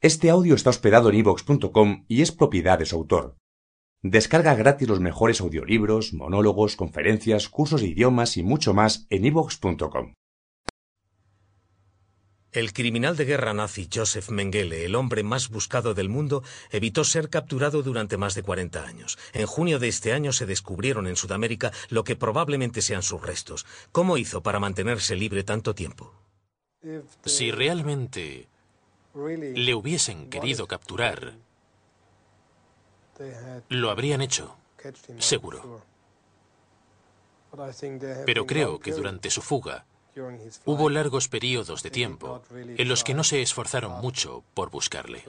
Este 0.00 0.30
audio 0.30 0.54
está 0.54 0.70
hospedado 0.70 1.10
en 1.10 1.16
ivox.com 1.16 2.04
y 2.06 2.22
es 2.22 2.30
propiedad 2.30 2.78
de 2.78 2.86
su 2.86 2.94
autor. 2.94 3.36
Descarga 4.00 4.54
gratis 4.54 4.86
los 4.86 5.00
mejores 5.00 5.40
audiolibros, 5.40 6.14
monólogos, 6.14 6.76
conferencias, 6.76 7.48
cursos 7.48 7.80
de 7.80 7.88
idiomas 7.88 8.36
y 8.36 8.44
mucho 8.44 8.74
más 8.74 9.08
en 9.10 9.24
ivox.com. 9.24 10.14
El 12.52 12.72
criminal 12.72 13.16
de 13.16 13.24
guerra 13.24 13.54
nazi 13.54 13.88
Joseph 13.92 14.30
Mengele, 14.30 14.84
el 14.84 14.94
hombre 14.94 15.24
más 15.24 15.48
buscado 15.48 15.94
del 15.94 16.08
mundo, 16.08 16.44
evitó 16.70 17.02
ser 17.02 17.28
capturado 17.28 17.82
durante 17.82 18.16
más 18.16 18.36
de 18.36 18.44
40 18.44 18.86
años. 18.86 19.18
En 19.32 19.46
junio 19.46 19.80
de 19.80 19.88
este 19.88 20.12
año 20.12 20.32
se 20.32 20.46
descubrieron 20.46 21.08
en 21.08 21.16
Sudamérica 21.16 21.72
lo 21.88 22.04
que 22.04 22.14
probablemente 22.14 22.82
sean 22.82 23.02
sus 23.02 23.20
restos. 23.20 23.66
¿Cómo 23.90 24.16
hizo 24.16 24.44
para 24.44 24.60
mantenerse 24.60 25.16
libre 25.16 25.42
tanto 25.42 25.74
tiempo? 25.74 26.14
Si 27.24 27.50
realmente 27.50 28.46
le 29.14 29.74
hubiesen 29.74 30.30
querido 30.30 30.66
capturar, 30.66 31.34
lo 33.68 33.90
habrían 33.90 34.20
hecho, 34.20 34.56
seguro. 35.18 35.82
Pero 38.26 38.46
creo 38.46 38.78
que 38.78 38.92
durante 38.92 39.30
su 39.30 39.42
fuga 39.42 39.86
hubo 40.64 40.90
largos 40.90 41.28
periodos 41.28 41.82
de 41.82 41.90
tiempo 41.90 42.42
en 42.52 42.88
los 42.88 43.04
que 43.04 43.14
no 43.14 43.24
se 43.24 43.42
esforzaron 43.42 44.00
mucho 44.00 44.44
por 44.54 44.70
buscarle. 44.70 45.24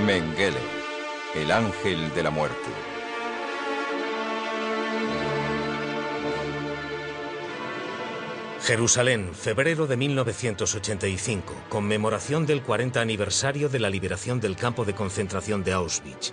Mengele, 0.00 0.60
el 1.36 1.50
ángel 1.52 2.12
de 2.14 2.22
la 2.22 2.30
muerte. 2.30 2.91
Jerusalén, 8.64 9.34
febrero 9.34 9.88
de 9.88 9.96
1985, 9.96 11.52
conmemoración 11.68 12.46
del 12.46 12.62
40 12.62 13.00
aniversario 13.00 13.68
de 13.68 13.80
la 13.80 13.90
liberación 13.90 14.38
del 14.38 14.54
campo 14.54 14.84
de 14.84 14.94
concentración 14.94 15.64
de 15.64 15.72
Auschwitz. 15.72 16.32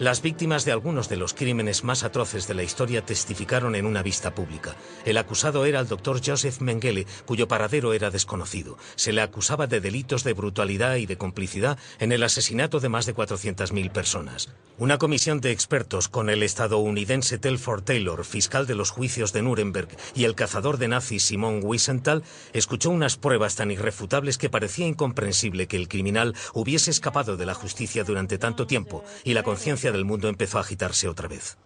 Las 0.00 0.22
víctimas 0.22 0.64
de 0.64 0.72
algunos 0.72 1.08
de 1.08 1.16
los 1.16 1.34
crímenes 1.34 1.84
más 1.84 2.02
atroces 2.02 2.48
de 2.48 2.54
la 2.54 2.64
historia 2.64 3.06
testificaron 3.06 3.76
en 3.76 3.86
una 3.86 4.02
vista 4.02 4.34
pública. 4.34 4.74
El 5.04 5.16
acusado 5.18 5.66
era 5.66 5.78
el 5.78 5.86
doctor 5.86 6.20
Joseph 6.24 6.58
Mengele, 6.58 7.06
cuyo 7.26 7.46
paradero 7.46 7.92
era 7.92 8.10
desconocido. 8.10 8.76
Se 8.96 9.12
le 9.12 9.22
acusaba 9.22 9.68
de 9.68 9.80
delitos 9.80 10.24
de 10.24 10.32
brutalidad 10.32 10.96
y 10.96 11.06
de 11.06 11.16
complicidad 11.16 11.78
en 12.00 12.10
el 12.10 12.24
asesinato 12.24 12.80
de 12.80 12.88
más 12.88 13.06
de 13.06 13.14
400.000 13.14 13.92
personas. 13.92 14.52
Una 14.78 14.98
comisión 14.98 15.40
de 15.40 15.52
expertos 15.52 16.08
con 16.08 16.28
el 16.28 16.42
estadounidense 16.42 17.38
Telford 17.38 17.84
Taylor, 17.84 18.24
fiscal 18.24 18.66
de 18.66 18.74
los 18.74 18.90
juicios 18.90 19.32
de 19.32 19.42
Nuremberg, 19.42 19.96
y 20.16 20.24
el 20.24 20.34
cazador 20.34 20.78
de 20.78 20.88
nazis 20.88 21.22
Simon 21.22 21.60
Wiesenthal, 21.62 22.24
escuchó 22.52 22.90
unas 22.90 23.16
pruebas 23.16 23.54
tan 23.54 23.70
irrefutables 23.70 24.38
que 24.38 24.50
parecía 24.50 24.88
incomprensible 24.88 25.68
que 25.68 25.76
el 25.76 25.86
criminal 25.86 26.34
hubiese 26.52 26.90
escapado 26.90 27.36
de 27.36 27.46
la 27.46 27.54
justicia 27.54 28.02
durante 28.02 28.38
tanto 28.38 28.66
tiempo 28.66 29.04
y 29.22 29.34
la 29.34 29.44
conciencia 29.44 29.83
del 29.92 30.04
mundo 30.04 30.28
empezó 30.28 30.58
a 30.58 30.62
agitarse 30.62 31.08
otra 31.08 31.28
vez. 31.28 31.56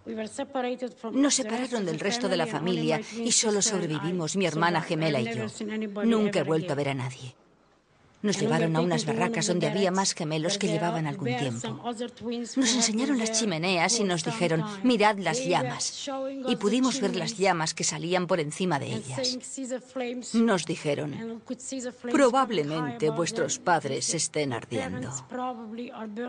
Nos 1.13 1.35
separaron 1.35 1.85
del 1.85 2.01
resto 2.01 2.29
de 2.29 2.37
la 2.37 2.47
familia 2.47 3.01
y 3.17 3.33
solo 3.33 3.63
sobrevivimos 3.63 4.37
mi 4.37 4.47
hermana 4.47 4.83
gemela 4.83 5.21
y 5.21 5.35
yo. 5.35 5.47
Nunca 6.05 6.41
he 6.41 6.43
vuelto 6.43 6.73
a 6.73 6.77
ver 6.77 6.91
a 6.91 6.95
nadie. 6.95 7.35
Nos 8.21 8.41
llevaron 8.41 8.75
a 8.75 8.81
unas 8.81 9.07
barracas 9.07 9.47
donde 9.47 9.69
había 9.69 9.91
más 9.91 10.13
gemelos 10.13 10.59
que 10.59 10.67
llevaban 10.67 11.07
algún 11.07 11.37
tiempo. 11.37 11.81
Nos 12.57 12.75
enseñaron 12.75 13.19
las 13.19 13.39
chimeneas 13.39 14.01
y 14.01 14.05
nos 14.05 14.25
dijeron, 14.25 14.65
mirad 14.83 15.19
las 15.19 15.45
llamas. 15.45 16.11
Y 16.49 16.57
pudimos 16.57 17.01
ver 17.01 17.15
las 17.15 17.37
llamas 17.37 17.75
que 17.75 17.85
salían 17.85 18.27
por 18.27 18.41
encima 18.41 18.79
de 18.79 18.95
ellas. 18.95 19.39
Nos 20.35 20.67
dijeron, 20.67 21.43
probablemente 22.11 23.11
vuestros 23.11 23.59
padres 23.59 24.13
estén 24.15 24.53
ardiendo. 24.53 25.11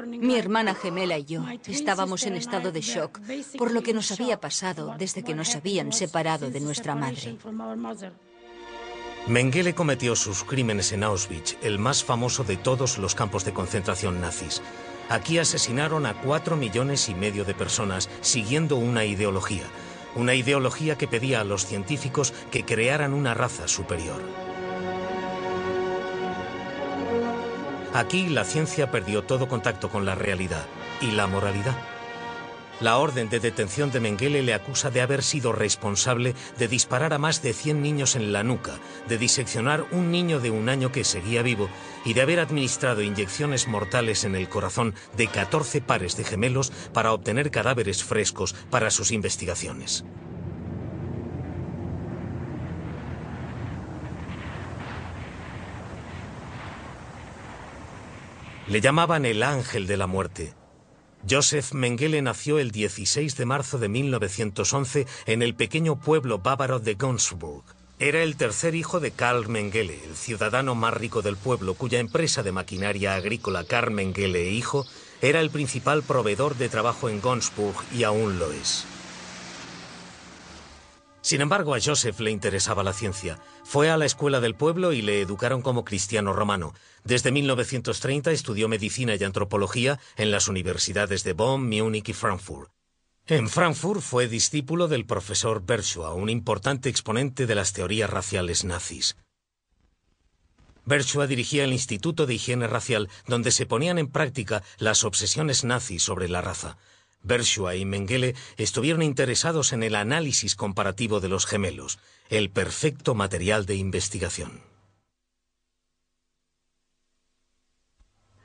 Mi 0.07 0.35
hermana 0.35 0.75
gemela 0.81 1.17
y 1.17 1.25
yo 1.25 1.43
estábamos 1.67 2.25
en 2.25 2.35
estado 2.35 2.71
de 2.71 2.81
shock 2.81 3.19
por 3.57 3.71
lo 3.71 3.81
que 3.81 3.93
nos 3.93 4.11
había 4.11 4.39
pasado 4.39 4.95
desde 4.97 5.23
que 5.23 5.33
nos 5.33 5.55
habían 5.55 5.91
separado 5.91 6.49
de 6.51 6.59
nuestra 6.59 6.93
madre. 6.95 7.37
Mengele 9.27 9.75
cometió 9.75 10.15
sus 10.15 10.43
crímenes 10.43 10.91
en 10.91 11.03
Auschwitz, 11.03 11.57
el 11.61 11.77
más 11.77 12.03
famoso 12.03 12.43
de 12.43 12.57
todos 12.57 12.97
los 12.97 13.15
campos 13.15 13.45
de 13.45 13.53
concentración 13.53 14.21
nazis. 14.21 14.61
Aquí 15.09 15.37
asesinaron 15.37 16.05
a 16.05 16.21
cuatro 16.21 16.55
millones 16.55 17.09
y 17.09 17.15
medio 17.15 17.45
de 17.45 17.53
personas 17.53 18.09
siguiendo 18.21 18.75
una 18.77 19.05
ideología, 19.05 19.65
una 20.15 20.33
ideología 20.33 20.97
que 20.97 21.07
pedía 21.07 21.41
a 21.41 21.43
los 21.43 21.65
científicos 21.65 22.33
que 22.51 22.63
crearan 22.65 23.13
una 23.13 23.33
raza 23.33 23.67
superior. 23.67 24.21
Aquí 27.93 28.29
la 28.29 28.45
ciencia 28.45 28.91
perdió 28.91 29.23
todo 29.23 29.47
contacto 29.47 29.89
con 29.89 30.05
la 30.05 30.15
realidad 30.15 30.65
y 31.01 31.11
la 31.11 31.27
moralidad. 31.27 31.75
La 32.81 32.97
orden 32.97 33.29
de 33.29 33.41
detención 33.41 33.91
de 33.91 33.99
Mengele 33.99 34.41
le 34.41 34.53
acusa 34.53 34.89
de 34.89 35.01
haber 35.01 35.21
sido 35.21 35.51
responsable 35.51 36.33
de 36.57 36.67
disparar 36.69 37.13
a 37.13 37.17
más 37.17 37.41
de 37.41 37.51
100 37.51 37.81
niños 37.81 38.15
en 38.15 38.31
la 38.31 38.41
nuca, 38.41 38.79
de 39.09 39.17
diseccionar 39.17 39.85
un 39.91 40.11
niño 40.11 40.39
de 40.39 40.49
un 40.49 40.69
año 40.69 40.89
que 40.89 41.03
seguía 41.03 41.41
vivo 41.41 41.69
y 42.05 42.13
de 42.13 42.21
haber 42.21 42.39
administrado 42.39 43.01
inyecciones 43.01 43.67
mortales 43.67 44.23
en 44.23 44.35
el 44.35 44.47
corazón 44.47 44.95
de 45.17 45.27
14 45.27 45.81
pares 45.81 46.15
de 46.15 46.23
gemelos 46.23 46.71
para 46.93 47.11
obtener 47.11 47.51
cadáveres 47.51 48.03
frescos 48.05 48.55
para 48.69 48.91
sus 48.91 49.11
investigaciones. 49.11 50.05
Le 58.67 58.79
llamaban 58.79 59.25
el 59.25 59.43
ángel 59.43 59.85
de 59.87 59.97
la 59.97 60.07
muerte. 60.07 60.58
Joseph 61.27 61.73
Mengele 61.73 62.21
nació 62.21 62.59
el 62.59 62.71
16 62.71 63.35
de 63.35 63.45
marzo 63.45 63.77
de 63.77 63.89
1911 63.89 65.05
en 65.25 65.41
el 65.41 65.53
pequeño 65.53 65.99
pueblo 65.99 66.39
bávaro 66.39 66.79
de 66.79 66.93
Gonsburg. 66.95 67.63
Era 67.99 68.23
el 68.23 68.37
tercer 68.37 68.75
hijo 68.75 69.01
de 69.01 69.11
Karl 69.11 69.49
Mengele, 69.49 69.99
el 70.05 70.15
ciudadano 70.15 70.75
más 70.75 70.93
rico 70.93 71.21
del 71.21 71.35
pueblo, 71.35 71.73
cuya 71.73 71.99
empresa 71.99 72.43
de 72.43 72.53
maquinaria 72.53 73.15
agrícola 73.15 73.65
Karl 73.65 73.91
Mengele 73.91 74.47
e 74.47 74.51
Hijo 74.51 74.85
era 75.21 75.41
el 75.41 75.49
principal 75.49 76.03
proveedor 76.03 76.55
de 76.55 76.69
trabajo 76.69 77.09
en 77.09 77.19
Gonsburg 77.19 77.75
y 77.93 78.03
aún 78.03 78.39
lo 78.39 78.53
es. 78.53 78.85
Sin 81.21 81.41
embargo, 81.41 81.75
a 81.75 81.79
Joseph 81.81 82.19
le 82.21 82.31
interesaba 82.31 82.83
la 82.83 82.93
ciencia. 82.93 83.39
Fue 83.63 83.89
a 83.89 83.97
la 83.97 84.05
escuela 84.05 84.39
del 84.39 84.55
pueblo 84.55 84.93
y 84.93 85.01
le 85.01 85.21
educaron 85.21 85.61
como 85.61 85.83
cristiano 85.83 86.33
romano. 86.33 86.73
Desde 87.03 87.31
1930 87.31 88.31
estudió 88.31 88.67
medicina 88.69 89.15
y 89.15 89.23
antropología 89.23 89.99
en 90.15 90.31
las 90.31 90.47
universidades 90.47 91.23
de 91.23 91.33
Bonn, 91.33 91.67
Múnich 91.67 92.09
y 92.09 92.13
Frankfurt. 92.13 92.71
En 93.27 93.47
Frankfurt 93.47 94.01
fue 94.01 94.27
discípulo 94.27 94.87
del 94.87 95.05
profesor 95.05 95.63
Bershua, 95.63 96.13
un 96.13 96.29
importante 96.29 96.89
exponente 96.89 97.45
de 97.45 97.55
las 97.55 97.73
teorías 97.73 98.09
raciales 98.09 98.63
nazis. 98.63 99.17
Bershua 100.85 101.27
dirigía 101.27 101.65
el 101.65 101.73
Instituto 101.73 102.25
de 102.25 102.33
Higiene 102.33 102.65
Racial, 102.65 103.09
donde 103.27 103.51
se 103.51 103.67
ponían 103.67 103.99
en 103.99 104.07
práctica 104.07 104.63
las 104.79 105.03
obsesiones 105.03 105.63
nazis 105.63 106.01
sobre 106.01 106.27
la 106.27 106.41
raza. 106.41 106.77
Bershua 107.23 107.75
y 107.75 107.85
Mengele 107.85 108.35
estuvieron 108.57 109.01
interesados 109.01 109.73
en 109.73 109.83
el 109.83 109.95
análisis 109.95 110.55
comparativo 110.55 111.19
de 111.19 111.29
los 111.29 111.45
gemelos, 111.45 111.99
el 112.29 112.49
perfecto 112.49 113.15
material 113.15 113.65
de 113.65 113.75
investigación. 113.75 114.61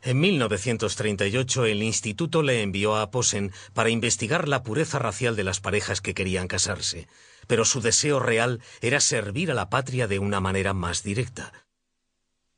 En 0.02 0.20
1938 0.20 1.64
el 1.64 1.82
instituto 1.82 2.42
le 2.42 2.60
envió 2.60 2.96
a 2.96 3.10
Posen 3.10 3.52
para 3.72 3.88
investigar 3.88 4.48
la 4.48 4.62
pureza 4.62 4.98
racial 4.98 5.34
de 5.34 5.44
las 5.44 5.60
parejas 5.60 6.02
que 6.02 6.12
querían 6.12 6.46
casarse, 6.46 7.08
pero 7.46 7.64
su 7.64 7.80
deseo 7.80 8.20
real 8.20 8.60
era 8.82 9.00
servir 9.00 9.50
a 9.50 9.54
la 9.54 9.70
patria 9.70 10.06
de 10.06 10.18
una 10.18 10.40
manera 10.40 10.74
más 10.74 11.02
directa. 11.02 11.52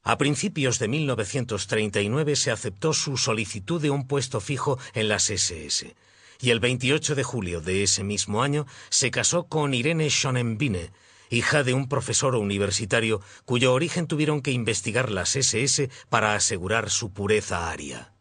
A 0.03 0.19
principios 0.19 0.81
de 0.81 0.89
1939 0.89 2.35
se 2.35 2.51
aceptó 2.51 2.93
su 2.93 3.17
solicitud 3.17 3.81
de 3.81 3.91
un 3.91 4.09
puesto 4.09 4.41
fijo 4.41 4.79
en 4.95 5.09
las 5.09 5.31
SS. 5.31 5.95
Y 6.41 6.50
el 6.50 6.61
28 6.61 7.15
de 7.15 7.23
julio 7.23 7.61
de 7.61 7.83
ese 7.83 8.05
mismo 8.05 8.43
año 8.43 8.67
se 8.88 9.11
casó 9.11 9.44
con 9.44 9.75
Irene 9.75 10.09
Schonenbine, 10.11 10.91
hija 11.31 11.62
de 11.62 11.75
un 11.75 11.88
profesor 11.88 12.35
universitario 12.35 13.21
cuyo 13.44 13.73
origen 13.73 14.06
tuvieron 14.06 14.43
que 14.43 14.53
investigar 14.53 15.11
las 15.11 15.37
SS 15.37 15.91
para 16.09 16.35
asegurar 16.35 16.91
su 16.91 17.12
pureza 17.12 17.71
aria. 17.71 18.12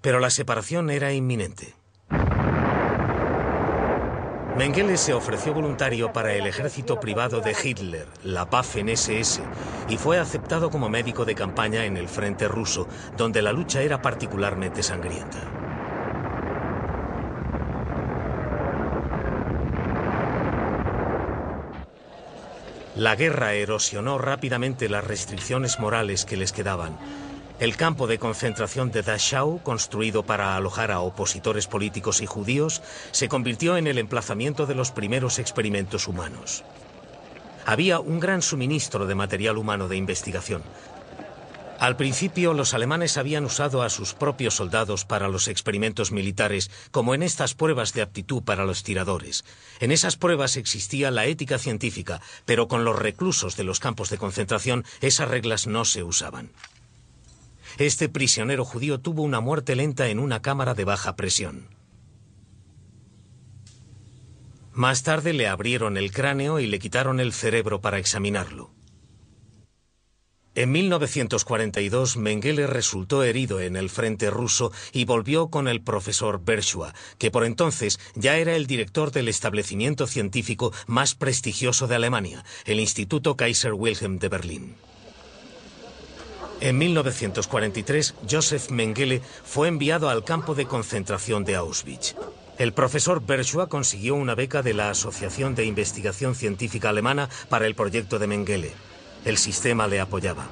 Pero 0.00 0.20
la 0.20 0.30
separación 0.30 0.90
era 0.90 1.12
inminente. 1.12 1.74
Mengele 4.56 4.96
se 4.96 5.14
ofreció 5.14 5.54
voluntario 5.54 6.12
para 6.12 6.34
el 6.34 6.46
ejército 6.46 6.98
privado 6.98 7.40
de 7.40 7.52
Hitler, 7.52 8.06
la 8.24 8.46
Waffen-SS, 8.46 9.40
y 9.88 9.96
fue 9.96 10.18
aceptado 10.18 10.70
como 10.70 10.90
médico 10.90 11.24
de 11.24 11.34
campaña 11.34 11.86
en 11.86 11.96
el 11.96 12.08
frente 12.08 12.48
ruso, 12.48 12.86
donde 13.16 13.42
la 13.42 13.52
lucha 13.52 13.80
era 13.80 14.02
particularmente 14.02 14.82
sangrienta. 14.82 15.59
La 23.00 23.16
guerra 23.16 23.54
erosionó 23.54 24.18
rápidamente 24.18 24.90
las 24.90 25.02
restricciones 25.02 25.80
morales 25.80 26.26
que 26.26 26.36
les 26.36 26.52
quedaban 26.52 26.98
el 27.58 27.74
campo 27.74 28.06
de 28.06 28.18
concentración 28.18 28.90
de 28.90 29.00
Dachau, 29.00 29.62
construido 29.62 30.22
para 30.22 30.54
alojar 30.54 30.90
a 30.90 31.00
opositores 31.00 31.66
políticos 31.66 32.20
y 32.20 32.26
judíos, 32.26 32.82
se 33.10 33.28
convirtió 33.28 33.78
en 33.78 33.86
el 33.86 33.96
emplazamiento 33.96 34.66
de 34.66 34.74
los 34.74 34.90
primeros 34.90 35.38
experimentos 35.38 36.08
humanos. 36.08 36.62
Había 37.64 38.00
un 38.00 38.20
gran 38.20 38.42
suministro 38.42 39.06
de 39.06 39.14
material 39.14 39.56
humano 39.56 39.88
de 39.88 39.96
investigación. 39.96 40.62
Al 41.80 41.96
principio 41.96 42.52
los 42.52 42.74
alemanes 42.74 43.16
habían 43.16 43.46
usado 43.46 43.80
a 43.80 43.88
sus 43.88 44.12
propios 44.12 44.52
soldados 44.52 45.06
para 45.06 45.28
los 45.28 45.48
experimentos 45.48 46.12
militares, 46.12 46.70
como 46.90 47.14
en 47.14 47.22
estas 47.22 47.54
pruebas 47.54 47.94
de 47.94 48.02
aptitud 48.02 48.42
para 48.42 48.66
los 48.66 48.82
tiradores. 48.82 49.46
En 49.80 49.90
esas 49.90 50.16
pruebas 50.16 50.58
existía 50.58 51.10
la 51.10 51.24
ética 51.24 51.56
científica, 51.56 52.20
pero 52.44 52.68
con 52.68 52.84
los 52.84 52.98
reclusos 52.98 53.56
de 53.56 53.64
los 53.64 53.80
campos 53.80 54.10
de 54.10 54.18
concentración 54.18 54.84
esas 55.00 55.30
reglas 55.30 55.66
no 55.66 55.86
se 55.86 56.02
usaban. 56.02 56.50
Este 57.78 58.10
prisionero 58.10 58.66
judío 58.66 59.00
tuvo 59.00 59.22
una 59.22 59.40
muerte 59.40 59.74
lenta 59.74 60.08
en 60.08 60.18
una 60.18 60.42
cámara 60.42 60.74
de 60.74 60.84
baja 60.84 61.16
presión. 61.16 61.68
Más 64.74 65.02
tarde 65.02 65.32
le 65.32 65.48
abrieron 65.48 65.96
el 65.96 66.12
cráneo 66.12 66.60
y 66.60 66.66
le 66.66 66.78
quitaron 66.78 67.20
el 67.20 67.32
cerebro 67.32 67.80
para 67.80 67.98
examinarlo. 67.98 68.70
En 70.56 70.72
1942, 70.72 72.16
Mengele 72.16 72.66
resultó 72.66 73.22
herido 73.22 73.60
en 73.60 73.76
el 73.76 73.88
frente 73.88 74.30
ruso 74.30 74.72
y 74.92 75.04
volvió 75.04 75.48
con 75.48 75.68
el 75.68 75.80
profesor 75.80 76.40
Bershua, 76.44 76.92
que 77.18 77.30
por 77.30 77.44
entonces 77.44 78.00
ya 78.16 78.36
era 78.36 78.56
el 78.56 78.66
director 78.66 79.12
del 79.12 79.28
establecimiento 79.28 80.08
científico 80.08 80.72
más 80.88 81.14
prestigioso 81.14 81.86
de 81.86 81.94
Alemania, 81.94 82.44
el 82.64 82.80
Instituto 82.80 83.36
Kaiser 83.36 83.74
Wilhelm 83.74 84.18
de 84.18 84.28
Berlín. 84.28 84.74
En 86.60 86.76
1943, 86.78 88.14
Joseph 88.28 88.70
Mengele 88.70 89.22
fue 89.44 89.68
enviado 89.68 90.10
al 90.10 90.24
campo 90.24 90.56
de 90.56 90.66
concentración 90.66 91.44
de 91.44 91.54
Auschwitz. 91.54 92.16
El 92.58 92.74
profesor 92.74 93.24
Bershua 93.24 93.68
consiguió 93.68 94.16
una 94.16 94.34
beca 94.34 94.62
de 94.62 94.74
la 94.74 94.90
Asociación 94.90 95.54
de 95.54 95.64
Investigación 95.64 96.34
Científica 96.34 96.90
Alemana 96.90 97.30
para 97.48 97.66
el 97.66 97.74
proyecto 97.76 98.18
de 98.18 98.26
Mengele. 98.26 98.89
El 99.24 99.36
sistema 99.36 99.86
le 99.86 100.00
apoyaba. 100.00 100.48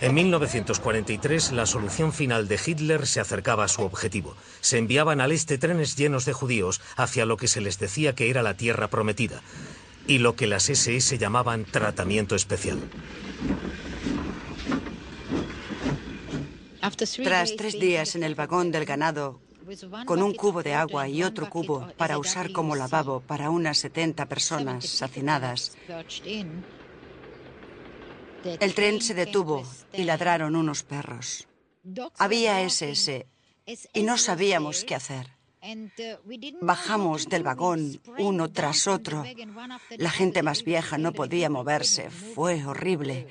En 0.00 0.12
1943, 0.14 1.52
la 1.52 1.66
solución 1.66 2.12
final 2.12 2.48
de 2.48 2.58
Hitler 2.64 3.06
se 3.06 3.20
acercaba 3.20 3.64
a 3.64 3.68
su 3.68 3.82
objetivo. 3.82 4.36
Se 4.60 4.78
enviaban 4.78 5.20
al 5.20 5.32
este 5.32 5.56
trenes 5.56 5.96
llenos 5.96 6.24
de 6.24 6.32
judíos 6.32 6.80
hacia 6.96 7.24
lo 7.24 7.36
que 7.36 7.48
se 7.48 7.60
les 7.60 7.78
decía 7.78 8.14
que 8.14 8.28
era 8.28 8.42
la 8.42 8.56
tierra 8.56 8.88
prometida 8.88 9.40
y 10.06 10.18
lo 10.18 10.36
que 10.36 10.46
las 10.46 10.68
SS 10.68 11.16
llamaban 11.16 11.64
tratamiento 11.64 12.34
especial. 12.34 12.78
Tras 17.22 17.56
tres 17.56 17.80
días 17.80 18.14
en 18.14 18.24
el 18.24 18.34
vagón 18.34 18.70
del 18.70 18.84
ganado, 18.84 19.40
con 20.06 20.22
un 20.22 20.34
cubo 20.34 20.62
de 20.62 20.74
agua 20.74 21.08
y 21.08 21.22
otro 21.22 21.48
cubo 21.48 21.88
para 21.96 22.18
usar 22.18 22.52
como 22.52 22.76
lavabo 22.76 23.20
para 23.20 23.50
unas 23.50 23.78
70 23.78 24.26
personas 24.26 25.02
hacinadas, 25.02 25.76
el 28.44 28.74
tren 28.74 29.00
se 29.00 29.14
detuvo 29.14 29.62
y 29.92 30.04
ladraron 30.04 30.56
unos 30.56 30.82
perros. 30.82 31.46
Había 32.18 32.62
SS 32.62 33.26
y 33.92 34.02
no 34.02 34.18
sabíamos 34.18 34.84
qué 34.84 34.94
hacer. 34.94 35.34
Bajamos 36.60 37.28
del 37.28 37.42
vagón 37.42 38.00
uno 38.18 38.50
tras 38.50 38.86
otro. 38.86 39.24
La 39.96 40.10
gente 40.10 40.42
más 40.42 40.62
vieja 40.62 40.98
no 40.98 41.12
podía 41.12 41.48
moverse. 41.48 42.10
Fue 42.10 42.64
horrible. 42.66 43.28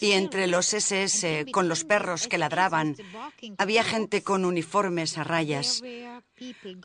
Y 0.00 0.12
entre 0.12 0.46
los 0.46 0.74
SS, 0.74 1.46
con 1.50 1.68
los 1.68 1.84
perros 1.84 2.28
que 2.28 2.38
ladraban, 2.38 2.96
había 3.56 3.84
gente 3.84 4.22
con 4.22 4.44
uniformes 4.44 5.16
a 5.16 5.24
rayas, 5.24 5.82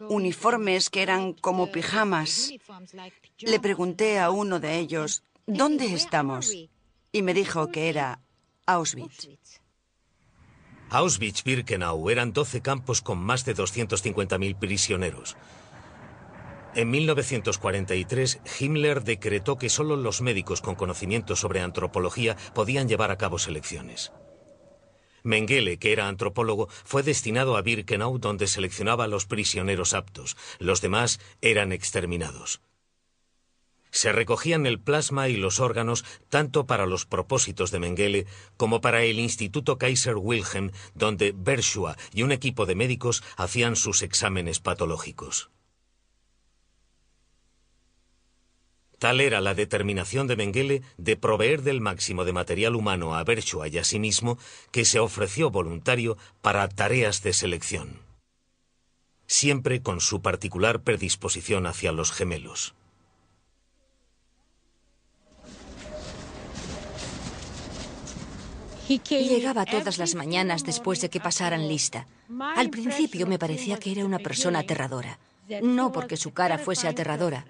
uniformes 0.07 0.89
que 0.89 1.01
eran 1.01 1.33
como 1.33 1.71
pijamas. 1.71 2.53
Le 3.39 3.59
pregunté 3.59 4.19
a 4.19 4.29
uno 4.29 4.59
de 4.59 4.79
ellos, 4.79 5.23
¿dónde 5.45 5.93
estamos? 5.93 6.53
Y 7.11 7.21
me 7.21 7.33
dijo 7.33 7.71
que 7.71 7.89
era 7.89 8.21
Auschwitz. 8.65 9.27
Auschwitz-Birkenau 10.89 12.09
eran 12.09 12.31
12 12.31 12.61
campos 12.61 13.01
con 13.01 13.17
más 13.17 13.43
de 13.43 13.53
250.000 13.53 14.57
prisioneros. 14.57 15.35
En 16.77 16.91
1943, 16.91 18.39
Himmler 18.59 19.03
decretó 19.03 19.57
que 19.57 19.67
solo 19.67 19.95
los 19.95 20.21
médicos 20.21 20.61
con 20.61 20.75
conocimiento 20.75 21.35
sobre 21.35 21.61
antropología 21.61 22.37
podían 22.53 22.87
llevar 22.87 23.09
a 23.09 23.17
cabo 23.17 23.39
selecciones. 23.39 24.11
Mengele, 25.23 25.79
que 25.79 25.91
era 25.91 26.07
antropólogo, 26.07 26.67
fue 26.69 27.01
destinado 27.01 27.57
a 27.57 27.63
Birkenau 27.63 28.19
donde 28.19 28.45
seleccionaba 28.45 29.05
a 29.05 29.07
los 29.07 29.25
prisioneros 29.25 29.95
aptos. 29.95 30.37
Los 30.59 30.79
demás 30.79 31.19
eran 31.41 31.71
exterminados. 31.71 32.61
Se 33.89 34.11
recogían 34.11 34.67
el 34.67 34.79
plasma 34.79 35.29
y 35.29 35.35
los 35.35 35.59
órganos 35.59 36.05
tanto 36.29 36.67
para 36.67 36.85
los 36.85 37.07
propósitos 37.07 37.71
de 37.71 37.79
Mengele 37.79 38.27
como 38.55 38.81
para 38.81 39.01
el 39.01 39.17
Instituto 39.17 39.79
Kaiser 39.79 40.17
Wilhelm, 40.17 40.69
donde 40.93 41.33
Bershua 41.35 41.97
y 42.13 42.21
un 42.21 42.31
equipo 42.31 42.67
de 42.67 42.75
médicos 42.75 43.23
hacían 43.35 43.75
sus 43.75 44.03
exámenes 44.03 44.59
patológicos. 44.59 45.49
Tal 48.99 49.21
era 49.21 49.41
la 49.41 49.53
determinación 49.53 50.25
de 50.27 50.35
Mengele 50.35 50.81
de 50.97 51.15
proveer 51.17 51.61
del 51.61 51.81
máximo 51.81 52.25
de 52.25 52.33
material 52.33 52.75
humano 52.75 53.15
a 53.15 53.23
Bershua 53.23 53.67
y 53.67 53.77
a 53.77 53.83
sí 53.83 53.99
mismo 53.99 54.39
que 54.71 54.85
se 54.85 54.99
ofreció 54.99 55.51
voluntario 55.51 56.17
para 56.41 56.67
tareas 56.67 57.21
de 57.21 57.33
selección, 57.33 58.01
siempre 59.27 59.83
con 59.83 60.01
su 60.01 60.21
particular 60.21 60.81
predisposición 60.81 61.67
hacia 61.67 61.91
los 61.91 62.11
gemelos. 62.11 62.73
Llegaba 68.87 69.65
todas 69.65 69.97
las 69.97 70.15
mañanas 70.15 70.63
después 70.63 71.01
de 71.01 71.09
que 71.09 71.19
pasaran 71.19 71.67
lista. 71.67 72.07
Al 72.55 72.69
principio 72.69 73.27
me 73.27 73.37
parecía 73.37 73.77
que 73.77 73.91
era 73.91 74.05
una 74.05 74.19
persona 74.19 74.59
aterradora. 74.59 75.19
No 75.61 75.91
porque 75.91 76.17
su 76.17 76.31
cara 76.33 76.57
fuese 76.57 76.87
aterradora. 76.87 77.45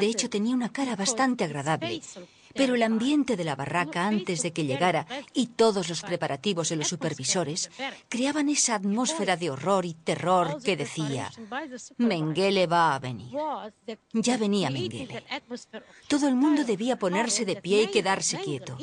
De 0.00 0.06
hecho, 0.06 0.30
tenía 0.30 0.54
una 0.54 0.72
cara 0.72 0.96
bastante 0.96 1.44
agradable. 1.44 2.00
Pero 2.54 2.74
el 2.74 2.82
ambiente 2.82 3.36
de 3.36 3.44
la 3.44 3.54
barraca 3.54 4.06
antes 4.06 4.42
de 4.42 4.52
que 4.52 4.64
llegara 4.64 5.06
y 5.32 5.48
todos 5.48 5.88
los 5.88 6.02
preparativos 6.02 6.68
de 6.68 6.76
los 6.76 6.88
supervisores 6.88 7.70
creaban 8.08 8.48
esa 8.48 8.74
atmósfera 8.74 9.36
de 9.36 9.50
horror 9.50 9.84
y 9.84 9.94
terror 9.94 10.60
que 10.62 10.76
decía, 10.76 11.30
Mengele 11.98 12.66
va 12.66 12.94
a 12.94 12.98
venir. 12.98 13.36
Ya 14.12 14.36
venía 14.36 14.70
Mengele. 14.70 15.22
Todo 16.08 16.26
el 16.28 16.34
mundo 16.34 16.64
debía 16.64 16.98
ponerse 16.98 17.44
de 17.44 17.56
pie 17.56 17.82
y 17.82 17.88
quedarse 17.88 18.38
quieto. 18.38 18.76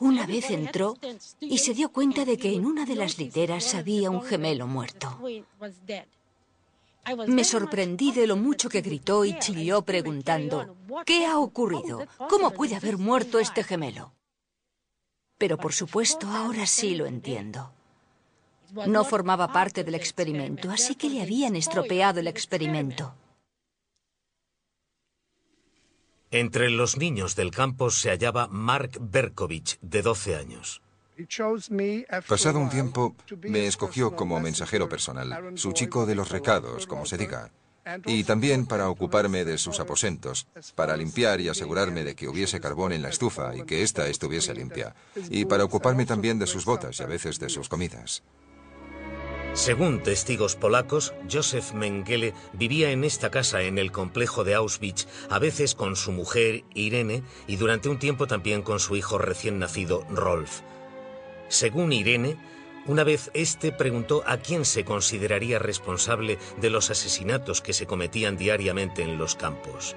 Una 0.00 0.26
vez 0.26 0.50
entró 0.50 0.96
y 1.40 1.58
se 1.58 1.74
dio 1.74 1.90
cuenta 1.90 2.24
de 2.24 2.38
que 2.38 2.54
en 2.54 2.64
una 2.64 2.84
de 2.84 2.96
las 2.96 3.18
literas 3.18 3.74
había 3.74 4.10
un 4.10 4.22
gemelo 4.22 4.66
muerto. 4.66 5.18
Me 7.26 7.44
sorprendí 7.44 8.12
de 8.12 8.26
lo 8.26 8.36
mucho 8.36 8.68
que 8.68 8.80
gritó 8.80 9.24
y 9.24 9.38
chilló 9.38 9.82
preguntando, 9.82 10.76
¿qué 11.04 11.26
ha 11.26 11.38
ocurrido? 11.38 12.06
¿Cómo 12.28 12.52
puede 12.52 12.76
haber 12.76 12.96
muerto 12.96 13.38
este 13.38 13.64
gemelo? 13.64 14.12
Pero 15.36 15.58
por 15.58 15.72
supuesto, 15.72 16.28
ahora 16.28 16.66
sí 16.66 16.94
lo 16.94 17.06
entiendo. 17.06 17.72
No 18.86 19.04
formaba 19.04 19.52
parte 19.52 19.84
del 19.84 19.96
experimento, 19.96 20.70
así 20.70 20.94
que 20.94 21.10
le 21.10 21.22
habían 21.22 21.56
estropeado 21.56 22.20
el 22.20 22.28
experimento. 22.28 23.14
Entre 26.30 26.70
los 26.70 26.96
niños 26.96 27.36
del 27.36 27.50
campo 27.50 27.90
se 27.90 28.08
hallaba 28.08 28.46
Mark 28.48 28.92
Berkovich, 29.00 29.78
de 29.82 30.00
12 30.00 30.36
años. 30.36 30.80
Pasado 32.26 32.58
un 32.58 32.70
tiempo, 32.70 33.14
me 33.42 33.66
escogió 33.66 34.16
como 34.16 34.40
mensajero 34.40 34.88
personal, 34.88 35.52
su 35.56 35.72
chico 35.72 36.06
de 36.06 36.14
los 36.14 36.30
recados, 36.30 36.86
como 36.86 37.06
se 37.06 37.18
diga, 37.18 37.50
y 38.06 38.24
también 38.24 38.66
para 38.66 38.88
ocuparme 38.88 39.44
de 39.44 39.58
sus 39.58 39.80
aposentos, 39.80 40.46
para 40.74 40.96
limpiar 40.96 41.40
y 41.40 41.48
asegurarme 41.48 42.04
de 42.04 42.14
que 42.14 42.28
hubiese 42.28 42.60
carbón 42.60 42.92
en 42.92 43.02
la 43.02 43.08
estufa 43.08 43.56
y 43.56 43.64
que 43.64 43.82
ésta 43.82 44.06
estuviese 44.08 44.54
limpia, 44.54 44.94
y 45.30 45.44
para 45.44 45.64
ocuparme 45.64 46.06
también 46.06 46.38
de 46.38 46.46
sus 46.46 46.64
botas 46.64 47.00
y 47.00 47.02
a 47.02 47.06
veces 47.06 47.38
de 47.38 47.48
sus 47.48 47.68
comidas. 47.68 48.22
Según 49.54 50.02
testigos 50.02 50.56
polacos, 50.56 51.12
Józef 51.30 51.74
Mengele 51.74 52.32
vivía 52.54 52.90
en 52.90 53.04
esta 53.04 53.30
casa 53.30 53.60
en 53.60 53.76
el 53.76 53.92
complejo 53.92 54.44
de 54.44 54.54
Auschwitz, 54.54 55.06
a 55.28 55.38
veces 55.38 55.74
con 55.74 55.94
su 55.94 56.10
mujer 56.10 56.64
Irene 56.72 57.22
y 57.46 57.56
durante 57.56 57.90
un 57.90 57.98
tiempo 57.98 58.26
también 58.26 58.62
con 58.62 58.80
su 58.80 58.96
hijo 58.96 59.18
recién 59.18 59.58
nacido 59.58 60.06
Rolf. 60.08 60.62
Según 61.52 61.92
Irene, 61.92 62.38
una 62.86 63.04
vez 63.04 63.30
este 63.34 63.72
preguntó 63.72 64.24
a 64.26 64.38
quién 64.38 64.64
se 64.64 64.86
consideraría 64.86 65.58
responsable 65.58 66.38
de 66.58 66.70
los 66.70 66.88
asesinatos 66.88 67.60
que 67.60 67.74
se 67.74 67.84
cometían 67.84 68.38
diariamente 68.38 69.02
en 69.02 69.18
los 69.18 69.36
campos. 69.36 69.94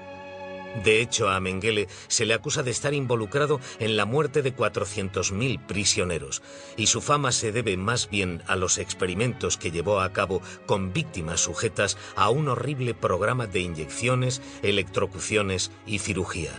De 0.84 1.00
hecho, 1.00 1.30
a 1.30 1.40
Mengele 1.40 1.88
se 2.08 2.26
le 2.26 2.34
acusa 2.34 2.62
de 2.62 2.72
estar 2.72 2.92
involucrado 2.92 3.58
en 3.78 3.96
la 3.96 4.04
muerte 4.04 4.42
de 4.42 4.54
400.000 4.54 5.64
prisioneros, 5.66 6.42
y 6.76 6.88
su 6.88 7.00
fama 7.00 7.32
se 7.32 7.52
debe 7.52 7.78
más 7.78 8.10
bien 8.10 8.42
a 8.48 8.56
los 8.56 8.76
experimentos 8.76 9.56
que 9.56 9.70
llevó 9.70 10.00
a 10.00 10.12
cabo 10.12 10.42
con 10.66 10.92
víctimas 10.92 11.40
sujetas 11.40 11.96
a 12.16 12.28
un 12.28 12.48
horrible 12.48 12.92
programa 12.92 13.46
de 13.46 13.60
inyecciones, 13.60 14.42
electrocuciones 14.62 15.70
y 15.86 16.00
cirugía. 16.00 16.52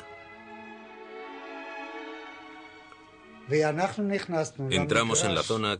Entramos 3.50 5.24
en 5.24 5.36
la 5.36 5.44
zona 5.44 5.80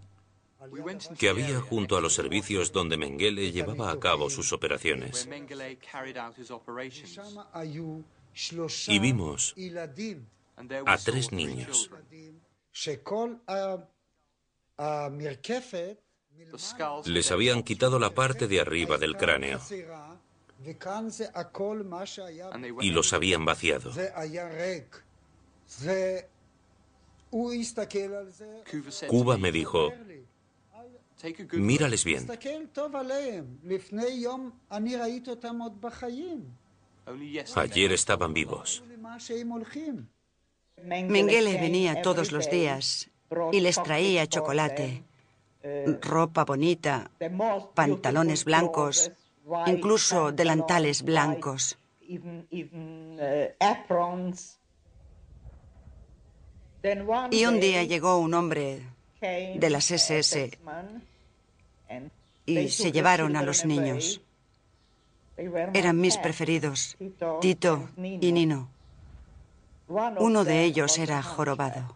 que 1.18 1.30
había 1.30 1.60
junto 1.62 1.98
a 1.98 2.02
los 2.02 2.14
servicios 2.14 2.72
donde 2.72 2.98
Mengele 2.98 3.52
llevaba 3.52 3.92
a 3.92 4.00
cabo 4.00 4.30
sus 4.30 4.54
operaciones. 4.54 5.28
Y 8.88 9.00
vimos 9.00 9.56
a 10.86 10.98
tres 10.98 11.32
niños. 11.32 11.90
Les 17.06 17.32
habían 17.32 17.64
quitado 17.64 18.00
la 18.00 18.12
parte 18.12 18.48
de 18.48 18.62
arriba 18.62 18.98
del 18.98 19.18
cráneo 19.18 19.60
y 22.82 22.92
los 22.92 23.14
habían 23.14 23.46
vaciado. 23.46 23.92
Cuba 29.08 29.38
me 29.38 29.52
dijo, 29.52 29.92
mírales 31.54 32.04
bien. 32.04 32.28
Ayer 37.56 37.92
estaban 37.92 38.34
vivos. 38.34 38.84
Mengele 40.84 41.54
venía 41.58 42.02
todos 42.02 42.32
los 42.32 42.50
días 42.50 43.10
y 43.52 43.60
les 43.62 43.82
traía 43.82 44.28
chocolate, 44.28 45.04
ropa 46.02 46.46
bonita, 46.46 47.10
pantalones 47.74 48.46
blancos, 48.46 49.12
incluso 49.66 50.32
delantales 50.32 51.02
blancos. 51.04 51.78
Y 57.32 57.46
un 57.46 57.60
día 57.60 57.84
llegó 57.84 58.18
un 58.18 58.34
hombre 58.34 58.82
de 59.22 59.70
las 59.70 59.92
SS 59.92 60.58
y 62.46 62.70
se 62.70 62.92
llevaron 62.92 63.36
a 63.36 63.44
los 63.44 63.66
niños. 63.66 64.22
Eran 65.38 66.00
mis 66.00 66.18
preferidos, 66.18 66.98
Tito 67.42 67.90
y 67.98 68.32
Nino. 68.32 68.70
Uno 69.88 70.44
de 70.44 70.64
ellos 70.64 70.98
era 70.98 71.22
jorobado. 71.22 71.96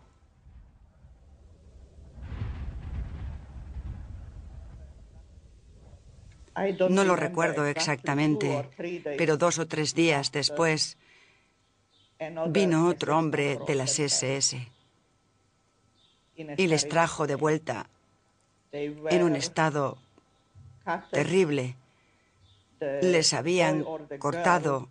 No 6.90 7.06
lo 7.06 7.16
recuerdo 7.16 7.66
exactamente, 7.66 8.70
pero 9.18 9.38
dos 9.38 9.58
o 9.58 9.68
tres 9.68 9.96
días 9.96 10.32
después 10.32 10.98
vino 12.50 12.88
otro 12.88 13.18
hombre 13.18 13.58
de 13.66 13.76
las 13.76 13.98
SS 13.98 14.70
y 16.36 16.68
les 16.68 16.88
trajo 16.88 17.28
de 17.28 17.36
vuelta 17.36 17.88
en 18.72 19.24
un 19.24 19.36
estado 19.36 19.98
terrible. 21.12 21.76
Les 23.02 23.34
habían 23.34 23.86
cortado 24.18 24.90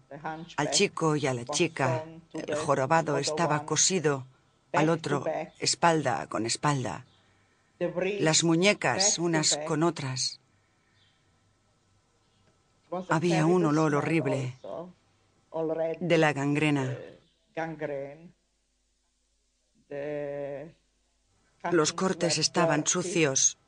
al 0.57 0.71
chico 0.71 1.17
y 1.17 1.27
a 1.27 1.35
la 1.35 1.45
chica. 1.45 2.05
El 2.33 2.55
jorobado 2.55 3.19
estaba 3.19 3.65
cosido 3.67 4.27
al 4.73 4.89
otro 4.89 5.25
espalda 5.59 6.27
con 6.29 6.47
espalda. 6.47 7.05
Las 8.21 8.45
muñecas 8.45 9.19
unas 9.19 9.59
con 9.67 9.83
otras. 9.83 10.39
Había 13.09 13.47
un 13.47 13.65
olor 13.65 13.95
horrible 13.95 14.57
de 16.01 16.19
la 16.19 16.33
gangrena. 16.33 16.97
Los 21.71 21.93
cortes 21.93 22.39
estaban 22.39 22.87
sucios 22.87 23.59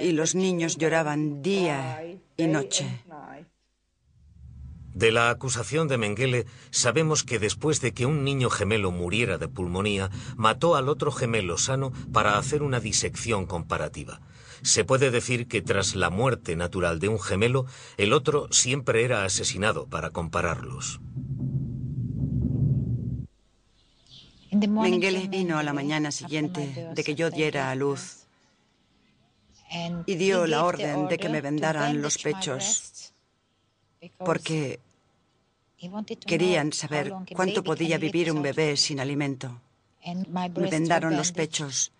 y 0.00 0.12
los 0.12 0.34
niños 0.34 0.76
lloraban 0.76 1.42
día 1.42 2.02
y 2.36 2.46
noche. 2.46 3.04
De 4.94 5.10
la 5.10 5.28
acusación 5.30 5.88
de 5.88 5.98
Mengele 5.98 6.46
sabemos 6.70 7.24
que 7.24 7.40
después 7.40 7.80
de 7.80 7.92
que 7.92 8.06
un 8.06 8.22
niño 8.22 8.48
gemelo 8.48 8.92
muriera 8.92 9.38
de 9.38 9.48
pulmonía, 9.48 10.08
mató 10.36 10.76
al 10.76 10.88
otro 10.88 11.10
gemelo 11.10 11.58
sano 11.58 11.92
para 12.12 12.38
hacer 12.38 12.62
una 12.62 12.78
disección 12.78 13.46
comparativa. 13.46 14.20
Se 14.62 14.84
puede 14.84 15.10
decir 15.10 15.48
que 15.48 15.62
tras 15.62 15.96
la 15.96 16.10
muerte 16.10 16.54
natural 16.54 17.00
de 17.00 17.08
un 17.08 17.20
gemelo, 17.20 17.66
el 17.96 18.12
otro 18.12 18.46
siempre 18.52 19.04
era 19.04 19.24
asesinado 19.24 19.88
para 19.88 20.10
compararlos. 20.10 21.00
Mengele 24.54 25.26
vino 25.28 25.58
a 25.58 25.62
la 25.62 25.72
mañana 25.72 26.10
siguiente 26.12 26.90
de 26.94 27.04
que 27.04 27.14
yo 27.14 27.30
diera 27.30 27.70
a 27.70 27.74
luz 27.74 28.26
y 30.06 30.14
dio 30.14 30.46
la 30.46 30.64
orden 30.64 31.08
de 31.08 31.18
que 31.18 31.28
me 31.28 31.40
vendaran 31.40 32.00
los 32.00 32.18
pechos 32.18 33.12
porque 34.18 34.80
querían 36.26 36.72
saber 36.72 37.12
cuánto 37.34 37.64
podía 37.64 37.98
vivir 37.98 38.30
un 38.30 38.42
bebé 38.42 38.76
sin 38.76 39.00
alimento. 39.00 39.60
Me 40.04 40.70
vendaron 40.70 41.16
los 41.16 41.32
pechos 41.32 41.92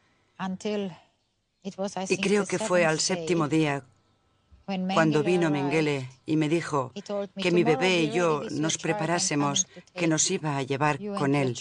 y 2.08 2.16
creo 2.18 2.46
que 2.46 2.58
fue 2.58 2.84
al 2.84 3.00
séptimo 3.00 3.48
día 3.48 3.84
cuando 4.94 5.22
vino 5.22 5.50
Mengele 5.50 6.08
y 6.24 6.36
me 6.36 6.48
dijo 6.48 6.92
que 7.36 7.50
mi 7.50 7.64
bebé 7.64 8.02
y 8.02 8.10
yo 8.12 8.42
nos 8.50 8.78
preparásemos, 8.78 9.66
que 9.94 10.06
nos 10.06 10.30
iba 10.30 10.56
a 10.56 10.62
llevar 10.62 10.98
con 11.18 11.34
él. 11.34 11.56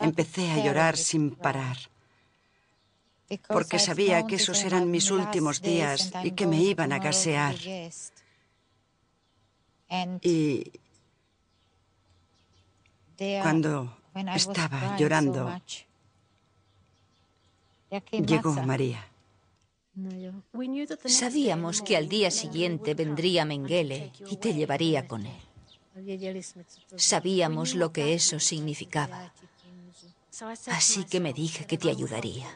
Empecé 0.00 0.50
a 0.50 0.62
llorar 0.64 0.96
sin 0.96 1.30
parar, 1.34 1.78
porque 3.48 3.78
sabía 3.78 4.26
que 4.26 4.36
esos 4.36 4.62
eran 4.64 4.90
mis 4.90 5.10
últimos 5.10 5.62
días 5.62 6.12
y 6.22 6.32
que 6.32 6.46
me 6.46 6.60
iban 6.60 6.92
a 6.92 6.98
gasear. 6.98 7.56
Y 10.22 10.72
cuando 13.42 13.96
estaba 14.34 14.96
llorando, 14.98 15.60
llegó 18.10 18.52
María. 18.52 19.06
Sabíamos 21.06 21.82
que 21.82 21.96
al 21.96 22.08
día 22.08 22.30
siguiente 22.30 22.94
vendría 22.94 23.44
Mengele 23.44 24.12
y 24.30 24.36
te 24.36 24.54
llevaría 24.54 25.08
con 25.08 25.26
él. 25.26 25.40
Sabíamos 26.96 27.74
lo 27.74 27.92
que 27.92 28.14
eso 28.14 28.38
significaba. 28.38 29.32
Así 30.66 31.04
que 31.04 31.20
me 31.20 31.32
dije 31.32 31.66
que 31.66 31.78
te 31.78 31.90
ayudaría. 31.90 32.48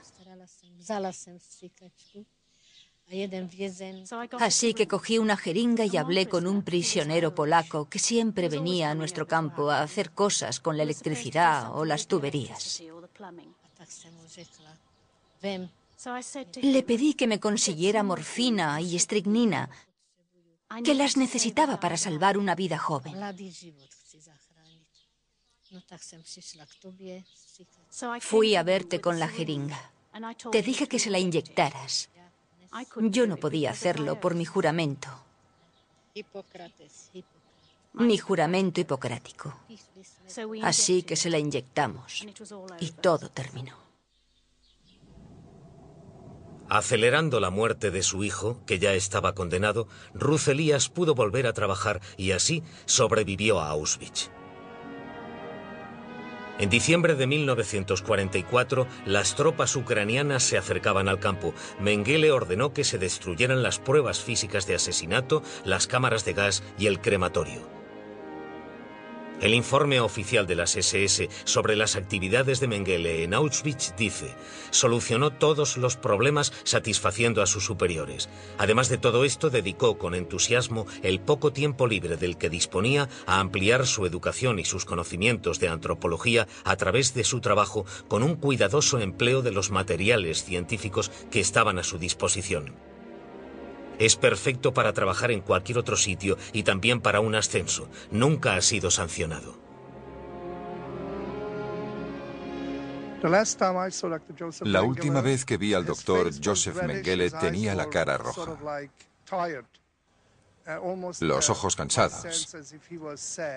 Así 4.41 4.75
que 4.75 4.89
cogí 4.89 5.19
una 5.19 5.37
jeringa 5.37 5.85
y 5.85 5.97
hablé 5.97 6.29
con 6.29 6.47
un 6.47 6.63
prisionero 6.63 7.35
polaco 7.35 7.89
que 7.89 7.99
siempre 7.99 8.49
venía 8.49 8.91
a 8.91 8.95
nuestro 8.95 9.27
campo 9.27 9.71
a 9.71 9.83
hacer 9.83 10.13
cosas 10.13 10.61
con 10.61 10.77
la 10.77 10.85
electricidad 10.85 11.77
o 11.77 11.85
las 11.85 12.07
tuberías. 12.07 12.83
Le 16.63 16.83
pedí 16.83 17.15
que 17.15 17.27
me 17.27 17.41
consiguiera 17.41 18.03
morfina 18.03 18.81
y 18.81 18.97
estricnina, 18.97 19.71
que 20.83 20.95
las 20.95 21.17
necesitaba 21.17 21.79
para 21.79 21.97
salvar 21.97 22.39
una 22.39 22.55
vida 22.55 22.79
joven. 22.79 23.15
Fui 28.21 28.57
a 28.57 28.63
verte 28.63 29.01
con 29.01 29.19
la 29.19 29.29
jeringa. 29.29 29.93
Te 30.51 30.63
dije 30.63 30.87
que 30.87 30.99
se 30.99 31.11
la 31.11 31.19
inyectaras. 31.19 32.11
Yo 32.97 33.27
no 33.27 33.37
podía 33.37 33.71
hacerlo 33.71 34.21
por 34.21 34.35
mi 34.35 34.45
juramento. 34.45 35.09
Mi 37.93 38.19
juramento 38.19 38.81
hipocrático. 38.81 39.55
Así 40.63 41.03
que 41.03 41.17
se 41.17 41.31
la 41.31 41.39
inyectamos. 41.39 42.25
Y 42.81 42.91
todo 42.93 43.29
terminó. 43.29 43.85
Acelerando 46.69 47.41
la 47.41 47.51
muerte 47.51 47.91
de 47.91 48.03
su 48.03 48.25
hijo, 48.25 48.65
que 48.67 48.79
ya 48.79 48.95
estaba 48.95 49.35
condenado, 49.35 49.87
Ruth 50.15 50.49
Elías 50.49 50.89
pudo 50.89 51.15
volver 51.15 51.47
a 51.47 51.53
trabajar 51.53 52.01
y 52.17 52.33
así 52.33 52.63
sobrevivió 52.87 53.61
a 53.61 53.69
Auschwitz. 53.69 54.31
En 56.59 56.71
diciembre 56.71 57.17
de 57.17 57.27
1944, 57.27 58.87
las 59.07 59.35
tropas 59.35 59.75
ucranianas 59.75 60.45
se 60.45 60.57
acercaban 60.57 61.09
al 61.09 61.19
campo. 61.19 61.53
Mengele 61.81 62.31
ordenó 62.31 62.73
que 62.73 62.85
se 62.85 62.99
destruyeran 62.99 63.63
las 63.63 63.81
pruebas 63.81 64.21
físicas 64.21 64.67
de 64.67 64.77
asesinato, 64.77 65.43
las 65.65 65.89
cámaras 65.89 66.25
de 66.25 66.33
gas 66.33 66.63
y 66.79 66.87
el 66.87 67.01
crematorio. 67.01 67.84
El 69.45 69.53
informe 69.53 70.01
oficial 70.01 70.47
de 70.47 70.55
las 70.55 70.75
SS 70.75 71.29
sobre 71.45 71.77
las 71.77 71.97
actividades 71.97 72.61
de 72.61 72.67
Mengele 72.67 73.25
en 73.25 73.35
Auschwitz 73.35 73.95
dice, 73.95 74.35
solucionó 74.71 75.33
todos 75.33 75.77
los 75.77 75.99
problemas 75.99 76.51
satisfaciendo 76.65 77.43
a 77.43 77.47
sus 77.47 77.63
superiores. 77.63 78.31
Además 78.57 78.89
de 78.89 78.97
todo 78.97 79.23
esto, 79.23 79.51
dedicó 79.51 79.99
con 79.99 80.15
entusiasmo 80.15 80.87
el 81.03 81.21
poco 81.21 81.53
tiempo 81.53 81.87
libre 81.87 82.17
del 82.17 82.39
que 82.39 82.49
disponía 82.49 83.11
a 83.27 83.39
ampliar 83.39 83.87
su 83.87 84.07
educación 84.07 84.59
y 84.61 84.65
sus 84.65 84.87
conocimientos 84.87 85.61
de 85.61 85.69
antropología 85.69 86.49
a 86.65 86.77
través 86.77 87.13
de 87.13 87.25
su 87.25 87.43
trabajo 87.43 87.85
con 88.09 88.23
un 88.23 88.37
cuidadoso 88.37 88.99
empleo 88.99 89.43
de 89.43 89.53
los 89.53 89.71
materiales 89.71 90.43
científicos 90.43 91.11
que 91.31 91.41
estaban 91.41 91.79
a 91.79 91.85
su 91.85 91.99
disposición. 91.99 92.94
Es 93.99 94.17
perfecto 94.17 94.75
para 94.75 94.93
trabajar 94.93 95.31
en 95.31 95.41
cualquier 95.41 95.79
otro 95.79 95.97
sitio 95.97 96.37
y 96.53 96.63
también 96.63 97.01
para 97.01 97.21
un 97.21 97.35
ascenso. 97.35 97.89
Nunca 98.11 98.57
ha 98.57 98.61
sido 98.61 98.91
sancionado. 98.91 99.65
La 104.65 104.83
última 104.83 105.23
vez 105.23 105.47
que 105.47 105.57
vi 105.57 105.73
al 105.73 105.87
doctor 105.87 106.31
Joseph 106.45 106.83
Mengele 106.83 107.31
tenía 107.31 107.75
la 107.75 107.89
cara 107.89 108.19
roja, 108.19 108.59
los 111.21 111.51
ojos 111.51 111.75
cansados, 111.75 112.55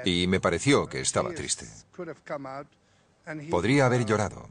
y 0.05 0.27
me 0.27 0.39
pareció 0.39 0.87
que 0.87 1.01
estaba 1.01 1.33
triste. 1.33 1.67
Podría 3.49 3.87
haber 3.87 4.05
llorado. 4.05 4.47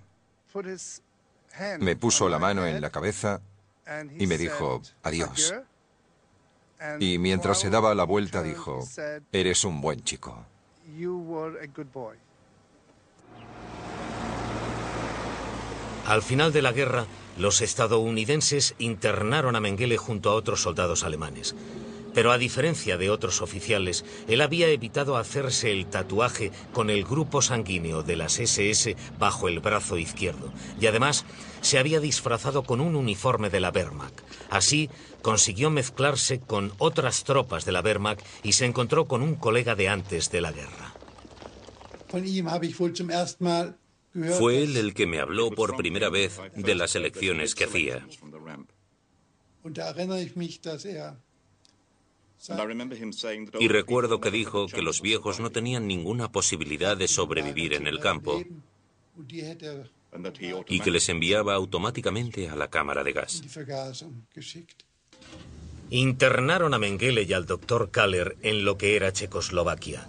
Me 1.79 1.97
puso 1.97 2.29
la 2.29 2.39
mano 2.39 2.67
en 2.67 2.83
la 2.83 2.91
cabeza 2.91 3.41
y 4.19 4.27
me 4.27 4.37
dijo, 4.37 4.83
adiós. 5.03 5.55
Y 7.01 7.19
mientras 7.19 7.61
se 7.61 7.71
daba 7.71 7.95
la 7.95 8.05
vuelta 8.05 8.43
dijo, 8.43 8.87
eres 9.33 9.65
un 9.65 9.81
buen 9.81 10.03
chico. 10.03 10.45
Al 16.07 16.23
final 16.23 16.53
de 16.53 16.63
la 16.63 16.73
guerra, 16.73 17.07
los 17.37 17.61
estadounidenses 17.61 18.75
internaron 18.79 19.57
a 19.57 19.61
Mengele 19.61 19.97
junto 19.97 20.31
a 20.31 20.35
otros 20.35 20.63
soldados 20.63 21.03
alemanes. 21.03 21.55
Pero 22.17 22.33
a 22.33 22.39
diferencia 22.39 22.97
de 22.97 23.11
otros 23.11 23.43
oficiales, 23.43 24.03
él 24.27 24.41
había 24.41 24.69
evitado 24.69 25.19
hacerse 25.19 25.71
el 25.71 25.85
tatuaje 25.85 26.51
con 26.73 26.89
el 26.89 27.05
grupo 27.05 27.43
sanguíneo 27.43 28.03
de 28.03 28.17
las 28.17 28.39
SS 28.39 28.97
bajo 29.19 29.49
el 29.49 29.61
brazo 29.61 29.99
izquierdo. 29.99 30.51
Y 30.81 30.87
además 30.87 31.27
se 31.61 31.79
había 31.79 32.01
disfrazado 32.01 32.63
con 32.63 32.81
un 32.81 32.97
uniforme 32.97 33.51
de 33.51 33.61
la 33.61 33.69
Wehrmacht. 33.69 34.19
Así 34.49 34.89
consiguió 35.21 35.69
mezclarse 35.69 36.41
con 36.41 36.73
otras 36.79 37.23
tropas 37.25 37.67
de 37.67 37.73
la 37.73 37.83
Wehrmacht 37.83 38.25
y 38.43 38.55
se 38.55 38.65
encontró 38.65 39.05
con 39.05 39.21
un 39.21 39.35
colega 39.35 39.75
de 39.75 39.91
antes 39.91 40.31
de 40.31 40.41
la 40.41 40.53
guerra. 40.53 40.95
Fue 44.39 44.63
él 44.63 44.79
el 44.79 44.95
que 44.95 45.07
me 45.07 45.21
habló 45.21 45.51
por 45.51 45.77
primera 45.77 46.09
vez 46.09 46.41
de 46.55 46.75
las 46.75 46.97
elecciones 46.97 47.55
que 47.55 47.65
hacía. 47.65 48.07
Y 53.59 53.69
recuerdo 53.69 54.21
que 54.21 54.31
dijo 54.31 54.67
que 54.67 54.83
los 54.83 55.01
viejos 55.01 55.41
no 55.41 55.51
tenían 55.51 55.87
ninguna 55.87 56.31
posibilidad 56.31 56.97
de 56.97 57.09
sobrevivir 57.09 57.75
en 57.75 57.87
el 57.87 57.99
campo 57.99 58.43
y 60.69 60.81
que 60.81 60.91
les 60.91 61.09
enviaba 61.09 61.55
automáticamente 61.55 62.49
a 62.49 62.57
la 62.57 62.69
cámara 62.69 63.03
de 63.05 63.13
gas. 63.13 63.43
Internaron 65.91 66.75
a 66.75 66.79
Mengele 66.79 67.23
y 67.23 67.33
al 67.33 67.47
doctor 67.47 67.91
Kaller 67.91 68.37
en 68.43 68.65
lo 68.65 68.77
que 68.77 68.97
era 68.97 69.13
Checoslovaquia. 69.13 70.09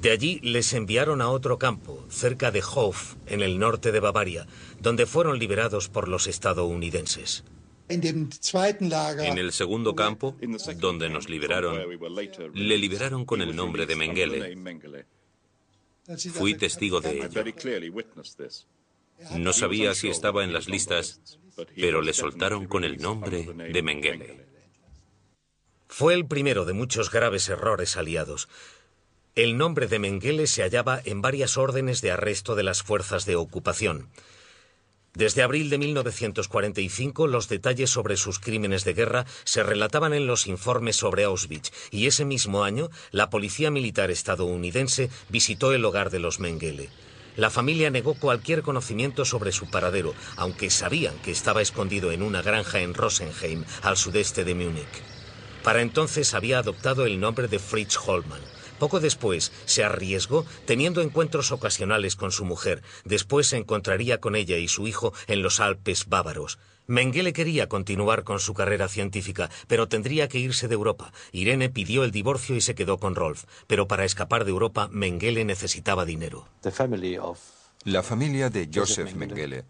De 0.00 0.10
allí 0.10 0.40
les 0.42 0.72
enviaron 0.72 1.20
a 1.20 1.28
otro 1.28 1.58
campo, 1.58 2.04
cerca 2.08 2.50
de 2.50 2.62
Hof, 2.74 3.16
en 3.26 3.42
el 3.42 3.58
norte 3.58 3.92
de 3.92 4.00
Bavaria, 4.00 4.46
donde 4.80 5.06
fueron 5.06 5.38
liberados 5.38 5.88
por 5.88 6.08
los 6.08 6.26
estadounidenses. 6.26 7.44
En 7.90 9.38
el 9.38 9.52
segundo 9.52 9.94
campo, 9.94 10.36
donde 10.76 11.08
nos 11.08 11.28
liberaron, 11.28 11.76
le 12.54 12.78
liberaron 12.78 13.24
con 13.24 13.42
el 13.42 13.54
nombre 13.54 13.84
de 13.86 13.96
Mengele. 13.96 14.56
Fui 16.32 16.54
testigo 16.54 17.00
de 17.00 17.18
ello. 17.18 17.44
No 19.36 19.52
sabía 19.52 19.94
si 19.94 20.08
estaba 20.08 20.44
en 20.44 20.52
las 20.52 20.68
listas, 20.68 21.20
pero 21.76 22.00
le 22.00 22.12
soltaron 22.12 22.66
con 22.66 22.84
el 22.84 22.98
nombre 22.98 23.42
de 23.42 23.82
Mengele. 23.82 24.46
Fue 25.88 26.14
el 26.14 26.26
primero 26.26 26.64
de 26.64 26.72
muchos 26.72 27.10
graves 27.10 27.48
errores 27.48 27.96
aliados. 27.96 28.48
El 29.34 29.58
nombre 29.58 29.88
de 29.88 29.98
Mengele 29.98 30.46
se 30.46 30.62
hallaba 30.62 31.00
en 31.04 31.22
varias 31.22 31.56
órdenes 31.56 32.00
de 32.00 32.12
arresto 32.12 32.54
de 32.54 32.62
las 32.62 32.82
fuerzas 32.82 33.26
de 33.26 33.36
ocupación. 33.36 34.08
Desde 35.14 35.42
abril 35.42 35.70
de 35.70 35.78
1945 35.78 37.26
los 37.26 37.48
detalles 37.48 37.90
sobre 37.90 38.16
sus 38.16 38.38
crímenes 38.38 38.84
de 38.84 38.94
guerra 38.94 39.26
se 39.44 39.64
relataban 39.64 40.14
en 40.14 40.26
los 40.26 40.46
informes 40.46 40.96
sobre 40.96 41.24
Auschwitz 41.24 41.72
y 41.90 42.06
ese 42.06 42.24
mismo 42.24 42.62
año 42.62 42.90
la 43.10 43.28
Policía 43.28 43.72
Militar 43.72 44.10
estadounidense 44.10 45.10
visitó 45.28 45.72
el 45.72 45.84
hogar 45.84 46.10
de 46.10 46.20
los 46.20 46.38
Mengele. 46.38 46.90
La 47.36 47.50
familia 47.50 47.90
negó 47.90 48.14
cualquier 48.14 48.62
conocimiento 48.62 49.24
sobre 49.24 49.52
su 49.52 49.70
paradero, 49.70 50.14
aunque 50.36 50.70
sabían 50.70 51.16
que 51.22 51.30
estaba 51.30 51.62
escondido 51.62 52.12
en 52.12 52.22
una 52.22 52.42
granja 52.42 52.80
en 52.80 52.94
Rosenheim, 52.94 53.64
al 53.82 53.96
sudeste 53.96 54.44
de 54.44 54.54
Múnich. 54.54 55.02
Para 55.62 55.82
entonces 55.82 56.34
había 56.34 56.58
adoptado 56.58 57.04
el 57.06 57.20
nombre 57.20 57.48
de 57.48 57.58
Fritz. 57.58 57.96
Poco 58.80 58.98
después 58.98 59.52
se 59.66 59.84
arriesgó 59.84 60.46
teniendo 60.64 61.02
encuentros 61.02 61.52
ocasionales 61.52 62.16
con 62.16 62.32
su 62.32 62.46
mujer. 62.46 62.82
Después 63.04 63.46
se 63.46 63.58
encontraría 63.58 64.18
con 64.18 64.34
ella 64.34 64.56
y 64.56 64.68
su 64.68 64.88
hijo 64.88 65.12
en 65.26 65.42
los 65.42 65.60
Alpes 65.60 66.08
bávaros. 66.08 66.58
Mengele 66.86 67.34
quería 67.34 67.68
continuar 67.68 68.24
con 68.24 68.40
su 68.40 68.54
carrera 68.54 68.88
científica, 68.88 69.50
pero 69.68 69.86
tendría 69.86 70.28
que 70.28 70.38
irse 70.38 70.66
de 70.66 70.74
Europa. 70.74 71.12
Irene 71.30 71.68
pidió 71.68 72.04
el 72.04 72.10
divorcio 72.10 72.56
y 72.56 72.62
se 72.62 72.74
quedó 72.74 72.96
con 72.96 73.14
Rolf. 73.14 73.44
Pero 73.66 73.86
para 73.86 74.06
escapar 74.06 74.44
de 74.44 74.50
Europa, 74.50 74.88
Mengele 74.90 75.44
necesitaba 75.44 76.06
dinero. 76.06 76.48
La 77.84 78.02
familia 78.02 78.48
de 78.48 78.70
Joseph 78.74 79.14
Mengele 79.14 79.64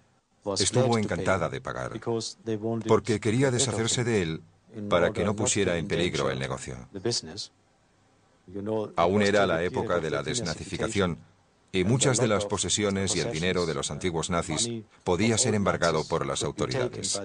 estuvo 0.57 0.96
encantada 0.99 1.49
de 1.49 1.61
pagar, 1.61 2.01
porque 2.87 3.18
quería 3.18 3.51
deshacerse 3.51 4.05
de 4.05 4.23
él 4.23 4.42
para 4.88 5.12
que 5.12 5.25
no 5.25 5.35
pusiera 5.35 5.77
en 5.79 5.88
peligro 5.88 6.31
el 6.31 6.38
negocio. 6.38 6.77
Aún 8.96 9.22
era 9.22 9.46
la 9.46 9.62
época 9.62 9.98
de 9.98 10.10
la 10.10 10.22
desnazificación 10.22 11.18
y 11.72 11.84
muchas 11.84 12.18
de 12.18 12.28
las 12.28 12.46
posesiones 12.46 13.14
y 13.16 13.20
el 13.20 13.30
dinero 13.30 13.66
de 13.66 13.74
los 13.74 13.90
antiguos 13.90 14.30
nazis 14.30 14.68
podía 15.04 15.38
ser 15.38 15.54
embargado 15.54 16.04
por 16.06 16.26
las 16.26 16.42
autoridades. 16.42 17.20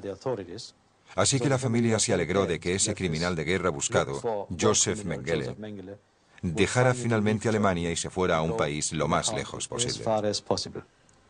Así 1.15 1.39
que 1.39 1.49
la 1.49 1.57
familia 1.57 1.99
se 1.99 2.13
alegró 2.13 2.45
de 2.45 2.59
que 2.59 2.75
ese 2.75 2.93
criminal 2.93 3.35
de 3.35 3.45
guerra 3.45 3.69
buscado, 3.69 4.47
Joseph 4.59 5.05
Mengele, 5.05 5.55
dejara 6.41 6.93
finalmente 6.93 7.49
Alemania 7.49 7.91
y 7.91 7.95
se 7.95 8.09
fuera 8.09 8.38
a 8.38 8.41
un 8.41 8.57
país 8.57 8.91
lo 8.91 9.07
más 9.07 9.33
lejos 9.33 9.67
posible. 9.67 10.03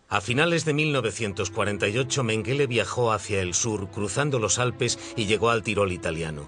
A 0.07 0.21
finales 0.21 0.65
de 0.65 0.73
1948, 0.73 2.23
Mengele 2.23 2.67
viajó 2.67 3.11
hacia 3.11 3.41
el 3.41 3.53
sur, 3.53 3.89
cruzando 3.89 4.39
los 4.39 4.59
Alpes 4.59 4.99
y 5.15 5.25
llegó 5.25 5.49
al 5.49 5.63
Tirol 5.63 5.91
italiano. 5.91 6.47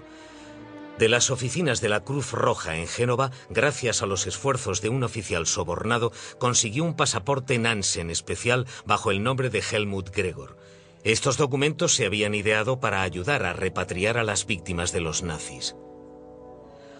De 0.98 1.08
las 1.08 1.30
oficinas 1.30 1.80
de 1.80 1.88
la 1.88 2.00
Cruz 2.00 2.32
Roja 2.32 2.76
en 2.76 2.88
Génova, 2.88 3.30
gracias 3.50 4.02
a 4.02 4.06
los 4.06 4.26
esfuerzos 4.26 4.82
de 4.82 4.88
un 4.88 5.04
oficial 5.04 5.46
sobornado, 5.46 6.10
consiguió 6.40 6.82
un 6.82 6.96
pasaporte 6.96 7.56
Nansen 7.56 8.10
especial 8.10 8.66
bajo 8.84 9.12
el 9.12 9.22
nombre 9.22 9.48
de 9.48 9.62
Helmut 9.62 10.10
Gregor. 10.10 10.56
Estos 11.04 11.36
documentos 11.36 11.94
se 11.94 12.04
habían 12.04 12.34
ideado 12.34 12.80
para 12.80 13.02
ayudar 13.02 13.44
a 13.44 13.52
repatriar 13.52 14.18
a 14.18 14.24
las 14.24 14.44
víctimas 14.44 14.90
de 14.90 15.00
los 15.00 15.22
nazis. 15.22 15.76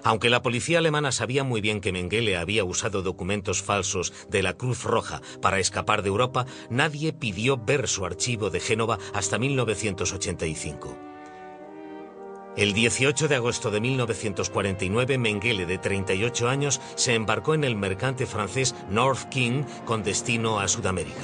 Aunque 0.04 0.30
la 0.30 0.42
policía 0.42 0.78
alemana 0.78 1.10
sabía 1.10 1.42
muy 1.42 1.60
bien 1.60 1.80
que 1.80 1.90
Mengele 1.90 2.36
había 2.36 2.62
usado 2.62 3.02
documentos 3.02 3.62
falsos 3.62 4.12
de 4.28 4.44
la 4.44 4.52
Cruz 4.52 4.84
Roja 4.84 5.22
para 5.42 5.58
escapar 5.58 6.02
de 6.02 6.08
Europa, 6.08 6.46
nadie 6.70 7.12
pidió 7.12 7.56
ver 7.56 7.88
su 7.88 8.06
archivo 8.06 8.50
de 8.50 8.60
Génova 8.60 9.00
hasta 9.12 9.40
1985. 9.40 11.17
El 12.58 12.72
18 12.72 13.28
de 13.28 13.36
agosto 13.36 13.70
de 13.70 13.80
1949, 13.80 15.16
Mengele, 15.16 15.64
de 15.64 15.78
38 15.78 16.48
años, 16.48 16.80
se 16.96 17.14
embarcó 17.14 17.54
en 17.54 17.62
el 17.62 17.76
mercante 17.76 18.26
francés 18.26 18.74
North 18.90 19.28
King 19.28 19.62
con 19.84 20.02
destino 20.02 20.58
a 20.58 20.66
Sudamérica. 20.66 21.22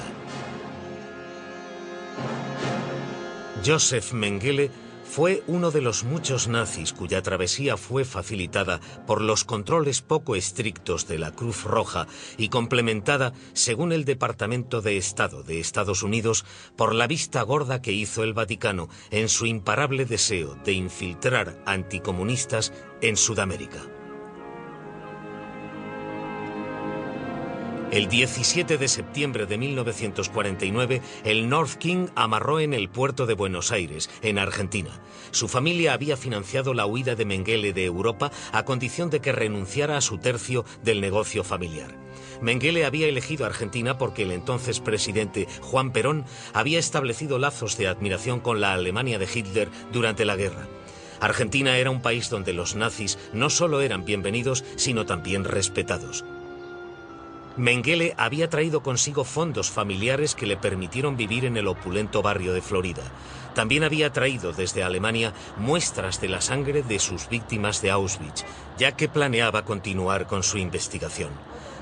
Joseph 3.65 4.13
Mengele 4.13 4.71
fue 5.05 5.43
uno 5.47 5.71
de 5.71 5.81
los 5.81 6.03
muchos 6.03 6.47
nazis 6.47 6.91
cuya 6.91 7.21
travesía 7.21 7.77
fue 7.77 8.03
facilitada 8.03 8.81
por 9.07 9.21
los 9.21 9.45
controles 9.45 10.01
poco 10.01 10.35
estrictos 10.35 11.07
de 11.07 11.19
la 11.19 11.31
Cruz 11.31 11.63
Roja 11.63 12.07
y 12.37 12.49
complementada, 12.49 13.31
según 13.53 13.93
el 13.93 14.03
Departamento 14.03 14.81
de 14.81 14.97
Estado 14.97 15.43
de 15.43 15.59
Estados 15.59 16.03
Unidos, 16.03 16.43
por 16.75 16.93
la 16.93 17.07
vista 17.07 17.41
gorda 17.43 17.81
que 17.81 17.93
hizo 17.93 18.23
el 18.23 18.33
Vaticano 18.33 18.89
en 19.11 19.29
su 19.29 19.45
imparable 19.45 20.05
deseo 20.05 20.55
de 20.65 20.73
infiltrar 20.73 21.61
anticomunistas 21.65 22.73
en 23.01 23.15
Sudamérica. 23.15 23.94
El 27.91 28.09
17 28.09 28.79
de 28.79 28.87
septiembre 28.87 29.45
de 29.45 29.57
1949, 29.59 31.01
el 31.23 31.47
North 31.47 31.75
King 31.75 32.07
amarró 32.15 32.59
en 32.59 32.73
el 32.73 32.89
puerto 32.89 33.27
de 33.27 33.35
Buenos 33.35 33.71
Aires, 33.71 34.09
en 34.23 34.39
Argentina. 34.39 34.89
Su 35.31 35.47
familia 35.47 35.93
había 35.93 36.17
financiado 36.17 36.73
la 36.73 36.87
huida 36.87 37.15
de 37.15 37.25
Mengele 37.25 37.73
de 37.73 37.85
Europa 37.85 38.31
a 38.51 38.65
condición 38.65 39.11
de 39.11 39.21
que 39.21 39.31
renunciara 39.31 39.97
a 39.97 40.01
su 40.01 40.17
tercio 40.17 40.65
del 40.83 40.99
negocio 40.99 41.43
familiar. 41.43 41.95
Mengele 42.41 42.85
había 42.85 43.07
elegido 43.07 43.45
Argentina 43.45 43.97
porque 43.99 44.23
el 44.23 44.31
entonces 44.31 44.79
presidente 44.79 45.47
Juan 45.61 45.91
Perón 45.91 46.25
había 46.53 46.79
establecido 46.79 47.37
lazos 47.37 47.77
de 47.77 47.87
admiración 47.87 48.39
con 48.39 48.61
la 48.61 48.73
Alemania 48.73 49.19
de 49.19 49.29
Hitler 49.33 49.69
durante 49.93 50.25
la 50.25 50.35
guerra. 50.35 50.67
Argentina 51.21 51.77
era 51.77 51.91
un 51.91 52.01
país 52.01 52.29
donde 52.29 52.51
los 52.51 52.75
nazis 52.75 53.17
no 53.31 53.49
solo 53.49 53.79
eran 53.81 54.05
bienvenidos, 54.05 54.65
sino 54.75 55.05
también 55.05 55.45
respetados. 55.45 56.25
Mengele 57.57 58.13
había 58.17 58.49
traído 58.49 58.83
consigo 58.83 59.23
fondos 59.23 59.71
familiares 59.71 60.35
que 60.35 60.45
le 60.45 60.57
permitieron 60.57 61.15
vivir 61.15 61.45
en 61.45 61.55
el 61.55 61.67
opulento 61.67 62.21
barrio 62.21 62.53
de 62.53 62.61
Florida. 62.61 63.03
También 63.53 63.85
había 63.85 64.11
traído 64.11 64.51
desde 64.51 64.83
Alemania 64.83 65.33
muestras 65.57 66.19
de 66.19 66.27
la 66.27 66.41
sangre 66.41 66.83
de 66.83 66.99
sus 66.99 67.29
víctimas 67.29 67.81
de 67.81 67.91
Auschwitz, 67.91 68.43
ya 68.77 68.97
que 68.97 69.07
planeaba 69.07 69.63
continuar 69.63 70.27
con 70.27 70.43
su 70.43 70.57
investigación. 70.57 71.29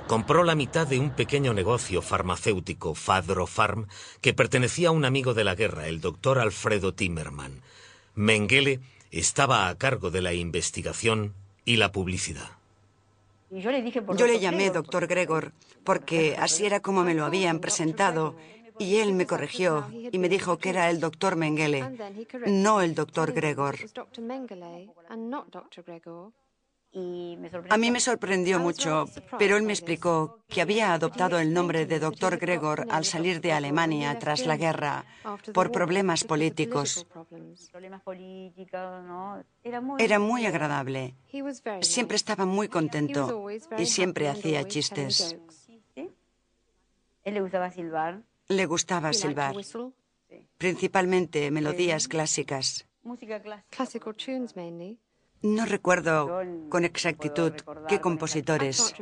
Compró 0.06 0.44
la 0.44 0.54
mitad 0.54 0.86
de 0.86 1.00
un 1.00 1.10
pequeño 1.10 1.54
negocio 1.54 2.04
farmacéutico, 2.04 2.94
Fadrofarm, 2.94 3.88
que 4.22 4.34
pertenecía 4.34 4.90
a 4.90 4.92
un 4.92 5.06
amigo 5.06 5.34
de 5.34 5.44
la 5.44 5.56
guerra, 5.56 5.88
el 5.88 6.02
doctor 6.02 6.38
Alfredo 6.38 6.94
Timmerman. 6.94 7.62
Mengele 8.14 8.80
estaba 9.10 9.70
a 9.70 9.78
cargo 9.78 10.12
de 10.12 10.22
la 10.22 10.34
investigación 10.34 11.34
y 11.66 11.78
la 11.78 11.92
publicidad. 11.92 12.63
Yo 13.62 13.72
le, 14.28 14.40
llamé 14.40 14.72
doctor 14.72 15.08
Gregor 15.08 15.52
porque 15.84 16.36
así 16.40 16.66
era 16.66 16.80
como 16.80 17.04
me 17.04 17.14
lo 17.14 17.26
habían 17.26 17.60
presentado 17.60 18.36
y 18.80 18.98
él 18.98 19.14
me 19.14 19.28
corrigió 19.28 19.88
y 20.12 20.18
me 20.18 20.30
dijo 20.30 20.58
que 20.58 20.70
era 20.70 20.90
el 20.90 21.00
doctor 21.00 21.36
Mengele, 21.36 21.84
no 22.48 22.82
el 22.82 22.96
doctor 22.96 23.32
Gregor. 23.34 23.76
A 27.70 27.78
mí 27.78 27.90
me 27.90 28.00
sorprendió 28.00 28.60
mucho, 28.60 29.06
pero 29.40 29.58
él 29.58 29.64
me 29.64 29.74
explicó 29.74 30.40
que 30.48 30.62
había 30.62 30.94
adoptado 30.94 31.40
el 31.40 31.52
nombre 31.52 31.88
de 31.88 32.00
Dr. 32.00 32.38
Gregor 32.38 32.86
al 32.90 33.04
salir 33.04 33.42
de 33.42 33.52
Alemania 33.52 34.20
tras 34.20 34.46
la 34.46 34.58
guerra 34.58 35.06
por 35.54 35.72
problemas 35.72 36.24
políticos. 36.24 37.08
Era 39.98 40.20
muy 40.20 40.46
agradable. 40.46 41.16
Siempre 41.82 42.16
estaba 42.16 42.46
muy 42.46 42.68
contento 42.68 43.48
y 43.76 43.86
siempre 43.88 44.30
hacía 44.30 44.68
chistes. 44.68 45.36
Le 48.50 48.66
gustaba 48.68 49.14
silbar, 49.14 49.56
principalmente 50.58 51.50
melodías 51.50 52.08
clásicas. 52.08 52.86
No 55.44 55.66
recuerdo 55.66 56.42
con 56.70 56.86
exactitud 56.86 57.52
qué 57.90 58.00
compositores, 58.00 58.96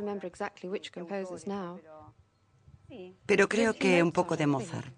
pero 3.24 3.48
creo 3.48 3.74
que 3.74 4.02
un 4.02 4.10
poco 4.10 4.36
de 4.36 4.48
Mozart. 4.48 4.92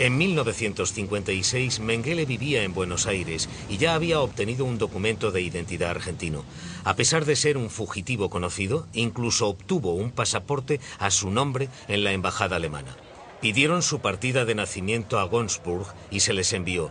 En 0.00 0.18
1956, 0.18 1.78
Mengele 1.78 2.24
vivía 2.24 2.64
en 2.64 2.74
Buenos 2.74 3.06
Aires 3.06 3.48
y 3.68 3.76
ya 3.76 3.94
había 3.94 4.20
obtenido 4.20 4.64
un 4.64 4.76
documento 4.76 5.30
de 5.30 5.42
identidad 5.42 5.90
argentino. 5.90 6.44
A 6.82 6.96
pesar 6.96 7.24
de 7.24 7.36
ser 7.36 7.56
un 7.56 7.70
fugitivo 7.70 8.28
conocido, 8.28 8.88
incluso 8.92 9.46
obtuvo 9.46 9.94
un 9.94 10.10
pasaporte 10.10 10.80
a 10.98 11.12
su 11.12 11.30
nombre 11.30 11.68
en 11.86 12.02
la 12.02 12.10
embajada 12.10 12.56
alemana. 12.56 12.96
Pidieron 13.40 13.82
su 13.82 14.00
partida 14.00 14.44
de 14.44 14.56
nacimiento 14.56 15.20
a 15.20 15.24
Gonsburg 15.24 15.86
y 16.10 16.20
se 16.20 16.32
les 16.32 16.52
envió. 16.52 16.90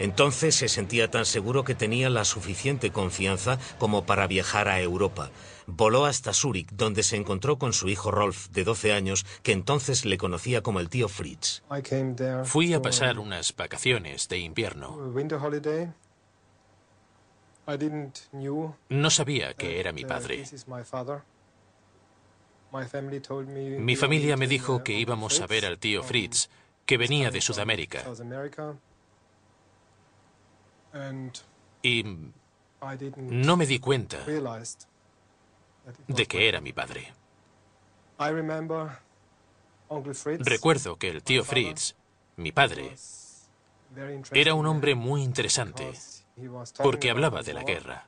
Entonces 0.00 0.54
se 0.54 0.68
sentía 0.68 1.10
tan 1.10 1.26
seguro 1.26 1.62
que 1.62 1.74
tenía 1.74 2.08
la 2.08 2.24
suficiente 2.24 2.90
confianza 2.90 3.58
como 3.78 4.06
para 4.06 4.26
viajar 4.26 4.66
a 4.68 4.80
Europa. 4.80 5.30
Voló 5.66 6.06
hasta 6.06 6.32
Zúrich, 6.32 6.70
donde 6.72 7.02
se 7.02 7.16
encontró 7.16 7.58
con 7.58 7.74
su 7.74 7.86
hijo 7.90 8.10
Rolf, 8.10 8.48
de 8.48 8.64
12 8.64 8.94
años, 8.94 9.26
que 9.42 9.52
entonces 9.52 10.06
le 10.06 10.16
conocía 10.16 10.62
como 10.62 10.80
el 10.80 10.88
tío 10.88 11.06
Fritz. 11.08 11.62
Fui 12.44 12.72
a 12.72 12.80
pasar 12.80 13.18
unas 13.18 13.54
vacaciones 13.54 14.26
de 14.28 14.38
invierno. 14.38 15.12
No 18.88 19.10
sabía 19.10 19.54
que 19.54 19.80
era 19.80 19.92
mi 19.92 20.04
padre. 20.06 20.44
Mi 23.78 23.96
familia 23.96 24.36
me 24.38 24.46
dijo 24.46 24.82
que 24.82 24.92
íbamos 24.98 25.40
a 25.42 25.46
ver 25.46 25.66
al 25.66 25.78
tío 25.78 26.02
Fritz, 26.02 26.48
que 26.86 26.96
venía 26.96 27.30
de 27.30 27.42
Sudamérica. 27.42 28.02
Y 31.82 32.04
no 33.16 33.56
me 33.56 33.66
di 33.66 33.78
cuenta 33.78 34.18
de 36.06 36.26
que 36.26 36.48
era 36.48 36.60
mi 36.60 36.72
padre. 36.72 37.12
Recuerdo 40.38 40.96
que 40.96 41.08
el 41.08 41.22
tío 41.22 41.44
Fritz, 41.44 41.96
mi 42.36 42.52
padre, 42.52 42.94
era 44.32 44.54
un 44.54 44.66
hombre 44.66 44.94
muy 44.94 45.22
interesante 45.22 45.92
porque 46.82 47.10
hablaba 47.10 47.42
de 47.42 47.54
la 47.54 47.64
guerra. 47.64 48.06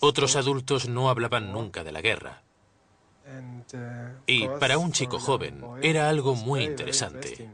Otros 0.00 0.36
adultos 0.36 0.88
no 0.88 1.08
hablaban 1.08 1.52
nunca 1.52 1.82
de 1.82 1.92
la 1.92 2.00
guerra. 2.02 2.42
Y 4.26 4.48
para 4.60 4.78
un 4.78 4.92
chico 4.92 5.18
joven 5.18 5.64
era 5.82 6.08
algo 6.08 6.34
muy 6.34 6.64
interesante. 6.64 7.50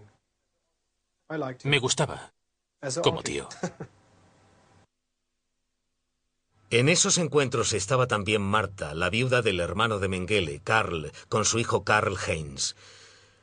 Me 1.65 1.79
gustaba 1.79 2.33
como 3.03 3.23
tío. 3.23 3.49
En 6.71 6.89
esos 6.89 7.19
encuentros 7.19 7.75
estaba 7.75 8.07
también 8.07 8.41
Marta, 8.41 8.95
la 8.95 9.11
viuda 9.11 9.43
del 9.43 9.61
hermano 9.61 9.99
de 9.99 10.09
Mengele, 10.09 10.63
Karl, 10.65 11.13
con 11.29 11.45
su 11.45 11.59
hijo 11.59 11.85
Karl 11.85 12.17
Heinz. 12.27 12.77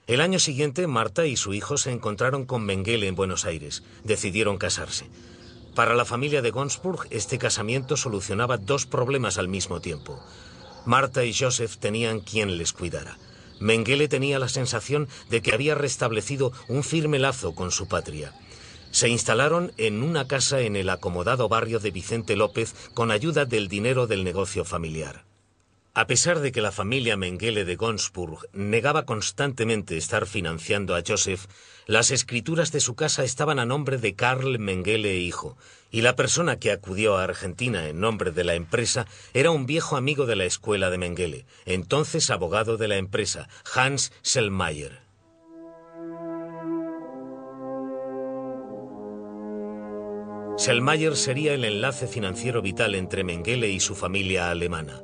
El 0.07 0.19
año 0.19 0.39
siguiente, 0.39 0.87
Marta 0.87 1.27
y 1.27 1.37
su 1.37 1.53
hijo 1.53 1.77
se 1.77 1.91
encontraron 1.91 2.47
con 2.47 2.65
Mengele 2.65 3.05
en 3.05 3.13
Buenos 3.13 3.45
Aires. 3.45 3.83
Decidieron 4.03 4.57
casarse. 4.57 5.05
Para 5.75 5.93
la 5.93 6.05
familia 6.05 6.41
de 6.41 6.49
Gonsburg, 6.49 7.05
este 7.11 7.37
casamiento 7.37 7.97
solucionaba 7.97 8.57
dos 8.57 8.87
problemas 8.87 9.37
al 9.37 9.47
mismo 9.47 9.79
tiempo. 9.79 10.19
Marta 10.87 11.23
y 11.23 11.31
Joseph 11.31 11.77
tenían 11.77 12.21
quien 12.21 12.57
les 12.57 12.73
cuidara. 12.73 13.19
Mengele 13.59 14.07
tenía 14.07 14.39
la 14.39 14.49
sensación 14.49 15.07
de 15.29 15.43
que 15.43 15.53
había 15.53 15.75
restablecido 15.75 16.51
un 16.67 16.83
firme 16.83 17.19
lazo 17.19 17.53
con 17.53 17.69
su 17.69 17.87
patria. 17.87 18.33
Se 18.91 19.07
instalaron 19.07 19.71
en 19.77 20.01
una 20.01 20.27
casa 20.27 20.61
en 20.61 20.75
el 20.75 20.89
acomodado 20.89 21.47
barrio 21.47 21.79
de 21.79 21.91
Vicente 21.91 22.35
López 22.35 22.73
con 22.93 23.11
ayuda 23.11 23.45
del 23.45 23.67
dinero 23.67 24.07
del 24.07 24.23
negocio 24.23 24.65
familiar. 24.65 25.25
A 25.93 26.07
pesar 26.07 26.39
de 26.39 26.51
que 26.51 26.61
la 26.61 26.71
familia 26.71 27.17
Mengele 27.17 27.65
de 27.65 27.75
Gonsburg 27.75 28.47
negaba 28.53 29.05
constantemente 29.05 29.97
estar 29.97 30.27
financiando 30.27 30.95
a 30.95 31.03
Joseph, 31.05 31.45
las 31.87 32.11
escrituras 32.11 32.71
de 32.71 32.79
su 32.79 32.95
casa 32.95 33.23
estaban 33.23 33.59
a 33.59 33.65
nombre 33.65 33.97
de 33.97 34.15
Karl 34.15 34.59
Mengele 34.59 35.17
hijo, 35.17 35.57
y 35.91 36.01
la 36.01 36.15
persona 36.15 36.57
que 36.57 36.71
acudió 36.71 37.17
a 37.17 37.23
Argentina 37.23 37.87
en 37.89 37.99
nombre 37.99 38.31
de 38.31 38.43
la 38.43 38.53
empresa 38.53 39.07
era 39.33 39.51
un 39.51 39.65
viejo 39.65 39.97
amigo 39.97 40.25
de 40.25 40.35
la 40.35 40.45
escuela 40.45 40.89
de 40.89 40.99
Mengele, 40.99 41.45
entonces 41.65 42.29
abogado 42.29 42.77
de 42.77 42.87
la 42.87 42.97
empresa, 42.97 43.49
Hans 43.73 44.11
Selmayer. 44.21 45.08
Selmayr 50.69 51.15
sería 51.15 51.55
el 51.55 51.65
enlace 51.65 52.05
financiero 52.05 52.61
vital 52.61 52.93
entre 52.93 53.23
Mengele 53.23 53.69
y 53.69 53.79
su 53.79 53.95
familia 53.95 54.51
alemana. 54.51 55.01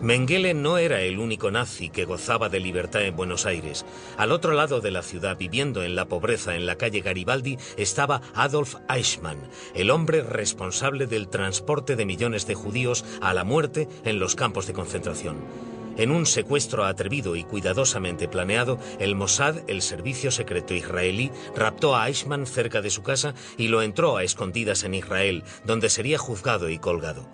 Mengele 0.00 0.54
no 0.54 0.78
era 0.78 1.02
el 1.02 1.18
único 1.18 1.50
nazi 1.50 1.90
que 1.90 2.06
gozaba 2.06 2.48
de 2.48 2.60
libertad 2.60 3.02
en 3.02 3.14
Buenos 3.14 3.44
Aires. 3.44 3.84
Al 4.16 4.32
otro 4.32 4.52
lado 4.52 4.80
de 4.80 4.90
la 4.90 5.02
ciudad, 5.02 5.36
viviendo 5.36 5.82
en 5.82 5.94
la 5.94 6.06
pobreza 6.06 6.56
en 6.56 6.64
la 6.64 6.76
calle 6.76 7.02
Garibaldi, 7.02 7.58
estaba 7.76 8.22
Adolf 8.34 8.76
Eichmann, 8.88 9.50
el 9.74 9.90
hombre 9.90 10.22
responsable 10.22 11.06
del 11.06 11.28
transporte 11.28 11.94
de 11.94 12.06
millones 12.06 12.46
de 12.46 12.54
judíos 12.54 13.04
a 13.20 13.34
la 13.34 13.44
muerte 13.44 13.86
en 14.06 14.18
los 14.18 14.34
campos 14.34 14.66
de 14.66 14.72
concentración. 14.72 15.71
En 15.96 16.10
un 16.10 16.24
secuestro 16.24 16.84
atrevido 16.84 17.36
y 17.36 17.44
cuidadosamente 17.44 18.26
planeado, 18.26 18.78
el 18.98 19.14
Mossad, 19.14 19.68
el 19.68 19.82
servicio 19.82 20.30
secreto 20.30 20.74
israelí, 20.74 21.30
raptó 21.54 21.96
a 21.96 22.08
Eichmann 22.08 22.46
cerca 22.46 22.80
de 22.80 22.90
su 22.90 23.02
casa 23.02 23.34
y 23.58 23.68
lo 23.68 23.82
entró 23.82 24.16
a 24.16 24.24
escondidas 24.24 24.84
en 24.84 24.94
Israel, 24.94 25.44
donde 25.64 25.90
sería 25.90 26.18
juzgado 26.18 26.70
y 26.70 26.78
colgado. 26.78 27.28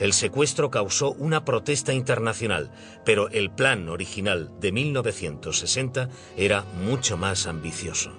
El 0.00 0.12
secuestro 0.14 0.70
causó 0.70 1.12
una 1.12 1.44
protesta 1.44 1.92
internacional, 1.92 2.72
pero 3.04 3.28
el 3.28 3.50
plan 3.50 3.88
original 3.88 4.50
de 4.58 4.72
1960 4.72 6.08
era 6.36 6.62
mucho 6.82 7.16
más 7.18 7.46
ambicioso. 7.46 8.10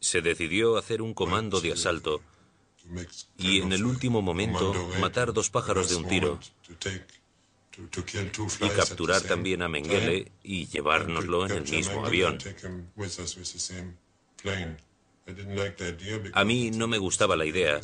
Se 0.00 0.20
decidió 0.22 0.76
hacer 0.78 1.02
un 1.02 1.14
comando 1.14 1.60
de 1.60 1.72
asalto 1.72 2.22
y 3.38 3.60
en 3.60 3.72
el 3.72 3.84
último 3.84 4.22
momento 4.22 4.74
matar 5.00 5.32
dos 5.32 5.50
pájaros 5.50 5.88
de 5.88 5.96
un 5.96 6.08
tiro 6.08 6.38
y 8.60 8.68
capturar 8.68 9.22
también 9.22 9.62
a 9.62 9.68
Mengele 9.68 10.30
y 10.42 10.66
llevárnoslo 10.66 11.46
en 11.46 11.52
el 11.52 11.68
mismo 11.68 12.04
avión. 12.04 12.38
A 16.32 16.44
mí 16.44 16.70
no 16.70 16.86
me 16.86 16.98
gustaba 16.98 17.36
la 17.36 17.46
idea, 17.46 17.80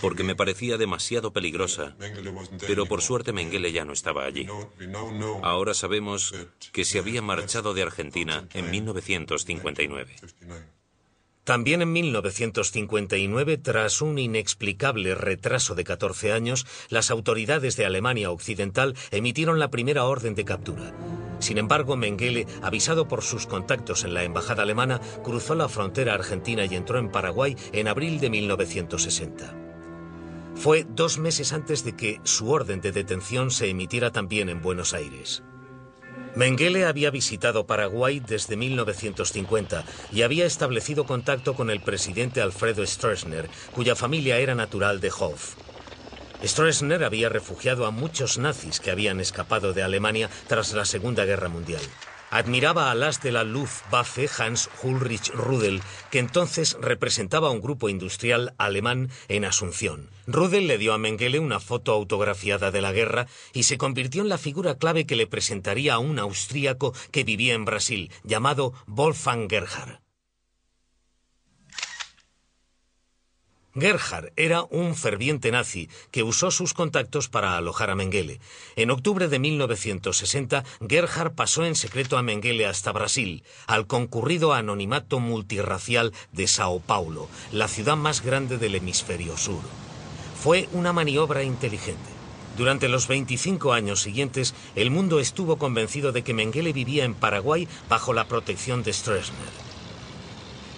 porque 0.00 0.22
me 0.22 0.36
parecía 0.36 0.78
demasiado 0.78 1.32
peligrosa. 1.32 1.96
Pero 2.66 2.86
por 2.86 3.02
suerte 3.02 3.32
Mengele 3.32 3.72
ya 3.72 3.84
no 3.84 3.92
estaba 3.92 4.24
allí. 4.24 4.46
Ahora 5.42 5.74
sabemos 5.74 6.34
que 6.72 6.84
se 6.84 6.98
había 6.98 7.22
marchado 7.22 7.74
de 7.74 7.82
Argentina 7.82 8.48
en 8.54 8.70
1959. 8.70 10.16
También 11.46 11.80
en 11.80 11.92
1959, 11.92 13.56
tras 13.58 14.02
un 14.02 14.18
inexplicable 14.18 15.14
retraso 15.14 15.76
de 15.76 15.84
14 15.84 16.32
años, 16.32 16.66
las 16.88 17.12
autoridades 17.12 17.76
de 17.76 17.86
Alemania 17.86 18.32
Occidental 18.32 18.96
emitieron 19.12 19.60
la 19.60 19.70
primera 19.70 20.06
orden 20.06 20.34
de 20.34 20.44
captura. 20.44 20.92
Sin 21.38 21.58
embargo, 21.58 21.96
Mengele, 21.96 22.48
avisado 22.62 23.06
por 23.06 23.22
sus 23.22 23.46
contactos 23.46 24.02
en 24.02 24.12
la 24.12 24.24
embajada 24.24 24.64
alemana, 24.64 25.00
cruzó 25.22 25.54
la 25.54 25.68
frontera 25.68 26.14
argentina 26.14 26.64
y 26.64 26.74
entró 26.74 26.98
en 26.98 27.12
Paraguay 27.12 27.54
en 27.70 27.86
abril 27.86 28.18
de 28.18 28.28
1960. 28.28 29.54
Fue 30.56 30.84
dos 30.88 31.20
meses 31.20 31.52
antes 31.52 31.84
de 31.84 31.94
que 31.94 32.20
su 32.24 32.50
orden 32.50 32.80
de 32.80 32.90
detención 32.90 33.52
se 33.52 33.70
emitiera 33.70 34.10
también 34.10 34.48
en 34.48 34.60
Buenos 34.60 34.94
Aires. 34.94 35.44
Mengele 36.36 36.84
había 36.84 37.10
visitado 37.10 37.66
Paraguay 37.66 38.20
desde 38.20 38.58
1950 38.58 39.84
y 40.12 40.20
había 40.20 40.44
establecido 40.44 41.06
contacto 41.06 41.54
con 41.54 41.70
el 41.70 41.80
presidente 41.80 42.42
Alfredo 42.42 42.86
Stroessner, 42.86 43.48
cuya 43.74 43.96
familia 43.96 44.36
era 44.36 44.54
natural 44.54 45.00
de 45.00 45.10
Hof. 45.18 45.54
Stroessner 46.44 47.04
había 47.04 47.30
refugiado 47.30 47.86
a 47.86 47.90
muchos 47.90 48.36
nazis 48.36 48.80
que 48.80 48.90
habían 48.90 49.18
escapado 49.18 49.72
de 49.72 49.82
Alemania 49.82 50.28
tras 50.46 50.74
la 50.74 50.84
Segunda 50.84 51.24
Guerra 51.24 51.48
Mundial. 51.48 51.80
Admiraba 52.36 52.90
al 52.90 53.02
as 53.02 53.22
de 53.22 53.32
la 53.32 53.44
Luftwaffe 53.44 54.28
Hans 54.36 54.68
Ulrich 54.82 55.30
Rudel, 55.32 55.80
que 56.10 56.18
entonces 56.18 56.76
representaba 56.82 57.48
un 57.48 57.62
grupo 57.62 57.88
industrial 57.88 58.52
alemán 58.58 59.08
en 59.28 59.46
Asunción. 59.46 60.10
Rudel 60.26 60.66
le 60.66 60.76
dio 60.76 60.92
a 60.92 60.98
Mengele 60.98 61.38
una 61.38 61.60
foto 61.60 61.94
autografiada 61.94 62.70
de 62.70 62.82
la 62.82 62.92
guerra 62.92 63.26
y 63.54 63.62
se 63.62 63.78
convirtió 63.78 64.20
en 64.20 64.28
la 64.28 64.36
figura 64.36 64.76
clave 64.76 65.06
que 65.06 65.16
le 65.16 65.26
presentaría 65.26 65.94
a 65.94 65.98
un 65.98 66.18
austríaco 66.18 66.92
que 67.10 67.24
vivía 67.24 67.54
en 67.54 67.64
Brasil, 67.64 68.12
llamado 68.22 68.74
Wolfgang 68.86 69.48
Gerhard. 69.48 70.05
Gerhard 73.78 74.32
era 74.36 74.62
un 74.70 74.94
ferviente 74.94 75.50
nazi 75.50 75.90
que 76.10 76.22
usó 76.22 76.50
sus 76.50 76.72
contactos 76.72 77.28
para 77.28 77.58
alojar 77.58 77.90
a 77.90 77.94
Mengele. 77.94 78.40
En 78.74 78.90
octubre 78.90 79.28
de 79.28 79.38
1960, 79.38 80.64
Gerhard 80.88 81.34
pasó 81.34 81.66
en 81.66 81.74
secreto 81.74 82.16
a 82.16 82.22
Mengele 82.22 82.66
hasta 82.66 82.92
Brasil, 82.92 83.44
al 83.66 83.86
concurrido 83.86 84.54
anonimato 84.54 85.20
multirracial 85.20 86.14
de 86.32 86.46
Sao 86.46 86.80
Paulo, 86.80 87.28
la 87.52 87.68
ciudad 87.68 87.96
más 87.96 88.22
grande 88.22 88.56
del 88.56 88.76
hemisferio 88.76 89.36
sur. 89.36 89.60
Fue 90.42 90.70
una 90.72 90.94
maniobra 90.94 91.42
inteligente. 91.42 92.16
Durante 92.56 92.88
los 92.88 93.06
25 93.08 93.74
años 93.74 94.00
siguientes, 94.00 94.54
el 94.74 94.90
mundo 94.90 95.20
estuvo 95.20 95.58
convencido 95.58 96.12
de 96.12 96.24
que 96.24 96.32
Mengele 96.32 96.72
vivía 96.72 97.04
en 97.04 97.14
Paraguay 97.14 97.68
bajo 97.90 98.14
la 98.14 98.26
protección 98.26 98.82
de 98.82 98.94
Stroessner. 98.94 99.65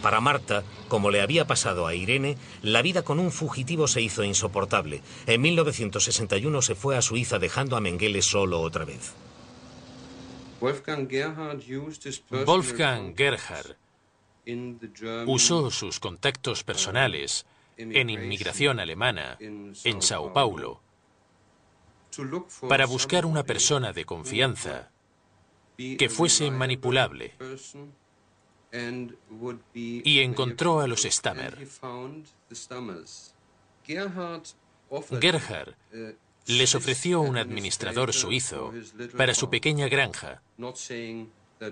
Para 0.03 0.21
Marta, 0.21 0.63
como 0.89 1.11
le 1.11 1.21
había 1.21 1.47
pasado 1.47 1.87
a 1.87 1.95
Irene, 1.95 2.37
la 2.63 2.83
vida 2.83 3.03
con 3.03 3.19
un 3.19 3.33
fugitivo 3.33 3.89
se 3.89 4.01
hizo 4.01 4.23
insoportable. 4.23 5.03
En 5.27 5.41
1961 5.41 6.63
se 6.63 6.75
fue 6.75 6.97
a 6.97 7.03
Suiza 7.03 7.39
dejando 7.39 7.77
a 7.77 7.81
Mengele 7.81 8.23
solo 8.23 8.61
otra 8.61 8.85
vez. 8.85 9.15
Wolfgang 10.61 11.09
Gerhard 13.17 13.77
usó 15.27 15.71
sus 15.71 16.01
contactos 16.01 16.65
personales 16.65 17.47
en 17.77 18.11
inmigración 18.11 18.81
alemana 18.81 19.37
en 19.41 20.03
Sao 20.03 20.33
Paulo 20.33 20.81
para 22.69 22.87
buscar 22.87 23.27
una 23.27 23.45
persona 23.45 23.93
de 23.93 24.05
confianza 24.05 24.91
que 25.77 26.09
fuese 26.09 26.51
manipulable 26.51 27.35
y 29.73 30.21
encontró 30.21 30.81
a 30.81 30.87
los 30.87 31.03
Stammer. 31.03 31.67
Gerhard 35.21 35.75
les 36.47 36.75
ofreció 36.75 37.21
un 37.21 37.37
administrador 37.37 38.13
suizo 38.13 38.73
para 39.17 39.35
su 39.35 39.51
pequeña 39.51 39.89
granja. 39.89 40.43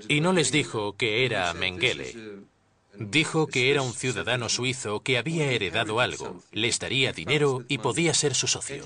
Y 0.08 0.20
no 0.20 0.32
les 0.32 0.52
dijo 0.52 0.96
que 0.96 1.24
era 1.24 1.52
Mengele. 1.54 2.14
Dijo 2.98 3.46
que 3.46 3.70
era 3.70 3.82
un 3.82 3.92
ciudadano 3.92 4.48
suizo 4.48 5.00
que 5.00 5.18
había 5.18 5.50
heredado 5.52 6.00
algo, 6.00 6.42
les 6.50 6.78
daría 6.78 7.12
dinero 7.12 7.64
y 7.68 7.78
podía 7.78 8.14
ser 8.14 8.34
su 8.34 8.46
socio. 8.46 8.84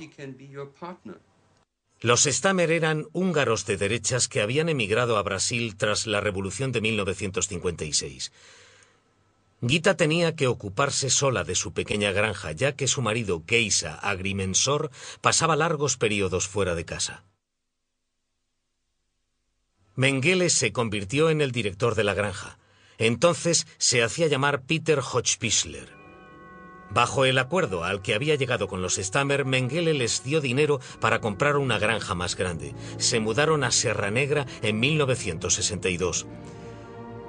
Los 2.02 2.24
Stammer 2.24 2.70
eran 2.70 3.06
húngaros 3.12 3.66
de 3.66 3.76
derechas 3.76 4.26
que 4.26 4.40
habían 4.40 4.70
emigrado 4.70 5.18
a 5.18 5.22
Brasil 5.22 5.76
tras 5.76 6.06
la 6.06 6.22
Revolución 6.22 6.72
de 6.72 6.80
1956. 6.80 8.32
Gita 9.66 9.94
tenía 9.98 10.34
que 10.34 10.46
ocuparse 10.46 11.10
sola 11.10 11.44
de 11.44 11.54
su 11.54 11.74
pequeña 11.74 12.10
granja, 12.12 12.52
ya 12.52 12.74
que 12.74 12.88
su 12.88 13.02
marido, 13.02 13.44
Geisa 13.46 13.96
Agrimensor, 13.96 14.90
pasaba 15.20 15.56
largos 15.56 15.98
periodos 15.98 16.48
fuera 16.48 16.74
de 16.74 16.86
casa. 16.86 17.24
Mengele 19.94 20.48
se 20.48 20.72
convirtió 20.72 21.28
en 21.28 21.42
el 21.42 21.52
director 21.52 21.94
de 21.94 22.04
la 22.04 22.14
granja. 22.14 22.58
Entonces 22.96 23.66
se 23.76 24.02
hacía 24.02 24.28
llamar 24.28 24.62
Peter 24.62 25.00
Hochpischler. 25.00 25.99
Bajo 26.90 27.24
el 27.24 27.38
acuerdo 27.38 27.84
al 27.84 28.02
que 28.02 28.14
había 28.14 28.34
llegado 28.34 28.66
con 28.66 28.82
los 28.82 28.96
Stammer, 28.96 29.44
Mengele 29.44 29.94
les 29.94 30.24
dio 30.24 30.40
dinero 30.40 30.80
para 31.00 31.20
comprar 31.20 31.56
una 31.56 31.78
granja 31.78 32.14
más 32.14 32.36
grande. 32.36 32.74
Se 32.98 33.20
mudaron 33.20 33.62
a 33.62 33.70
Serra 33.70 34.10
Negra 34.10 34.46
en 34.62 34.80
1962. 34.80 36.26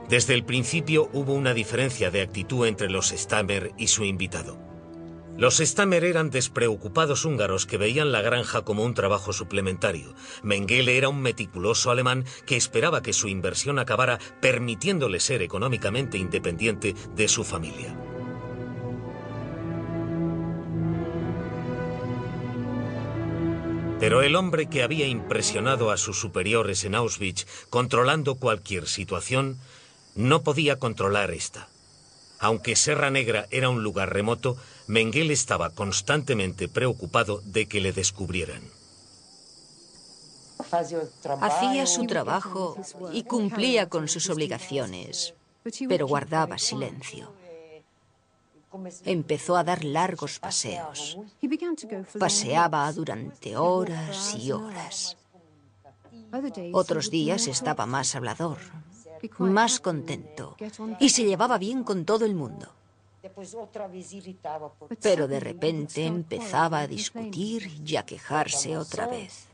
Desde 0.10 0.34
el 0.34 0.44
principio 0.44 1.10
hubo 1.14 1.34
una 1.34 1.54
diferencia 1.54 2.12
de 2.12 2.22
actitud 2.22 2.66
entre 2.66 2.90
los 2.90 3.10
Stammer 3.10 3.72
y 3.78 3.88
su 3.88 4.04
invitado. 4.04 4.58
Los 5.38 5.58
Stammer 5.60 6.04
eran 6.04 6.30
despreocupados 6.30 7.24
húngaros 7.24 7.66
que 7.66 7.78
veían 7.78 8.12
la 8.12 8.22
granja 8.22 8.64
como 8.64 8.84
un 8.84 8.94
trabajo 8.94 9.32
suplementario. 9.32 10.14
Mengele 10.44 10.98
era 10.98 11.08
un 11.08 11.22
meticuloso 11.22 11.90
alemán 11.90 12.26
que 12.46 12.58
esperaba 12.58 13.02
que 13.02 13.14
su 13.14 13.28
inversión 13.28 13.80
acabara 13.80 14.20
permitiéndole 14.42 15.20
ser 15.20 15.42
económicamente 15.42 16.18
independiente 16.18 16.94
de 17.16 17.28
su 17.28 17.44
familia. 17.44 17.96
Pero 24.02 24.24
el 24.24 24.36
hombre 24.36 24.66
que 24.66 24.82
había 24.82 25.06
impresionado 25.06 25.92
a 25.92 25.98
sus 25.98 26.20
superiores 26.20 26.86
en 26.86 26.96
Auschwitz, 26.96 27.46
controlando 27.70 28.34
cualquier 28.34 28.88
situación, 28.88 29.60
no 30.16 30.42
podía 30.42 30.80
controlar 30.80 31.30
esta. 31.30 31.68
Aunque 32.40 32.76
Serra 32.76 33.12
Negra 33.12 33.46
era 33.52 33.70
un 33.70 33.84
lugar 33.84 34.12
remoto, 34.12 34.58
Mengele 34.88 35.34
estaba 35.34 35.70
constantemente 35.70 36.68
preocupado 36.68 37.44
de 37.46 37.68
que 37.68 37.80
le 37.80 37.94
descubrieran. 37.94 38.64
Hacía 41.40 41.86
su 41.86 42.08
trabajo 42.08 42.78
y 43.14 43.22
cumplía 43.22 43.88
con 43.88 44.08
sus 44.08 44.32
obligaciones, 44.32 45.36
pero 45.88 46.08
guardaba 46.08 46.58
silencio. 46.58 47.41
Empezó 49.06 49.58
a 49.58 49.64
dar 49.64 49.84
largos 49.84 50.40
paseos. 50.40 51.18
Paseaba 52.20 52.92
durante 52.94 53.58
horas 53.58 54.36
y 54.36 54.52
horas. 54.52 55.18
Otros 56.74 57.10
días 57.10 57.48
estaba 57.48 57.86
más 57.86 58.16
hablador, 58.16 58.58
más 59.40 59.80
contento 59.80 60.56
y 61.00 61.10
se 61.10 61.26
llevaba 61.26 61.58
bien 61.58 61.84
con 61.84 62.06
todo 62.06 62.26
el 62.26 62.36
mundo. 62.36 62.70
Pero 65.02 65.28
de 65.28 65.40
repente 65.40 66.06
empezaba 66.06 66.80
a 66.80 66.88
discutir 66.88 67.82
y 67.86 67.96
a 67.98 68.04
quejarse 68.04 68.78
otra 68.78 69.08
vez. 69.08 69.51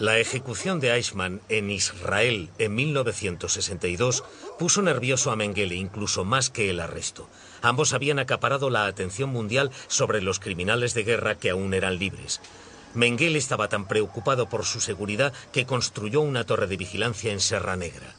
La 0.00 0.18
ejecución 0.18 0.80
de 0.80 0.92
Eichmann 0.92 1.40
en 1.48 1.70
Israel 1.70 2.50
en 2.58 2.74
1962 2.74 4.24
puso 4.58 4.82
nervioso 4.82 5.30
a 5.30 5.36
Mengele 5.36 5.76
incluso 5.76 6.24
más 6.24 6.50
que 6.50 6.68
el 6.68 6.80
arresto. 6.80 7.28
Ambos 7.62 7.92
habían 7.92 8.18
acaparado 8.18 8.70
la 8.70 8.86
atención 8.86 9.30
mundial 9.30 9.70
sobre 9.86 10.20
los 10.20 10.40
criminales 10.40 10.94
de 10.94 11.04
guerra 11.04 11.36
que 11.36 11.50
aún 11.50 11.74
eran 11.74 12.00
libres. 12.00 12.40
Mengele 12.94 13.38
estaba 13.38 13.68
tan 13.68 13.86
preocupado 13.86 14.48
por 14.48 14.64
su 14.64 14.80
seguridad 14.80 15.32
que 15.52 15.64
construyó 15.64 16.22
una 16.22 16.44
torre 16.44 16.66
de 16.66 16.76
vigilancia 16.76 17.32
en 17.32 17.38
Serra 17.38 17.76
Negra. 17.76 18.16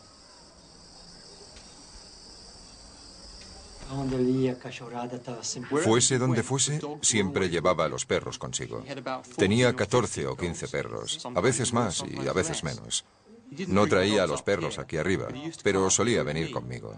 Fuese 5.84 6.18
donde 6.18 6.44
fuese, 6.44 6.80
siempre 7.02 7.50
llevaba 7.50 7.86
a 7.86 7.90
los 7.90 8.06
perros 8.06 8.38
consigo. 8.38 8.84
Tenía 9.38 9.76
14 9.76 10.28
o 10.28 10.36
15 10.36 10.68
perros, 10.68 11.26
a 11.34 11.42
veces 11.42 11.74
más 11.74 12.04
y 12.08 12.28
a 12.28 12.34
veces 12.34 12.64
menos. 12.64 13.06
No 13.68 13.88
traía 13.88 14.24
a 14.24 14.28
los 14.28 14.42
perros 14.42 14.80
aquí 14.80 14.98
arriba, 14.98 15.28
pero 15.64 15.90
solía 15.90 16.24
venir 16.24 16.52
conmigo. 16.52 16.98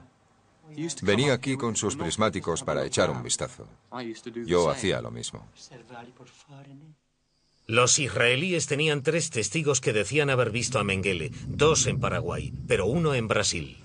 Venía 1.01 1.33
aquí 1.33 1.57
con 1.57 1.75
sus 1.75 1.95
prismáticos 1.95 2.63
para 2.63 2.85
echar 2.85 3.09
un 3.09 3.23
vistazo. 3.23 3.67
Yo 4.45 4.69
hacía 4.69 5.01
lo 5.01 5.11
mismo. 5.11 5.47
Los 7.65 7.99
israelíes 7.99 8.67
tenían 8.67 9.03
tres 9.03 9.29
testigos 9.29 9.81
que 9.81 9.91
decían 9.91 10.29
haber 10.29 10.51
visto 10.51 10.79
a 10.79 10.85
Mengele, 10.85 11.31
dos 11.47 11.85
en 11.87 11.99
Paraguay, 11.99 12.53
pero 12.65 12.85
uno 12.85 13.13
en 13.13 13.27
Brasil. 13.27 13.77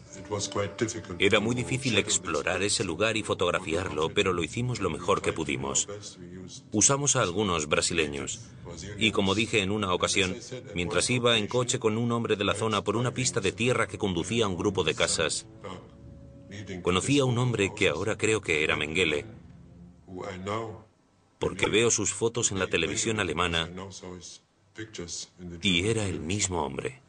Era 1.19 1.41
muy 1.41 1.55
difícil 1.55 1.99
explorar 1.99 2.63
ese 2.63 2.85
lugar 2.85 3.17
y 3.17 3.23
fotografiarlo, 3.23 4.11
pero 4.11 4.33
lo 4.33 4.43
hicimos 4.43 4.81
lo 4.81 4.91
mejor 4.91 5.23
que 5.23 5.33
pudimos. 5.33 5.89
Usamos 6.73 7.17
a 7.17 7.23
algunos 7.23 7.69
brasileños. 7.69 8.41
Y 8.99 9.13
como 9.13 9.35
dije 9.35 9.61
en 9.61 9.71
una 9.71 9.93
ocasión, 9.93 10.37
mientras 10.75 11.11
iba 11.11 11.37
en 11.37 11.47
coche 11.47 11.79
con 11.79 11.99
un 11.99 12.13
hombre 12.13 12.37
de 12.37 12.45
la 12.45 12.55
zona 12.55 12.83
por 12.83 12.97
una 12.97 13.13
pista 13.13 13.41
de 13.41 13.53
tierra 13.53 13.87
que 13.87 13.99
conducía 13.99 14.47
a 14.47 14.49
un 14.49 14.57
grupo 14.57 14.85
de 14.85 14.95
casas, 14.95 15.47
conocí 16.83 17.19
a 17.19 17.25
un 17.25 17.39
hombre 17.39 17.73
que 17.75 17.89
ahora 17.89 18.17
creo 18.17 18.41
que 18.41 18.65
era 18.65 18.77
Mengele, 18.77 19.27
porque 21.39 21.67
veo 21.67 21.91
sus 21.91 22.13
fotos 22.13 22.53
en 22.53 22.59
la 22.59 22.69
televisión 22.69 23.21
alemana 23.21 23.69
y 25.61 25.87
era 25.87 26.07
el 26.07 26.21
mismo 26.21 26.65
hombre. 26.65 27.03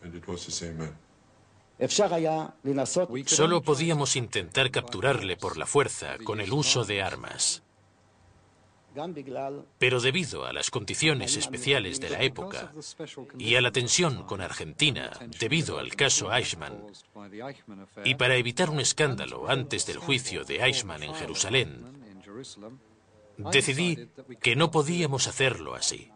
Solo 3.26 3.62
podíamos 3.62 4.16
intentar 4.16 4.72
capturarle 4.72 5.38
por 5.38 5.58
la 5.58 5.66
fuerza 5.66 6.18
con 6.24 6.40
el 6.40 6.54
uso 6.54 6.86
de 6.86 7.02
armas. 7.02 7.64
Pero 9.80 10.00
debido 10.00 10.46
a 10.46 10.54
las 10.54 10.70
condiciones 10.70 11.36
especiales 11.36 12.00
de 12.00 12.10
la 12.12 12.22
época 12.22 12.72
y 13.40 13.56
a 13.56 13.62
la 13.62 13.72
tensión 13.72 14.24
con 14.26 14.40
Argentina 14.40 15.12
debido 15.40 15.80
al 15.80 15.96
caso 15.96 16.32
Eichmann, 16.32 16.86
y 18.04 18.16
para 18.16 18.36
evitar 18.36 18.70
un 18.70 18.80
escándalo 18.80 19.50
antes 19.50 19.88
del 19.88 19.98
juicio 19.98 20.44
de 20.44 20.64
Eichmann 20.64 21.02
en 21.02 21.16
Jerusalén, 21.16 22.04
decidí 23.38 24.10
que 24.40 24.56
no 24.56 24.70
podíamos 24.70 25.28
hacerlo 25.28 25.74
así. 25.74 26.13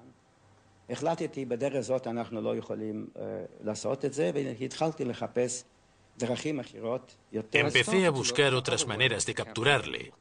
Empecé 7.51 8.05
a 8.05 8.09
buscar 8.09 8.53
otras 8.53 8.87
maneras 8.87 9.25
de 9.25 9.33
capturarle, 9.33 10.13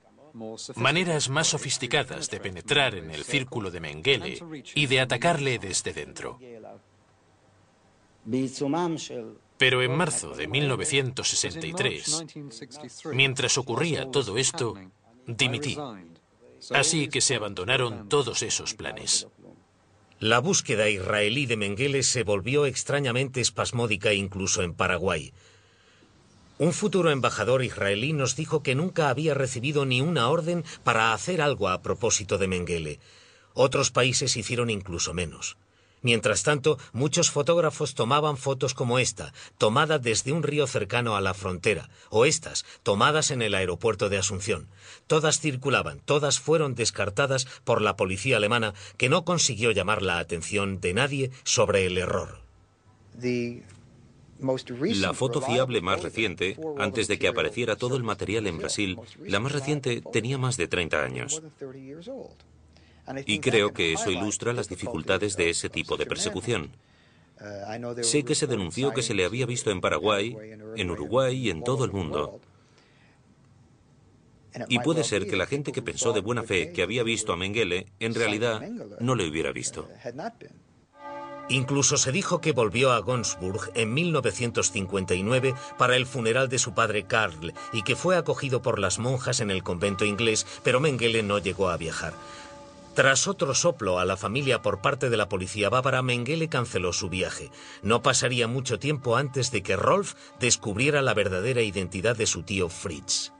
maneras 0.74 1.28
más 1.28 1.46
sofisticadas 1.48 2.28
de 2.30 2.40
penetrar 2.40 2.94
en 2.96 3.10
el 3.10 3.24
círculo 3.24 3.70
de 3.70 3.80
Mengele 3.80 4.38
y 4.74 4.86
de 4.86 5.00
atacarle 5.00 5.58
desde 5.58 5.92
dentro. 5.92 6.38
Pero 9.56 9.82
en 9.82 9.96
marzo 9.96 10.34
de 10.34 10.48
1963, 10.48 12.24
mientras 13.12 13.56
ocurría 13.56 14.10
todo 14.10 14.36
esto, 14.36 14.74
dimití. 15.26 15.78
Así 16.70 17.08
que 17.08 17.20
se 17.20 17.36
abandonaron 17.36 18.08
todos 18.08 18.42
esos 18.42 18.74
planes. 18.74 19.28
La 20.26 20.40
búsqueda 20.40 20.88
israelí 20.88 21.46
de 21.46 21.56
Mengele 21.56 22.02
se 22.02 22.24
volvió 22.24 22.66
extrañamente 22.66 23.40
espasmódica 23.40 24.12
incluso 24.12 24.64
en 24.64 24.74
Paraguay. 24.74 25.32
Un 26.58 26.72
futuro 26.72 27.12
embajador 27.12 27.62
israelí 27.62 28.12
nos 28.12 28.34
dijo 28.34 28.60
que 28.60 28.74
nunca 28.74 29.08
había 29.08 29.34
recibido 29.34 29.86
ni 29.86 30.00
una 30.00 30.28
orden 30.28 30.64
para 30.82 31.14
hacer 31.14 31.40
algo 31.40 31.68
a 31.68 31.80
propósito 31.80 32.38
de 32.38 32.48
Mengele. 32.48 32.98
Otros 33.54 33.92
países 33.92 34.36
hicieron 34.36 34.68
incluso 34.68 35.14
menos. 35.14 35.58
Mientras 36.06 36.44
tanto, 36.44 36.78
muchos 36.92 37.32
fotógrafos 37.32 37.96
tomaban 37.96 38.36
fotos 38.36 38.74
como 38.74 39.00
esta, 39.00 39.32
tomada 39.58 39.98
desde 39.98 40.30
un 40.30 40.44
río 40.44 40.68
cercano 40.68 41.16
a 41.16 41.20
la 41.20 41.34
frontera, 41.34 41.90
o 42.10 42.26
estas, 42.26 42.64
tomadas 42.84 43.32
en 43.32 43.42
el 43.42 43.56
aeropuerto 43.56 44.08
de 44.08 44.16
Asunción. 44.16 44.68
Todas 45.08 45.40
circulaban, 45.40 45.98
todas 46.04 46.38
fueron 46.38 46.76
descartadas 46.76 47.48
por 47.64 47.82
la 47.82 47.96
policía 47.96 48.36
alemana, 48.36 48.72
que 48.96 49.08
no 49.08 49.24
consiguió 49.24 49.72
llamar 49.72 50.00
la 50.00 50.20
atención 50.20 50.80
de 50.80 50.94
nadie 50.94 51.30
sobre 51.42 51.86
el 51.86 51.98
error. 51.98 52.38
La 54.38 55.12
foto 55.12 55.40
fiable 55.40 55.80
más 55.80 56.04
reciente, 56.04 56.56
antes 56.78 57.08
de 57.08 57.18
que 57.18 57.26
apareciera 57.26 57.74
todo 57.74 57.96
el 57.96 58.04
material 58.04 58.46
en 58.46 58.58
Brasil, 58.58 58.96
la 59.24 59.40
más 59.40 59.50
reciente 59.50 60.02
tenía 60.12 60.38
más 60.38 60.56
de 60.56 60.68
30 60.68 61.02
años. 61.02 61.42
Y 63.26 63.40
creo 63.40 63.72
que 63.72 63.92
eso 63.92 64.10
ilustra 64.10 64.52
las 64.52 64.68
dificultades 64.68 65.36
de 65.36 65.50
ese 65.50 65.68
tipo 65.68 65.96
de 65.96 66.06
persecución. 66.06 66.72
Sé 68.02 68.24
que 68.24 68.34
se 68.34 68.46
denunció 68.46 68.92
que 68.92 69.02
se 69.02 69.14
le 69.14 69.24
había 69.24 69.46
visto 69.46 69.70
en 69.70 69.80
Paraguay, 69.80 70.36
en 70.76 70.90
Uruguay 70.90 71.36
y 71.36 71.50
en 71.50 71.62
todo 71.62 71.84
el 71.84 71.92
mundo. 71.92 72.40
Y 74.68 74.78
puede 74.78 75.04
ser 75.04 75.26
que 75.26 75.36
la 75.36 75.46
gente 75.46 75.72
que 75.72 75.82
pensó 75.82 76.12
de 76.12 76.20
buena 76.20 76.42
fe 76.42 76.72
que 76.72 76.82
había 76.82 77.02
visto 77.02 77.32
a 77.32 77.36
Mengele, 77.36 77.86
en 78.00 78.14
realidad 78.14 78.62
no 79.00 79.14
le 79.14 79.28
hubiera 79.28 79.52
visto. 79.52 79.88
Incluso 81.48 81.96
se 81.96 82.10
dijo 82.10 82.40
que 82.40 82.52
volvió 82.52 82.90
a 82.90 82.98
Gonsburg 82.98 83.70
en 83.74 83.94
1959 83.94 85.54
para 85.78 85.96
el 85.96 86.06
funeral 86.06 86.48
de 86.48 86.58
su 86.58 86.74
padre 86.74 87.04
Karl 87.04 87.54
y 87.72 87.82
que 87.82 87.94
fue 87.94 88.16
acogido 88.16 88.62
por 88.62 88.80
las 88.80 88.98
monjas 88.98 89.40
en 89.40 89.52
el 89.52 89.62
convento 89.62 90.04
inglés, 90.04 90.44
pero 90.64 90.80
Mengele 90.80 91.22
no 91.22 91.38
llegó 91.38 91.68
a 91.68 91.76
viajar. 91.76 92.14
Tras 92.96 93.28
otro 93.28 93.54
soplo 93.54 93.98
a 93.98 94.06
la 94.06 94.16
familia 94.16 94.62
por 94.62 94.80
parte 94.80 95.10
de 95.10 95.18
la 95.18 95.28
policía 95.28 95.68
bávara, 95.68 96.00
Mengele 96.00 96.48
canceló 96.48 96.94
su 96.94 97.10
viaje. 97.10 97.50
No 97.82 98.00
pasaría 98.00 98.48
mucho 98.48 98.78
tiempo 98.78 99.16
antes 99.16 99.50
de 99.50 99.62
que 99.62 99.76
Rolf 99.76 100.14
descubriera 100.40 101.02
la 101.02 101.12
verdadera 101.12 101.60
identidad 101.60 102.16
de 102.16 102.24
su 102.24 102.42
tío 102.42 102.70
Fritz. 102.70 103.34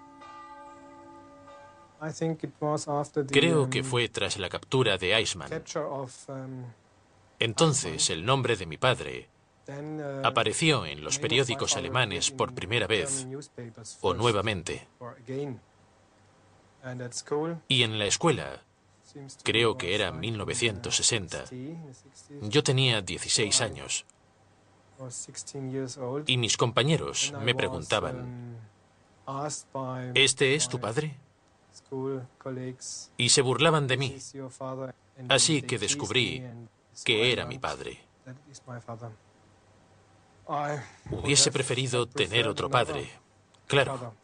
Creo 3.33 3.71
que 3.71 3.83
fue 3.83 4.11
tras 4.11 4.38
la 4.38 4.51
captura 4.51 4.99
de 4.99 5.14
Eichmann. 5.14 5.51
Entonces 7.38 8.11
el 8.11 8.27
nombre 8.27 8.57
de 8.57 8.66
mi 8.66 8.77
padre 8.77 9.31
apareció 10.23 10.85
en 10.85 11.03
los 11.03 11.19
periódicos 11.19 11.79
alemanes 11.79 12.31
por 12.31 12.55
primera 12.55 12.87
vez 12.87 13.27
o 14.03 14.12
nuevamente. 14.12 14.87
Y 17.68 17.83
en 17.83 17.99
la 17.99 18.05
escuela 18.05 18.66
Creo 19.43 19.77
que 19.77 19.95
era 19.95 20.12
1960. 20.12 21.45
Yo 22.43 22.62
tenía 22.62 23.03
16 23.03 23.61
años. 23.61 24.05
Y 26.27 26.37
mis 26.39 26.57
compañeros 26.57 27.33
me 27.43 27.55
preguntaban, 27.55 28.59
¿este 30.14 30.55
es 30.55 30.69
tu 30.69 30.81
padre? 30.81 31.17
Y 33.17 33.29
se 33.29 33.43
burlaban 33.43 33.87
de 33.87 33.97
mí. 33.97 34.17
Así 35.29 35.62
que 35.62 35.79
descubrí 35.79 36.43
que 37.05 37.33
era 37.33 37.45
mi 37.45 37.59
padre. 37.59 38.01
Hubiese 41.11 41.53
preferido 41.53 42.07
tener 42.07 42.49
otro 42.49 42.71
padre. 42.71 43.11
Claro. 43.67 44.14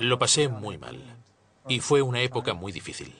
Lo 0.00 0.18
pasé 0.18 0.48
muy 0.48 0.78
mal 0.78 1.16
y 1.68 1.80
fue 1.80 2.02
una 2.02 2.20
época 2.22 2.54
muy 2.54 2.72
difícil. 2.72 3.14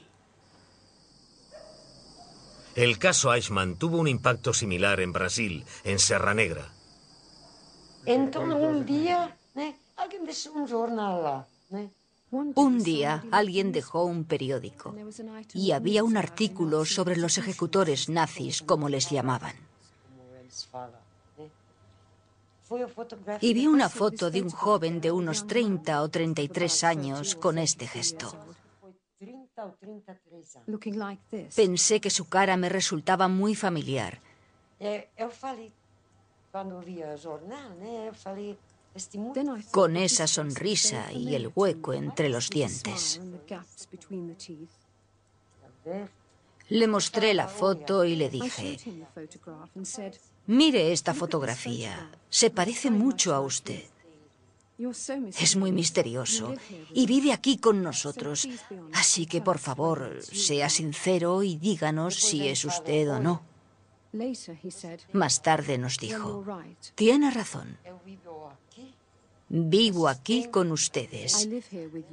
El 2.75 2.97
caso 2.99 3.33
Eichmann 3.33 3.77
tuvo 3.77 3.97
un 3.97 4.07
impacto 4.07 4.53
similar 4.53 4.99
en 4.99 5.13
Brasil, 5.13 5.63
en 5.83 5.97
Serra 5.97 6.33
Negra. 6.33 6.67
Entonces 8.05 8.61
un 8.61 8.85
día, 8.85 9.35
alguien 9.95 10.25
dejó 10.25 10.51
un 10.53 10.67
jornal 10.67 11.45
Un 12.29 12.83
día 12.83 13.23
alguien 13.31 13.71
dejó 13.71 14.03
un 14.03 14.25
periódico 14.25 14.93
y 15.53 15.71
había 15.71 16.03
un 16.03 16.17
artículo 16.17 16.85
sobre 16.85 17.15
los 17.15 17.37
ejecutores 17.37 18.09
nazis, 18.09 18.61
como 18.61 18.89
les 18.89 19.09
llamaban. 19.09 19.55
Y 23.41 23.53
vi 23.53 23.67
una 23.67 23.89
foto 23.89 24.31
de 24.31 24.41
un 24.41 24.49
joven 24.49 24.99
de 25.01 25.11
unos 25.11 25.45
30 25.45 26.01
o 26.01 26.09
33 26.09 26.83
años 26.83 27.35
con 27.35 27.57
este 27.57 27.87
gesto. 27.87 28.33
Pensé 31.55 32.01
que 32.01 32.09
su 32.09 32.27
cara 32.27 32.57
me 32.57 32.69
resultaba 32.69 33.27
muy 33.27 33.55
familiar. 33.55 34.19
Con 39.71 39.97
esa 39.97 40.27
sonrisa 40.27 41.11
y 41.11 41.35
el 41.35 41.51
hueco 41.53 41.93
entre 41.93 42.29
los 42.29 42.49
dientes. 42.49 43.21
Le 46.69 46.87
mostré 46.87 47.33
la 47.33 47.47
foto 47.47 48.05
y 48.05 48.15
le 48.15 48.29
dije, 48.29 48.77
mire 50.47 50.91
esta 50.91 51.13
fotografía, 51.13 52.11
se 52.29 52.49
parece 52.49 52.91
mucho 52.91 53.33
a 53.33 53.41
usted. 53.41 53.83
Es 55.39 55.55
muy 55.55 55.71
misterioso 55.71 56.53
y 56.93 57.05
vive 57.05 57.31
aquí 57.31 57.57
con 57.57 57.81
nosotros. 57.81 58.47
Así 58.93 59.25
que, 59.25 59.41
por 59.41 59.57
favor, 59.57 60.19
sea 60.21 60.69
sincero 60.69 61.43
y 61.43 61.55
díganos 61.55 62.15
si 62.15 62.47
es 62.47 62.65
usted 62.65 63.09
o 63.09 63.19
no. 63.19 63.41
Más 65.13 65.41
tarde 65.41 65.77
nos 65.77 65.97
dijo, 65.97 66.45
tiene 66.95 67.31
razón. 67.31 67.77
Vivo 69.47 70.07
aquí 70.09 70.47
con 70.49 70.71
ustedes. 70.71 71.47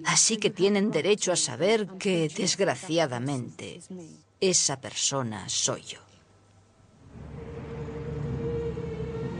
Así 0.04 0.36
que 0.36 0.50
tienen 0.50 0.90
derecho 0.90 1.32
a 1.32 1.36
saber 1.36 1.88
que, 1.98 2.28
desgraciadamente, 2.28 3.80
esa 4.40 4.80
persona 4.80 5.48
soy 5.48 5.82
yo. 5.82 6.11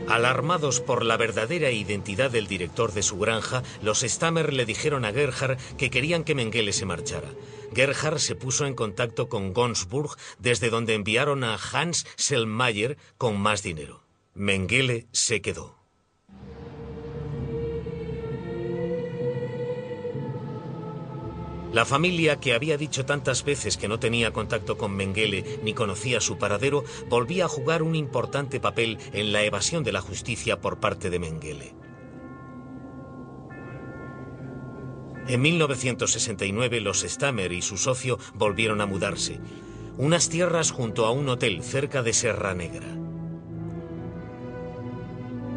Alarmados 0.07 0.79
por 0.81 1.05
la 1.05 1.17
verdadera 1.17 1.71
identidad 1.71 2.29
del 2.29 2.47
director 2.47 2.93
de 2.93 3.03
su 3.03 3.17
granja, 3.17 3.63
los 3.81 4.01
Stammer 4.01 4.53
le 4.53 4.65
dijeron 4.65 5.05
a 5.05 5.13
Gerhard 5.13 5.57
que 5.77 5.89
querían 5.89 6.23
que 6.23 6.35
Mengele 6.35 6.73
se 6.73 6.85
marchara. 6.85 7.29
Gerhard 7.73 8.19
se 8.19 8.35
puso 8.35 8.65
en 8.65 8.75
contacto 8.75 9.29
con 9.29 9.53
Gonsburg, 9.53 10.15
desde 10.39 10.69
donde 10.69 10.93
enviaron 10.93 11.43
a 11.43 11.55
Hans 11.55 12.05
Selmayer 12.15 12.97
con 13.17 13.39
más 13.39 13.63
dinero. 13.63 14.03
Mengele 14.35 15.07
se 15.11 15.41
quedó. 15.41 15.82
La 21.73 21.85
familia, 21.85 22.39
que 22.39 22.53
había 22.53 22.77
dicho 22.77 23.03
tantas 23.03 23.43
veces 23.43 23.77
que 23.77 23.87
no 23.87 23.99
tenía 23.99 24.31
contacto 24.31 24.77
con 24.77 24.95
Mengele 24.95 25.59
ni 25.63 25.73
conocía 25.73 26.21
su 26.21 26.37
paradero, 26.37 26.83
volvía 27.09 27.45
a 27.45 27.49
jugar 27.49 27.81
un 27.81 27.95
importante 27.95 28.59
papel 28.59 28.99
en 29.11 29.33
la 29.33 29.43
evasión 29.43 29.83
de 29.83 29.91
la 29.91 30.01
justicia 30.01 30.61
por 30.61 30.79
parte 30.79 31.09
de 31.09 31.17
Mengele. 31.17 31.73
En 35.27 35.41
1969 35.41 36.79
los 36.79 37.01
Stammer 37.01 37.51
y 37.51 37.63
su 37.63 37.77
socio 37.77 38.19
volvieron 38.35 38.79
a 38.79 38.85
mudarse. 38.85 39.39
Unas 39.97 40.29
tierras 40.29 40.69
junto 40.69 41.07
a 41.07 41.11
un 41.11 41.27
hotel 41.27 41.63
cerca 41.63 42.03
de 42.03 42.13
Serra 42.13 42.53
Negra. 42.53 43.02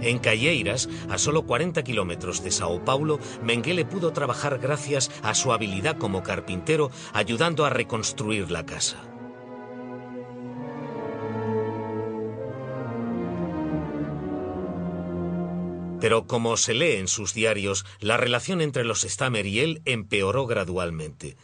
En 0.00 0.18
Calleiras, 0.18 0.88
a 1.08 1.18
solo 1.18 1.46
40 1.46 1.82
kilómetros 1.82 2.42
de 2.42 2.50
Sao 2.50 2.84
Paulo, 2.84 3.18
Mengele 3.42 3.84
pudo 3.84 4.12
trabajar 4.12 4.58
gracias 4.58 5.10
a 5.22 5.34
su 5.34 5.52
habilidad 5.52 5.96
como 5.96 6.22
carpintero, 6.22 6.90
ayudando 7.12 7.64
a 7.64 7.70
reconstruir 7.70 8.50
la 8.50 8.66
casa. 8.66 9.02
Pero 16.00 16.26
como 16.26 16.56
se 16.56 16.74
lee 16.74 16.92
en 16.92 17.08
sus 17.08 17.32
diarios, 17.32 17.86
la 18.00 18.16
relación 18.16 18.60
entre 18.60 18.84
los 18.84 19.02
Stammer 19.02 19.46
y 19.46 19.60
él 19.60 19.82
empeoró 19.86 20.46
gradualmente. 20.46 21.36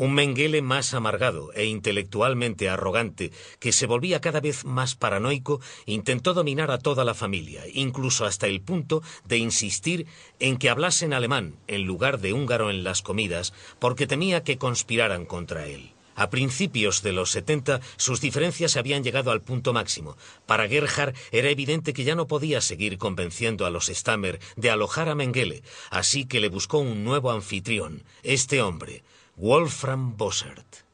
Un 0.00 0.14
Mengele 0.14 0.62
más 0.62 0.94
amargado 0.94 1.52
e 1.52 1.66
intelectualmente 1.66 2.70
arrogante, 2.70 3.32
que 3.58 3.70
se 3.70 3.84
volvía 3.84 4.22
cada 4.22 4.40
vez 4.40 4.64
más 4.64 4.94
paranoico, 4.94 5.60
intentó 5.84 6.32
dominar 6.32 6.70
a 6.70 6.78
toda 6.78 7.04
la 7.04 7.12
familia, 7.12 7.64
incluso 7.74 8.24
hasta 8.24 8.46
el 8.46 8.62
punto 8.62 9.02
de 9.26 9.36
insistir 9.36 10.06
en 10.38 10.56
que 10.56 10.70
hablasen 10.70 11.12
alemán 11.12 11.56
en 11.66 11.82
lugar 11.82 12.18
de 12.18 12.32
húngaro 12.32 12.70
en 12.70 12.82
las 12.82 13.02
comidas, 13.02 13.52
porque 13.78 14.06
temía 14.06 14.42
que 14.42 14.56
conspiraran 14.56 15.26
contra 15.26 15.66
él. 15.66 15.92
A 16.14 16.30
principios 16.30 17.02
de 17.02 17.12
los 17.12 17.30
70 17.32 17.82
sus 17.98 18.22
diferencias 18.22 18.78
habían 18.78 19.04
llegado 19.04 19.30
al 19.30 19.42
punto 19.42 19.74
máximo. 19.74 20.16
Para 20.46 20.66
Gerhard 20.66 21.14
era 21.30 21.50
evidente 21.50 21.92
que 21.92 22.04
ya 22.04 22.14
no 22.14 22.26
podía 22.26 22.62
seguir 22.62 22.96
convenciendo 22.96 23.66
a 23.66 23.70
los 23.70 23.88
Stammer 23.88 24.40
de 24.56 24.70
alojar 24.70 25.10
a 25.10 25.14
Mengele, 25.14 25.62
así 25.90 26.24
que 26.24 26.40
le 26.40 26.48
buscó 26.48 26.78
un 26.78 27.04
nuevo 27.04 27.30
anfitrión, 27.30 28.02
este 28.22 28.62
hombre, 28.62 29.02
Wolfram 29.36 30.16
Bossert. 30.16 30.84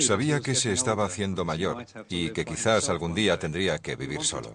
Sabía 0.00 0.40
que 0.40 0.54
se 0.54 0.72
estaba 0.72 1.04
haciendo 1.04 1.44
mayor 1.44 1.84
y 2.08 2.30
que 2.30 2.44
quizás 2.44 2.88
algún 2.88 3.14
día 3.14 3.38
tendría 3.38 3.78
que 3.78 3.96
vivir 3.96 4.22
solo. 4.22 4.52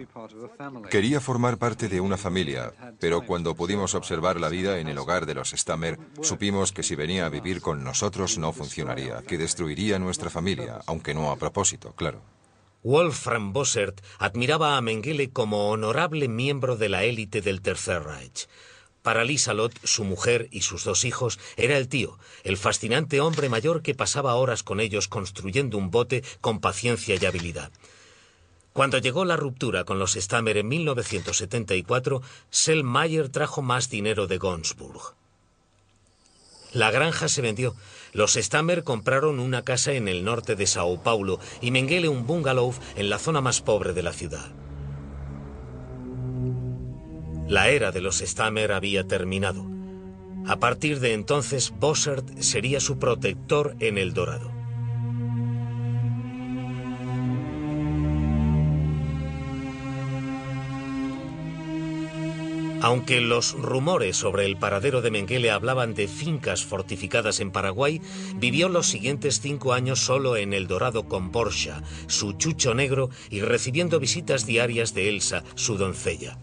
Quería 0.90 1.20
formar 1.20 1.58
parte 1.58 1.90
de 1.90 2.00
una 2.00 2.18
familia, 2.18 2.74
pero 3.00 3.22
cuando 3.22 3.54
pudimos 3.54 3.96
observar 3.96 4.40
la 4.40 4.50
vida 4.50 4.80
en 4.80 4.88
el 4.88 4.98
hogar 4.98 5.26
de 5.26 5.36
los 5.36 5.52
Stammer, 5.52 6.00
supimos 6.22 6.72
que 6.72 6.84
si 6.84 6.96
venía 6.96 7.26
a 7.26 7.30
vivir 7.30 7.62
con 7.62 7.84
nosotros 7.84 8.38
no 8.38 8.54
funcionaría, 8.54 9.22
que 9.24 9.38
destruiría 9.38 10.00
nuestra 10.00 10.30
familia, 10.30 10.80
aunque 10.88 11.14
no 11.14 11.30
a 11.30 11.36
propósito, 11.36 11.94
claro. 11.94 12.22
Wolfram 12.84 13.52
Bossert 13.52 14.02
admiraba 14.18 14.78
a 14.78 14.82
Mengele 14.82 15.32
como 15.32 15.70
honorable 15.70 16.30
miembro 16.30 16.78
de 16.78 16.90
la 16.90 17.04
élite 17.04 17.42
del 17.42 17.62
Tercer 17.62 18.04
Reich. 18.04 18.48
Para 19.08 19.24
Lisalot, 19.24 19.72
su 19.86 20.03
mujer 20.03 20.49
y 20.51 20.64
sus 20.64 20.84
dos 20.84 21.05
hijos, 21.05 21.39
era 21.55 21.78
el 21.78 21.88
tío, 21.88 22.20
el 22.43 22.58
fascinante 22.58 23.22
hombre 23.22 23.47
mayor 23.47 23.82
que 23.82 23.95
pasaba 23.95 24.36
horas 24.36 24.64
con 24.64 24.82
ellos 24.82 25.08
construyendo 25.08 25.78
un 25.78 25.91
bote 25.91 26.26
con 26.41 26.60
paciencia 26.60 27.16
y 27.16 27.26
habilidad. 27.26 27.72
Cuando 28.74 28.97
llegó 28.97 29.24
la 29.24 29.38
ruptura 29.38 29.86
con 29.86 29.97
los 29.97 30.16
Stammer 30.16 30.58
en 30.58 30.68
1974, 30.68 32.22
Selmayer 32.49 33.30
trajo 33.30 33.62
más 33.62 33.89
dinero 33.89 34.28
de 34.28 34.39
Gonsburg. 34.39 35.16
La 36.74 36.91
granja 36.91 37.30
se 37.30 37.41
vendió. 37.41 37.78
Los 38.12 38.34
Stammer 38.34 38.84
compraron 38.84 39.39
una 39.39 39.62
casa 39.62 39.93
en 39.93 40.10
el 40.10 40.26
norte 40.26 40.58
de 40.58 40.68
Sao 40.68 41.01
Paulo 41.01 41.39
y 41.62 41.72
Mengele 41.72 42.10
un 42.10 42.28
bungalow 42.28 42.74
en 42.97 43.10
la 43.10 43.20
zona 43.20 43.39
más 43.39 43.62
pobre 43.62 43.93
de 43.93 44.03
la 44.03 44.12
ciudad. 44.12 44.66
La 47.48 47.70
era 47.70 47.91
de 47.91 48.02
los 48.02 48.20
Stammer 48.20 48.74
había 48.74 49.08
terminado. 49.08 49.66
A 50.45 50.58
partir 50.58 51.00
de 51.00 51.14
entonces, 51.14 51.74
Bossert 51.80 52.39
sería 52.39 52.82
su 52.82 53.00
protector 53.00 53.76
en 53.80 53.98
El 53.98 54.14
Dorado. 54.14 54.52
Aunque 62.82 63.22
los 63.22 63.54
rumores 63.54 64.18
sobre 64.18 64.45
el 64.45 64.58
paradero 64.58 65.02
de 65.02 65.10
Mengele 65.10 65.50
hablaban 65.50 65.95
de 65.95 66.08
fincas 66.08 66.64
fortificadas 66.64 67.39
en 67.39 67.52
Paraguay, 67.52 68.02
vivió 68.36 68.70
los 68.70 68.88
siguientes 68.88 69.39
cinco 69.41 69.74
años 69.74 70.00
solo 70.00 70.38
en 70.38 70.54
El 70.54 70.68
Dorado 70.68 71.04
con 71.04 71.32
Porsche, 71.32 71.72
su 72.08 72.34
chucho 72.34 72.74
negro, 72.74 73.10
y 73.30 73.41
recibiendo 73.41 74.00
visitas 74.00 74.45
diarias 74.45 74.93
de 74.93 75.10
Elsa, 75.10 75.43
su 75.56 75.78
doncella. 75.78 76.38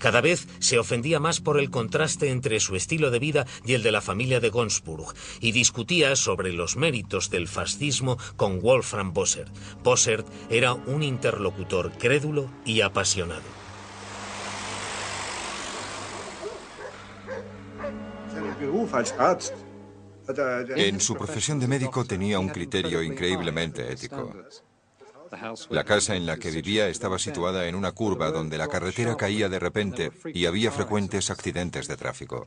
Cada 0.00 0.22
vez 0.22 0.48
se 0.60 0.78
ofendía 0.78 1.20
más 1.20 1.40
por 1.40 1.60
el 1.60 1.70
contraste 1.70 2.30
entre 2.30 2.58
su 2.58 2.74
estilo 2.74 3.10
de 3.10 3.18
vida 3.18 3.46
y 3.66 3.74
el 3.74 3.82
de 3.82 3.92
la 3.92 4.00
familia 4.00 4.40
de 4.40 4.48
Gonsburg, 4.48 5.14
y 5.40 5.52
discutía 5.52 6.16
sobre 6.16 6.54
los 6.54 6.76
méritos 6.76 7.28
del 7.28 7.46
fascismo 7.46 8.16
con 8.36 8.60
Wolfram 8.60 9.12
Bossert. 9.12 9.54
Bossert 9.84 10.26
era 10.48 10.72
un 10.72 11.02
interlocutor 11.02 11.92
crédulo 11.98 12.50
y 12.64 12.80
apasionado. 12.80 13.42
En 20.76 21.00
su 21.00 21.14
profesión 21.14 21.60
de 21.60 21.68
médico 21.68 22.04
tenía 22.06 22.38
un 22.38 22.48
criterio 22.48 23.02
increíblemente 23.02 23.92
ético. 23.92 24.32
La 25.70 25.84
casa 25.84 26.16
en 26.16 26.26
la 26.26 26.36
que 26.36 26.50
vivía 26.50 26.88
estaba 26.88 27.18
situada 27.18 27.66
en 27.66 27.74
una 27.74 27.92
curva 27.92 28.30
donde 28.30 28.58
la 28.58 28.68
carretera 28.68 29.16
caía 29.16 29.48
de 29.48 29.58
repente 29.58 30.10
y 30.32 30.46
había 30.46 30.70
frecuentes 30.72 31.30
accidentes 31.30 31.88
de 31.88 31.96
tráfico. 31.96 32.46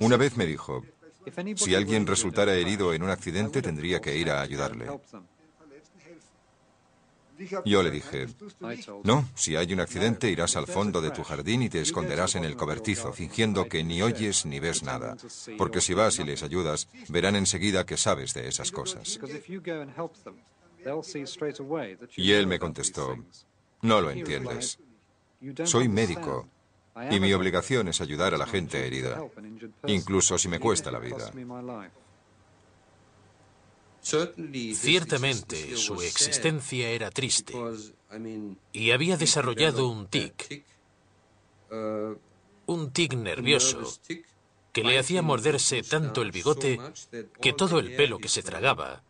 Una 0.00 0.16
vez 0.16 0.36
me 0.36 0.46
dijo, 0.46 0.84
Si 1.56 1.74
alguien 1.74 2.06
resultara 2.06 2.54
herido 2.54 2.94
en 2.94 3.02
un 3.02 3.10
accidente, 3.10 3.62
tendría 3.62 4.00
que 4.00 4.16
ir 4.16 4.30
a 4.30 4.40
ayudarle. 4.40 4.86
Yo 7.64 7.82
le 7.82 7.90
dije, 7.90 8.26
no, 9.04 9.28
si 9.34 9.56
hay 9.56 9.72
un 9.72 9.80
accidente 9.80 10.30
irás 10.30 10.56
al 10.56 10.66
fondo 10.66 11.00
de 11.00 11.10
tu 11.10 11.22
jardín 11.22 11.62
y 11.62 11.68
te 11.68 11.80
esconderás 11.80 12.34
en 12.34 12.44
el 12.44 12.56
cobertizo, 12.56 13.12
fingiendo 13.12 13.68
que 13.68 13.84
ni 13.84 14.02
oyes 14.02 14.44
ni 14.44 14.58
ves 14.60 14.82
nada. 14.82 15.16
Porque 15.56 15.80
si 15.80 15.94
vas 15.94 16.18
y 16.18 16.24
les 16.24 16.42
ayudas, 16.42 16.88
verán 17.08 17.36
enseguida 17.36 17.86
que 17.86 17.96
sabes 17.96 18.34
de 18.34 18.48
esas 18.48 18.72
cosas. 18.72 19.18
Y 22.16 22.32
él 22.32 22.46
me 22.46 22.58
contestó, 22.58 23.16
no 23.82 24.00
lo 24.00 24.10
entiendes. 24.10 24.78
Soy 25.64 25.88
médico 25.88 26.48
y 27.10 27.20
mi 27.20 27.32
obligación 27.32 27.88
es 27.88 28.00
ayudar 28.00 28.34
a 28.34 28.38
la 28.38 28.46
gente 28.46 28.84
herida, 28.86 29.22
incluso 29.86 30.38
si 30.38 30.48
me 30.48 30.58
cuesta 30.58 30.90
la 30.90 30.98
vida. 30.98 31.30
Ciertamente 34.74 35.76
su 35.76 36.00
existencia 36.00 36.90
era 36.90 37.10
triste 37.10 37.52
y 38.72 38.90
había 38.90 39.16
desarrollado 39.16 39.88
un 39.88 40.06
tic, 40.06 40.64
un 42.66 42.90
tic 42.90 43.14
nervioso 43.14 43.82
que 44.72 44.84
le 44.84 44.98
hacía 44.98 45.22
morderse 45.22 45.82
tanto 45.82 46.22
el 46.22 46.32
bigote 46.32 46.78
que 47.40 47.52
todo 47.52 47.78
el 47.78 47.96
pelo 47.96 48.18
que 48.18 48.28
se 48.28 48.42
tragaba 48.42 49.02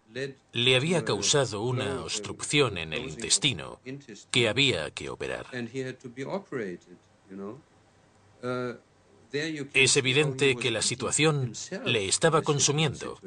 le 0.53 0.77
había 0.77 1.05
causado 1.05 1.63
una 1.63 2.03
obstrucción 2.03 2.79
en 2.79 2.93
el 2.93 3.09
intestino 3.09 3.81
que 4.31 4.49
había 4.49 4.91
que 4.91 5.11
operar. 5.11 5.47
Es 9.75 9.97
evidente 9.97 10.57
que 10.57 10.71
la 10.71 10.83
situación 10.83 11.53
le 11.85 12.09
estaba 12.09 12.43
consumiendo. 12.43 13.21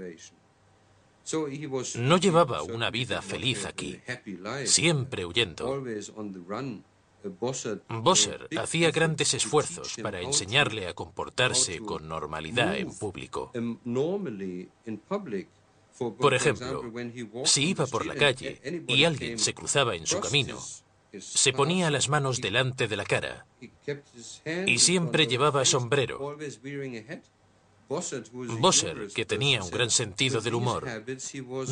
No 1.98 2.18
llevaba 2.18 2.64
una 2.64 2.90
vida 2.90 3.22
feliz 3.22 3.66
aquí, 3.66 4.00
siempre 4.66 5.26
huyendo. 5.26 5.84
Bosser 7.90 8.48
hacía 8.58 8.92
grandes 8.92 9.34
esfuerzos 9.34 9.96
para 10.02 10.22
enseñarle 10.22 10.88
a 10.88 10.94
comportarse 10.94 11.80
con 11.80 12.08
normalidad 12.08 12.78
en 12.78 12.92
público. 12.98 13.52
Por 16.20 16.34
ejemplo, 16.34 16.82
si 17.46 17.70
iba 17.70 17.86
por 17.86 18.06
la 18.06 18.16
calle 18.16 18.84
y 18.88 19.04
alguien 19.04 19.38
se 19.38 19.54
cruzaba 19.54 19.96
en 19.96 20.08
su 20.08 20.20
camino, 20.20 20.60
se 21.20 21.54
ponía 21.54 21.92
las 21.92 22.10
manos 22.10 22.42
delante 22.42 22.88
de 22.88 22.96
la 22.96 23.04
cara 23.04 23.46
y 24.66 24.80
siempre 24.80 25.28
llevaba 25.28 25.66
sombrero. 25.66 26.38
Bosser, 28.60 29.08
que 29.14 29.26
tenía 29.26 29.64
un 29.64 29.70
gran 29.70 29.90
sentido 29.90 30.42
del 30.42 30.56
humor, 30.56 30.88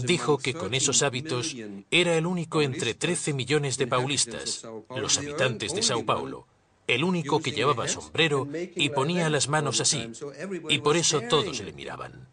dijo 0.04 0.38
que 0.38 0.54
con 0.54 0.74
esos 0.74 1.02
hábitos 1.02 1.56
era 1.90 2.18
el 2.18 2.26
único 2.26 2.62
entre 2.62 2.94
13 2.94 3.34
millones 3.34 3.78
de 3.78 3.88
paulistas, 3.88 4.68
los 4.96 5.18
habitantes 5.18 5.74
de 5.74 5.82
Sao 5.82 6.06
Paulo, 6.06 6.46
el 6.88 7.04
único 7.04 7.40
que 7.40 7.52
llevaba 7.52 7.88
sombrero 7.88 8.48
y 8.76 8.90
ponía 8.90 9.30
las 9.30 9.48
manos 9.48 9.80
así, 9.80 10.12
y 10.68 10.80
por 10.80 10.98
eso 10.98 11.22
todos 11.22 11.62
le 11.62 11.72
miraban. 11.72 12.28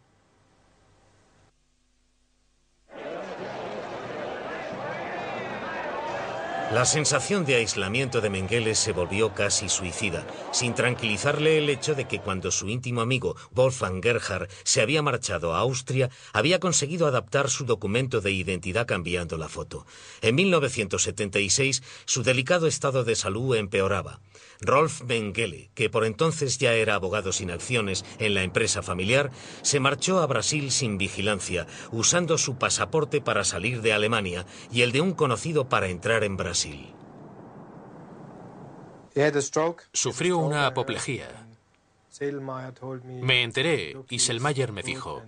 La 6.69 6.83
sensación 6.83 7.45
de 7.45 7.55
aislamiento 7.55 8.19
de 8.19 8.29
Mengele 8.29 8.75
se 8.75 8.91
volvió 8.91 9.33
casi 9.33 9.69
suicida, 9.69 10.27
sin 10.51 10.75
tranquilizarle 10.75 11.59
el 11.59 11.69
hecho 11.69 11.95
de 11.95 12.09
que 12.09 12.19
cuando 12.19 12.51
su 12.51 12.67
íntimo 12.67 12.99
amigo 12.99 13.37
Wolfgang 13.51 14.03
Gerhard 14.03 14.49
se 14.65 14.81
había 14.81 15.01
marchado 15.01 15.55
a 15.55 15.59
Austria, 15.59 16.09
había 16.33 16.59
conseguido 16.59 17.07
adaptar 17.07 17.49
su 17.49 17.63
documento 17.63 18.19
de 18.19 18.31
identidad 18.31 18.85
cambiando 18.85 19.37
la 19.37 19.47
foto. 19.47 19.85
En 20.21 20.35
1976, 20.35 21.83
su 22.03 22.23
delicado 22.23 22.67
estado 22.67 23.05
de 23.05 23.15
salud 23.15 23.55
empeoraba. 23.55 24.19
Rolf 24.61 25.03
Mengele, 25.03 25.69
que 25.75 25.89
por 25.89 26.05
entonces 26.05 26.57
ya 26.57 26.73
era 26.73 26.95
abogado 26.95 27.31
sin 27.31 27.51
acciones 27.51 28.05
en 28.19 28.33
la 28.33 28.43
empresa 28.43 28.81
familiar, 28.81 29.31
se 29.61 29.79
marchó 29.79 30.19
a 30.19 30.27
Brasil 30.27 30.71
sin 30.71 30.97
vigilancia, 30.97 31.67
usando 31.91 32.37
su 32.37 32.57
pasaporte 32.57 33.21
para 33.21 33.43
salir 33.43 33.81
de 33.81 33.93
Alemania 33.93 34.45
y 34.71 34.81
el 34.81 34.91
de 34.91 35.01
un 35.01 35.13
conocido 35.13 35.69
para 35.69 35.87
entrar 35.87 36.23
en 36.23 36.37
Brasil. 36.37 36.93
Sufrió 39.93 40.37
una 40.37 40.67
apoplejía. 40.67 41.47
Me 43.05 43.43
enteré 43.43 43.95
y 44.09 44.19
Selmayer 44.19 44.71
me 44.71 44.83
dijo, 44.83 45.23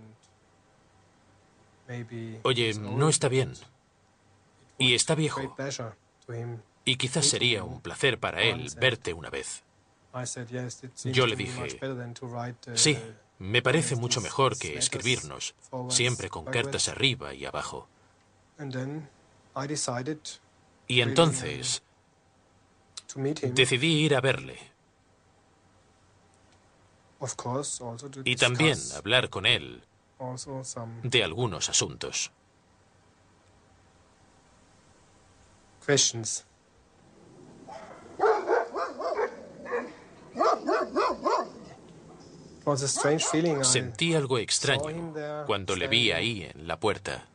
oye, 2.43 2.73
no 2.75 3.09
está 3.09 3.29
bien. 3.29 3.53
Y 4.77 4.93
está 4.93 5.15
viejo 5.15 5.55
y 6.89 6.95
quizás 6.95 7.27
sería 7.27 7.63
un 7.63 7.81
placer 7.81 8.19
para 8.19 8.41
él 8.41 8.67
verte 8.79 9.13
una 9.13 9.29
vez. 9.29 9.63
Yo 11.05 11.27
le 11.27 11.35
dije, 11.35 11.79
sí, 12.73 12.97
me 13.37 13.61
parece 13.61 13.95
mucho 13.95 14.21
mejor 14.21 14.57
que 14.57 14.75
escribirnos, 14.75 15.53
siempre 15.89 16.29
con 16.29 16.45
cartas 16.45 16.87
arriba 16.87 17.35
y 17.35 17.45
abajo. 17.45 17.87
Y 20.87 21.01
entonces 21.01 21.83
decidí 23.53 24.05
ir 24.05 24.15
a 24.15 24.21
verle. 24.21 24.57
Y 28.25 28.35
también 28.35 28.79
hablar 28.95 29.29
con 29.29 29.45
él 29.45 29.83
de 31.03 31.23
algunos 31.23 31.69
asuntos. 31.69 32.31
Sentí 43.63 44.15
algo 44.15 44.37
extraño 44.37 45.13
cuando 45.45 45.75
le 45.75 45.87
vi 45.87 46.11
ahí 46.11 46.49
en 46.53 46.67
la 46.67 46.79
puerta. 46.79 47.27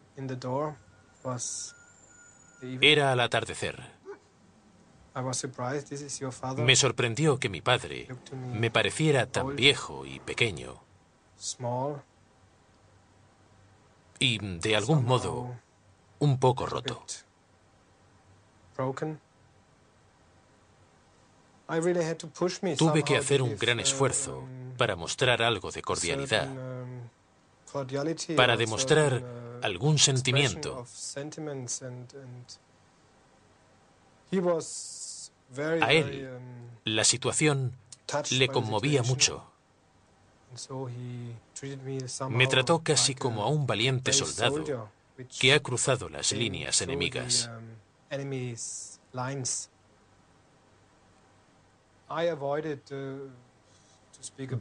Era 2.80 3.12
al 3.12 3.20
atardecer. 3.20 3.94
Me 6.57 6.76
sorprendió 6.76 7.38
que 7.38 7.48
mi 7.48 7.61
padre 7.61 8.09
me 8.32 8.70
pareciera 8.70 9.26
tan 9.26 9.55
viejo 9.55 10.07
y 10.07 10.20
pequeño. 10.20 10.82
Y 14.18 14.38
de 14.59 14.76
algún 14.76 15.05
modo 15.05 15.57
un 16.18 16.38
poco 16.38 16.66
roto. 16.66 17.05
Tuve 22.76 23.02
que 23.02 23.16
hacer 23.16 23.40
un 23.40 23.56
gran 23.56 23.80
esfuerzo 23.80 24.38
um, 24.38 24.76
para 24.76 24.96
mostrar 24.96 25.40
algo 25.40 25.70
de 25.70 25.80
cordialidad, 25.80 26.48
um, 26.50 27.08
para 28.36 28.56
demostrar 28.56 29.14
uh, 29.14 29.64
algún 29.64 29.98
sentimiento. 29.98 30.84
A 35.80 35.92
él, 35.92 36.28
um, 36.36 36.68
la 36.84 37.04
situación 37.04 37.72
le 38.30 38.48
conmovía 38.48 39.02
mucho. 39.02 39.44
Me 42.28 42.46
trató 42.46 42.82
casi 42.82 43.14
como 43.14 43.42
a 43.42 43.48
un 43.48 43.66
valiente 43.66 44.12
soldado 44.12 44.90
que 45.38 45.52
ha 45.54 45.60
cruzado 45.60 46.08
las 46.08 46.32
líneas 46.32 46.80
enemigas. 46.82 47.50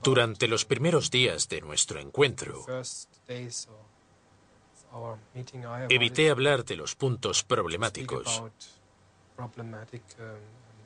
Durante 0.03 0.47
los 0.47 0.65
primeros 0.65 1.11
días 1.11 1.47
de 1.49 1.61
nuestro 1.61 1.99
encuentro, 1.99 2.65
evité 5.89 6.29
hablar 6.29 6.65
de 6.65 6.75
los 6.75 6.95
puntos 6.95 7.43
problemáticos, 7.43 8.43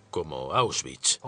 como 0.10 0.54
Auschwitz. 0.54 1.20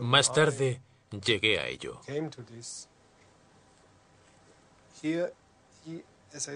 Más 0.00 0.32
tarde 0.32 0.80
llegué 1.24 1.58
a 1.58 1.66
ello. 1.66 2.00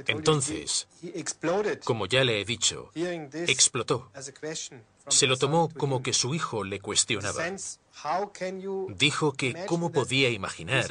Entonces, 0.06 0.86
como 1.84 2.06
ya 2.06 2.24
le 2.24 2.40
he 2.40 2.44
dicho, 2.44 2.90
explotó. 2.94 4.10
Se 5.08 5.26
lo 5.26 5.36
tomó 5.36 5.68
como 5.76 6.02
que 6.02 6.12
su 6.12 6.34
hijo 6.34 6.64
le 6.64 6.80
cuestionaba. 6.80 7.44
Dijo 8.88 9.32
que 9.32 9.66
cómo 9.66 9.90
podía 9.90 10.30
imaginar 10.30 10.86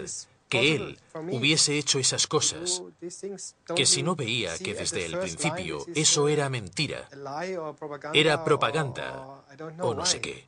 que 0.49 0.75
él 0.75 0.99
hubiese 1.13 1.77
hecho 1.77 1.97
esas 1.97 2.27
cosas, 2.27 2.83
que 3.73 3.85
si 3.85 4.03
no 4.03 4.15
veía 4.15 4.57
que 4.57 4.73
desde 4.73 5.05
el 5.05 5.17
principio 5.17 5.85
eso 5.95 6.27
era 6.27 6.49
mentira, 6.49 7.07
era 8.13 8.43
propaganda 8.43 9.43
o 9.79 9.93
no 9.93 10.05
sé 10.05 10.19
qué. 10.19 10.45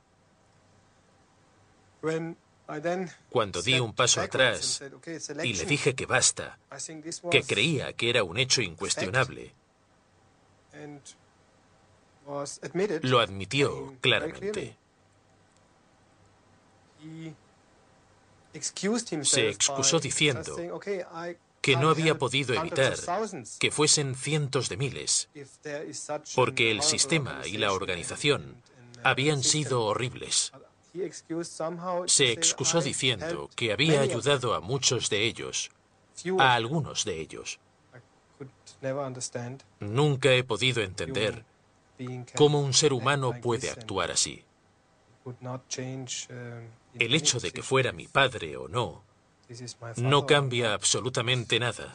Cuando 3.30 3.62
di 3.62 3.80
un 3.80 3.94
paso 3.94 4.22
atrás 4.22 4.84
y 5.44 5.54
le 5.54 5.66
dije 5.66 5.96
que 5.96 6.06
basta, 6.06 6.58
que 7.32 7.44
creía 7.44 7.94
que 7.94 8.10
era 8.10 8.24
un 8.24 8.38
hecho 8.38 8.62
incuestionable, 8.62 9.54
lo 13.02 13.20
admitió 13.20 13.96
claramente. 14.02 14.78
Se 19.24 19.50
excusó 19.50 20.00
diciendo 20.00 20.56
que 21.62 21.76
no 21.76 21.90
había 21.90 22.18
podido 22.18 22.54
evitar 22.54 22.96
que 23.60 23.72
fuesen 23.72 24.16
cientos 24.16 24.70
de 24.70 24.78
miles, 24.78 25.30
porque 26.36 26.72
el 26.72 26.82
sistema 26.82 27.42
y 27.46 27.58
la 27.58 27.72
organización 27.74 28.62
habían 29.04 29.44
sido 29.44 29.84
horribles. 29.84 30.52
Se 32.06 32.32
excusó 32.32 32.82
diciendo 32.82 33.50
que 33.56 33.74
había 33.74 34.02
ayudado 34.02 34.54
a 34.54 34.60
muchos 34.60 35.10
de 35.10 35.26
ellos, 35.26 35.72
a 36.40 36.54
algunos 36.54 37.04
de 37.06 37.20
ellos. 37.20 37.60
Nunca 39.80 40.32
he 40.34 40.44
podido 40.44 40.84
entender 40.84 41.46
cómo 42.36 42.60
un 42.60 42.74
ser 42.74 42.94
humano 42.94 43.34
puede 43.42 43.70
actuar 43.70 44.12
así. 44.12 44.44
El 47.00 47.16
hecho 47.16 47.40
de 47.40 47.52
que 47.52 47.64
fuera 47.64 47.92
mi 47.92 48.08
padre 48.08 48.58
o 48.58 48.68
no, 48.68 49.04
no 49.98 50.26
cambia 50.26 50.74
absolutamente 50.74 51.60
nada. 51.60 51.94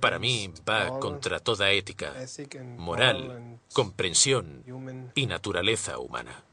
Para 0.00 0.18
mí 0.18 0.52
va 0.68 0.98
contra 1.00 1.40
toda 1.40 1.70
ética, 1.72 2.14
moral, 2.76 3.58
comprensión 3.72 4.64
y 5.14 5.26
naturaleza 5.26 5.98
humana. 5.98 6.44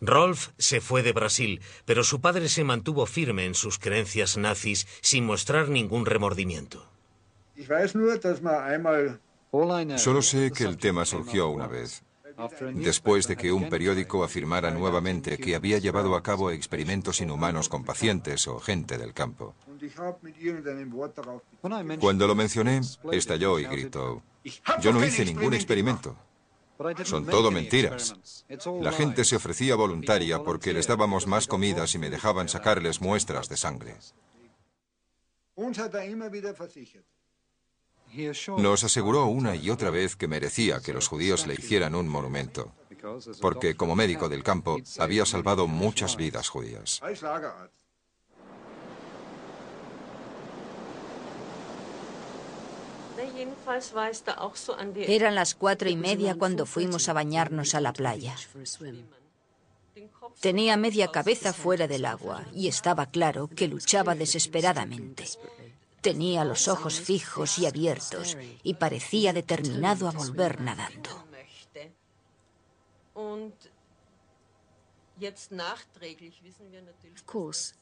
Rolf 0.00 0.50
se 0.58 0.80
fue 0.80 1.02
de 1.02 1.12
Brasil, 1.12 1.60
pero 1.84 2.04
su 2.04 2.20
padre 2.20 2.48
se 2.48 2.62
mantuvo 2.62 3.04
firme 3.06 3.46
en 3.46 3.54
sus 3.54 3.78
creencias 3.78 4.36
nazis 4.36 4.86
sin 5.00 5.26
mostrar 5.26 5.68
ningún 5.68 6.06
remordimiento. 6.06 6.88
Solo 9.96 10.22
sé 10.22 10.52
que 10.52 10.64
el 10.64 10.76
tema 10.78 11.04
surgió 11.04 11.48
una 11.48 11.66
vez, 11.66 12.04
después 12.74 13.26
de 13.26 13.36
que 13.36 13.52
un 13.52 13.68
periódico 13.68 14.24
afirmara 14.24 14.70
nuevamente 14.70 15.38
que 15.38 15.54
había 15.54 15.78
llevado 15.78 16.14
a 16.14 16.22
cabo 16.22 16.50
experimentos 16.50 17.20
inhumanos 17.20 17.68
con 17.68 17.84
pacientes 17.84 18.46
o 18.46 18.58
gente 18.60 18.98
del 18.98 19.12
campo. 19.12 19.54
Cuando 22.00 22.26
lo 22.26 22.34
mencioné, 22.34 22.80
estalló 23.12 23.58
y 23.58 23.64
gritó, 23.64 24.22
yo 24.80 24.92
no 24.92 25.04
hice 25.04 25.24
ningún 25.24 25.54
experimento. 25.54 26.16
Son 27.04 27.26
todo 27.26 27.50
mentiras. 27.50 28.44
La 28.80 28.92
gente 28.92 29.24
se 29.24 29.36
ofrecía 29.36 29.74
voluntaria 29.74 30.42
porque 30.42 30.72
les 30.72 30.86
dábamos 30.86 31.26
más 31.26 31.48
comidas 31.48 31.94
y 31.94 31.98
me 31.98 32.08
dejaban 32.08 32.48
sacarles 32.48 33.00
muestras 33.00 33.48
de 33.48 33.56
sangre. 33.56 33.96
Nos 38.56 38.84
aseguró 38.84 39.26
una 39.26 39.54
y 39.54 39.70
otra 39.70 39.90
vez 39.90 40.16
que 40.16 40.28
merecía 40.28 40.80
que 40.80 40.92
los 40.92 41.08
judíos 41.08 41.46
le 41.46 41.54
hicieran 41.54 41.94
un 41.94 42.08
monumento, 42.08 42.72
porque 43.40 43.76
como 43.76 43.94
médico 43.94 44.28
del 44.28 44.42
campo 44.42 44.78
había 44.98 45.26
salvado 45.26 45.66
muchas 45.66 46.16
vidas 46.16 46.48
judías. 46.48 47.00
Eran 55.06 55.34
las 55.34 55.54
cuatro 55.54 55.88
y 55.88 55.96
media 55.96 56.36
cuando 56.36 56.66
fuimos 56.66 57.08
a 57.08 57.12
bañarnos 57.12 57.74
a 57.74 57.80
la 57.80 57.92
playa. 57.92 58.36
Tenía 60.40 60.76
media 60.76 61.10
cabeza 61.10 61.52
fuera 61.52 61.88
del 61.88 62.04
agua 62.04 62.44
y 62.54 62.68
estaba 62.68 63.06
claro 63.06 63.48
que 63.48 63.68
luchaba 63.68 64.14
desesperadamente. 64.14 65.24
Tenía 66.00 66.44
los 66.44 66.68
ojos 66.68 67.00
fijos 67.00 67.58
y 67.58 67.66
abiertos 67.66 68.36
y 68.62 68.74
parecía 68.74 69.32
determinado 69.32 70.08
a 70.08 70.12
volver 70.12 70.60
nadando. 70.60 71.10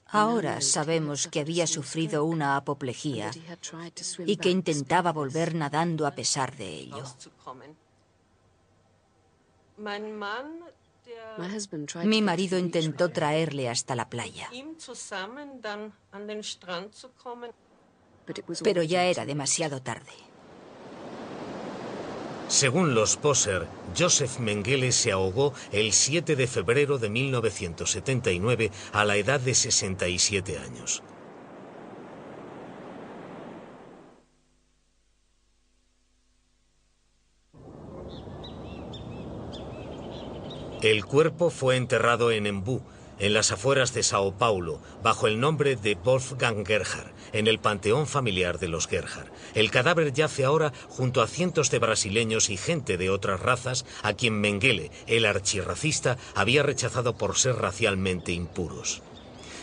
Ahora 0.07 0.61
sabemos 0.61 1.29
que 1.29 1.41
había 1.41 1.67
sufrido 1.67 2.25
una 2.25 2.57
apoplejía 2.57 3.31
y 4.25 4.37
que 4.39 4.51
intentaba 4.51 5.13
volver 5.13 5.55
nadando 5.55 6.07
a 6.07 6.13
pesar 6.13 6.57
de 6.57 6.69
ello. 6.69 7.05
Mi 12.05 12.23
marido 12.23 12.59
intentó 12.59 13.11
traerle 13.11 13.69
hasta 13.69 13.95
la 13.95 14.09
playa, 14.09 14.49
pero 18.63 18.83
ya 18.83 19.05
era 19.05 19.25
demasiado 19.25 19.81
tarde. 19.83 20.13
Según 22.49 22.95
los 22.95 23.17
Poser, 23.17 23.67
Joseph 23.99 24.39
Mengele 24.39 24.93
se 24.93 25.11
ahogó 25.11 25.53
el 25.73 25.93
7 25.93 26.37
de 26.37 26.47
febrero 26.47 26.99
de 26.99 27.11
1979 27.11 28.71
a 28.93 29.05
la 29.05 29.17
edad 29.17 29.41
de 29.41 29.55
67 29.55 30.57
años. 30.59 31.03
El 40.83 41.05
cuerpo 41.05 41.51
fue 41.51 41.77
enterrado 41.77 42.31
en 42.31 42.47
Embú, 42.47 42.81
en 43.19 43.35
las 43.35 43.53
afueras 43.53 43.95
de 43.95 44.03
Sao 44.03 44.33
Paulo, 44.33 44.81
bajo 45.03 45.27
el 45.27 45.41
nombre 45.41 45.77
de 45.77 45.95
Wolfgang 45.95 46.67
Gerhard 46.67 47.13
en 47.33 47.47
el 47.47 47.59
panteón 47.59 48.07
familiar 48.07 48.59
de 48.59 48.69
los 48.69 48.89
Gerhard. 48.89 49.31
El 49.55 49.71
cadáver 49.71 50.13
yace 50.13 50.45
ahora 50.45 50.73
junto 50.89 51.23
a 51.23 51.27
cientos 51.27 51.71
de 51.71 51.79
brasileños 51.79 52.51
y 52.51 52.57
gente 52.57 52.97
de 52.97 53.11
otras 53.11 53.41
razas 53.41 53.85
a 54.03 54.15
quien 54.15 54.41
Mengele, 54.41 54.91
el 55.07 55.27
archirracista, 55.27 56.17
había 56.35 56.63
rechazado 56.63 57.17
por 57.17 57.37
ser 57.37 57.57
racialmente 57.57 58.33
impuros. 58.33 59.03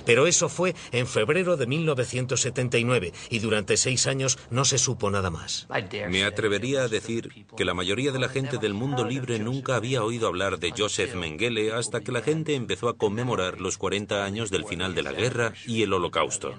Pero 0.05 0.27
eso 0.27 0.49
fue 0.49 0.75
en 0.91 1.07
febrero 1.07 1.57
de 1.57 1.67
1979 1.67 3.13
y 3.29 3.39
durante 3.39 3.77
seis 3.77 4.07
años 4.07 4.37
no 4.49 4.65
se 4.65 4.77
supo 4.77 5.09
nada 5.09 5.29
más. 5.29 5.67
Me 6.09 6.23
atrevería 6.23 6.83
a 6.83 6.87
decir 6.87 7.45
que 7.55 7.65
la 7.65 7.73
mayoría 7.73 8.11
de 8.11 8.19
la 8.19 8.29
gente 8.29 8.57
del 8.57 8.73
mundo 8.73 9.05
libre 9.05 9.39
nunca 9.39 9.75
había 9.75 10.03
oído 10.03 10.27
hablar 10.27 10.59
de 10.59 10.73
Joseph 10.75 11.15
Mengele 11.15 11.73
hasta 11.73 12.01
que 12.01 12.11
la 12.11 12.21
gente 12.21 12.55
empezó 12.55 12.89
a 12.89 12.97
conmemorar 12.97 13.59
los 13.59 13.77
40 13.77 14.23
años 14.23 14.49
del 14.49 14.65
final 14.65 14.95
de 14.95 15.03
la 15.03 15.11
guerra 15.11 15.53
y 15.65 15.83
el 15.83 15.93
holocausto. 15.93 16.53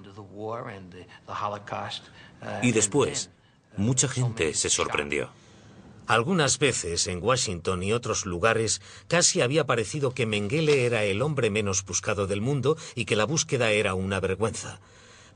Y 2.63 2.73
después, 2.73 3.31
mucha 3.77 4.09
gente 4.09 4.55
se 4.55 4.71
sorprendió. 4.71 5.31
Algunas 6.07 6.59
veces 6.59 7.07
en 7.07 7.23
Washington 7.23 7.83
y 7.83 7.93
otros 7.93 8.27
lugares 8.27 8.83
casi 9.09 9.41
había 9.41 9.67
parecido 9.67 10.13
que 10.13 10.27
Mengele 10.27 10.85
era 10.85 11.05
el 11.05 11.23
hombre 11.23 11.49
menos 11.49 11.85
buscado 11.85 12.27
del 12.27 12.43
mundo 12.43 12.77
y 12.95 13.07
que 13.07 13.17
la 13.17 13.25
búsqueda 13.25 13.71
era 13.71 13.95
una 13.95 14.21
vergüenza. 14.21 14.81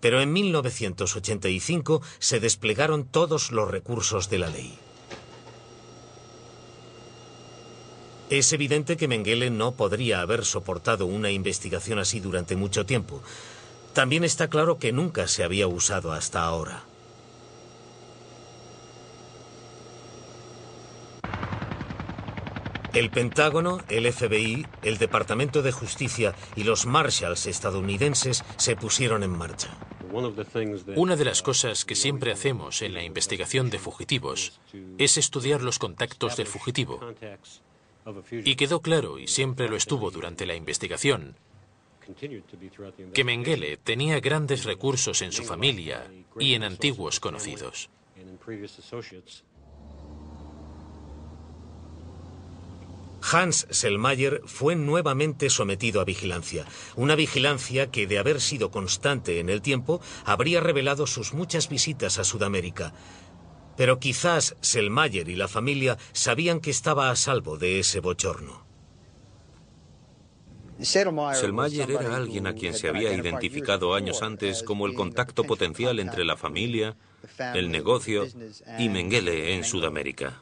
Pero 0.01 0.21
en 0.21 0.33
1985 0.33 2.03
se 2.19 2.41
desplegaron 2.41 3.05
todos 3.05 3.51
los 3.51 3.71
recursos 3.71 4.29
de 4.29 4.39
la 4.39 4.49
ley. 4.49 4.79
Es 8.29 8.53
evidente 8.53 8.99
que 8.99 9.09
Mengele 9.09 9.49
no 9.49 9.73
podría 9.73 10.21
haber 10.21 10.45
soportado 10.45 11.07
una 11.07 11.31
investigación 11.31 11.99
así 11.99 12.21
durante 12.21 12.57
mucho 12.57 12.85
tiempo. 12.85 13.23
También 13.95 14.23
está 14.23 14.49
claro 14.49 14.79
que 14.79 14.93
nunca 14.93 15.29
se 15.29 15.45
había 15.45 15.67
usado 15.67 16.13
hasta 16.13 16.43
ahora. 16.43 16.85
El 22.95 23.11
Pentágono, 23.11 23.81
el 23.89 24.11
FBI, 24.11 24.67
el 24.83 24.99
Departamento 24.99 25.63
de 25.63 25.73
Justicia 25.73 26.35
y 26.57 26.65
los 26.65 26.87
Marshalls 26.87 27.47
estadounidenses 27.47 28.45
se 28.57 28.77
pusieron 28.77 29.23
en 29.23 29.31
marcha. 29.31 29.69
Una 30.97 31.17
de 31.17 31.25
las 31.25 31.43
cosas 31.43 31.85
que 31.85 31.95
siempre 31.95 32.33
hacemos 32.33 32.81
en 32.81 32.95
la 32.95 33.03
investigación 33.03 33.69
de 33.69 33.79
fugitivos 33.79 34.59
es 34.97 35.19
estudiar 35.19 35.63
los 35.63 35.79
contactos 35.79 36.37
del 36.37 36.47
fugitivo. 36.47 37.01
Y 38.31 38.57
quedó 38.57 38.81
claro, 38.81 39.19
y 39.19 39.27
siempre 39.27 39.69
lo 39.69 39.77
estuvo 39.77 40.11
durante 40.11 40.47
la 40.47 40.55
investigación, 40.55 41.37
que 43.13 43.25
Mengele 43.25 43.77
tenía 43.77 44.19
grandes 44.21 44.65
recursos 44.65 45.21
en 45.21 45.31
su 45.33 45.45
familia 45.45 46.11
y 46.39 46.55
en 46.55 46.63
antiguos 46.65 47.21
conocidos. 47.21 47.91
Hans 53.21 53.67
Selmayer 53.71 54.43
fue 54.47 54.77
nuevamente 54.77 55.51
sometido 55.51 56.01
a 56.01 56.05
vigilancia, 56.05 56.65
una 56.97 57.15
vigilancia 57.15 57.91
que, 57.91 58.07
de 58.07 58.19
haber 58.19 58.41
sido 58.41 58.71
constante 58.71 59.41
en 59.41 59.49
el 59.49 59.61
tiempo, 59.61 60.01
habría 60.25 60.61
revelado 60.61 61.07
sus 61.07 61.35
muchas 61.35 61.69
visitas 61.69 62.19
a 62.19 62.25
Sudamérica. 62.25 62.93
Pero 63.77 63.99
quizás 63.99 64.57
Selmayer 64.61 65.29
y 65.29 65.37
la 65.37 65.49
familia 65.49 65.99
sabían 66.13 66.61
que 66.61 66.71
estaba 66.71 67.11
a 67.11 67.17
salvo 67.17 67.59
de 67.59 67.81
ese 67.81 68.01
bochorno. 68.01 68.67
Selmayer 70.81 71.91
era 71.91 72.15
alguien 72.15 72.47
a 72.47 72.55
quien 72.55 72.73
se 72.73 72.89
había 72.89 73.13
identificado 73.13 73.95
años 73.95 74.23
antes 74.23 74.63
como 74.63 74.87
el 74.87 74.95
contacto 74.95 75.43
potencial 75.43 75.99
entre 75.99 76.25
la 76.25 76.37
familia, 76.37 76.97
el 77.55 77.71
negocio 77.71 78.27
y 78.79 78.89
Mengele 78.89 79.55
en 79.55 79.65
Sudamérica. 79.65 80.41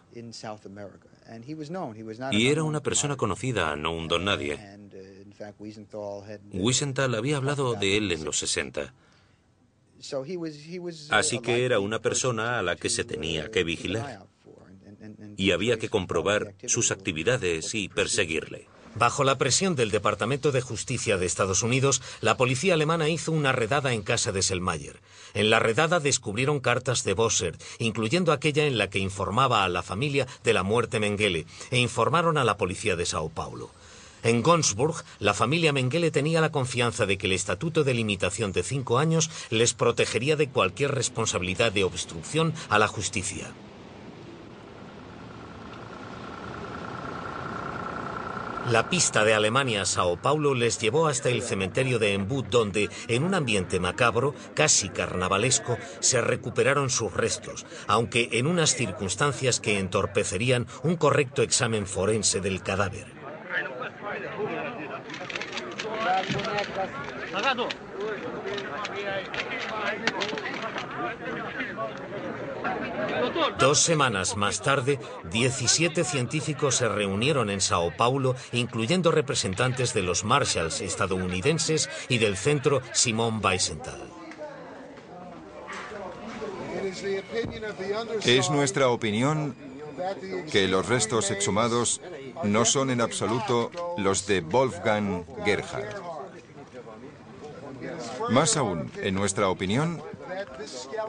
Y 2.32 2.48
era 2.48 2.62
una 2.62 2.80
persona 2.80 3.16
conocida, 3.16 3.76
no 3.76 3.92
un 3.92 4.08
don 4.08 4.24
nadie. 4.24 4.58
Wiesenthal 6.52 7.14
había 7.14 7.36
hablado 7.36 7.74
de 7.74 7.96
él 7.96 8.12
en 8.12 8.24
los 8.24 8.38
60. 8.38 8.94
Así 11.10 11.38
que 11.40 11.64
era 11.64 11.80
una 11.80 12.00
persona 12.00 12.58
a 12.58 12.62
la 12.62 12.76
que 12.76 12.90
se 12.90 13.04
tenía 13.04 13.50
que 13.50 13.64
vigilar. 13.64 14.26
Y 15.36 15.50
había 15.50 15.78
que 15.78 15.88
comprobar 15.88 16.54
sus 16.66 16.90
actividades 16.90 17.74
y 17.74 17.88
perseguirle. 17.88 18.68
Bajo 18.98 19.24
la 19.24 19.36
presión 19.36 19.76
del 19.76 19.90
Departamento 19.90 20.52
de 20.52 20.62
Justicia 20.62 21.18
de 21.18 21.26
Estados 21.26 21.62
Unidos, 21.62 22.00
la 22.22 22.38
policía 22.38 22.72
alemana 22.72 23.10
hizo 23.10 23.30
una 23.30 23.52
redada 23.52 23.92
en 23.92 24.00
casa 24.00 24.32
de 24.32 24.40
Selmayer. 24.40 25.00
En 25.34 25.50
la 25.50 25.58
redada 25.58 26.00
descubrieron 26.00 26.60
cartas 26.60 27.04
de 27.04 27.12
Bosser, 27.12 27.58
incluyendo 27.78 28.32
aquella 28.32 28.64
en 28.64 28.78
la 28.78 28.88
que 28.88 28.98
informaba 28.98 29.64
a 29.64 29.68
la 29.68 29.82
familia 29.82 30.26
de 30.44 30.54
la 30.54 30.62
muerte 30.62 30.98
Mengele, 30.98 31.44
e 31.70 31.78
informaron 31.78 32.38
a 32.38 32.44
la 32.44 32.56
policía 32.56 32.96
de 32.96 33.04
Sao 33.04 33.28
Paulo. 33.28 33.70
En 34.22 34.42
Gonsburg, 34.42 35.04
la 35.18 35.34
familia 35.34 35.74
Mengele 35.74 36.10
tenía 36.10 36.40
la 36.40 36.50
confianza 36.50 37.04
de 37.04 37.18
que 37.18 37.26
el 37.26 37.34
estatuto 37.34 37.84
de 37.84 37.92
limitación 37.92 38.52
de 38.52 38.62
cinco 38.62 38.98
años 38.98 39.30
les 39.50 39.74
protegería 39.74 40.36
de 40.36 40.48
cualquier 40.48 40.92
responsabilidad 40.92 41.70
de 41.70 41.84
obstrucción 41.84 42.54
a 42.70 42.78
la 42.78 42.88
justicia. 42.88 43.52
La 48.70 48.90
pista 48.90 49.24
de 49.24 49.32
Alemania 49.32 49.82
a 49.82 49.84
Sao 49.84 50.16
Paulo 50.16 50.52
les 50.54 50.80
llevó 50.80 51.06
hasta 51.06 51.28
el 51.28 51.42
cementerio 51.42 52.00
de 52.00 52.14
Embut, 52.14 52.46
donde, 52.48 52.90
en 53.06 53.22
un 53.22 53.34
ambiente 53.34 53.78
macabro, 53.78 54.34
casi 54.54 54.88
carnavalesco, 54.88 55.78
se 56.00 56.20
recuperaron 56.20 56.90
sus 56.90 57.12
restos, 57.12 57.64
aunque 57.86 58.28
en 58.32 58.48
unas 58.48 58.74
circunstancias 58.74 59.60
que 59.60 59.78
entorpecerían 59.78 60.66
un 60.82 60.96
correcto 60.96 61.42
examen 61.42 61.86
forense 61.86 62.40
del 62.40 62.60
cadáver. 62.60 63.06
Dos 73.58 73.80
semanas 73.80 74.36
más 74.36 74.62
tarde, 74.62 74.98
17 75.30 76.04
científicos 76.04 76.76
se 76.76 76.88
reunieron 76.88 77.50
en 77.50 77.60
Sao 77.60 77.92
Paulo, 77.96 78.36
incluyendo 78.52 79.10
representantes 79.10 79.94
de 79.94 80.02
los 80.02 80.24
Marshalls 80.24 80.80
estadounidenses 80.80 81.88
y 82.08 82.18
del 82.18 82.36
centro 82.36 82.82
Simon 82.92 83.40
Wiesenthal. 83.42 84.00
Es 88.24 88.50
nuestra 88.50 88.88
opinión 88.88 89.54
que 90.50 90.68
los 90.68 90.86
restos 90.86 91.30
exhumados 91.30 92.00
no 92.44 92.64
son 92.64 92.90
en 92.90 93.00
absoluto 93.00 93.70
los 93.96 94.26
de 94.26 94.40
Wolfgang 94.40 95.24
Gerhard. 95.44 96.02
Más 98.30 98.56
aún, 98.56 98.90
en 98.96 99.14
nuestra 99.14 99.48
opinión, 99.48 100.02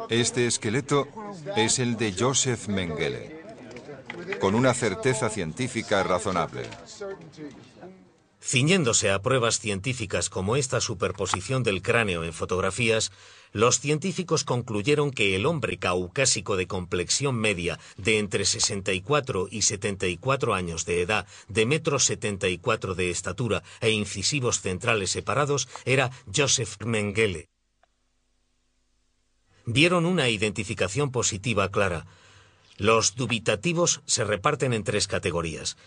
este 0.09 0.47
esqueleto 0.47 1.07
es 1.55 1.79
el 1.79 1.97
de 1.97 2.13
Joseph 2.17 2.67
Mengele, 2.67 3.43
con 4.39 4.55
una 4.55 4.73
certeza 4.73 5.29
científica 5.29 6.03
razonable. 6.03 6.63
Ciñéndose 8.41 9.11
a 9.11 9.21
pruebas 9.21 9.59
científicas 9.59 10.29
como 10.29 10.55
esta 10.55 10.79
superposición 10.79 11.63
del 11.63 11.81
cráneo 11.81 12.23
en 12.23 12.31
fotografías, 12.31 13.11
los 13.51 13.79
científicos 13.79 14.43
concluyeron 14.43 15.11
que 15.11 15.35
el 15.35 15.45
hombre 15.45 15.77
caucásico 15.77 16.55
de 16.55 16.67
complexión 16.67 17.35
media 17.35 17.79
de 17.97 18.19
entre 18.19 18.45
64 18.45 19.47
y 19.51 19.63
74 19.63 20.53
años 20.53 20.85
de 20.85 21.01
edad, 21.01 21.27
de 21.49 21.65
metro 21.65 21.99
74 21.99 22.95
de 22.95 23.09
estatura 23.09 23.63
e 23.81 23.89
incisivos 23.89 24.61
centrales 24.61 25.11
separados 25.11 25.67
era 25.83 26.11
Joseph 26.33 26.77
Mengele 26.85 27.49
dieron 29.67 30.05
una 30.05 30.29
identificación 30.29 31.11
positiva 31.11 31.69
clara. 31.69 32.07
Los 32.77 33.15
dubitativos 33.15 34.01
se 34.05 34.23
reparten 34.23 34.73
en 34.73 34.83
tres 34.83 35.07
categorías. 35.07 35.77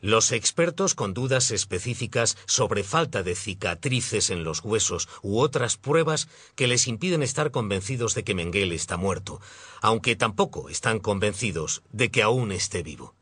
Los 0.00 0.32
expertos 0.32 0.94
con 0.94 1.14
dudas 1.14 1.50
específicas 1.50 2.36
sobre 2.46 2.84
falta 2.84 3.22
de 3.22 3.34
cicatrices 3.34 4.30
en 4.30 4.44
los 4.44 4.62
huesos 4.62 5.08
u 5.22 5.40
otras 5.40 5.76
pruebas 5.76 6.28
que 6.54 6.68
les 6.68 6.86
impiden 6.86 7.22
estar 7.22 7.50
convencidos 7.50 8.14
de 8.14 8.22
que 8.22 8.34
Mengele 8.34 8.74
está 8.76 8.96
muerto, 8.96 9.40
aunque 9.80 10.14
tampoco 10.14 10.68
están 10.68 11.00
convencidos 11.00 11.82
de 11.90 12.10
que 12.10 12.22
aún 12.22 12.52
esté 12.52 12.82
vivo. 12.82 13.14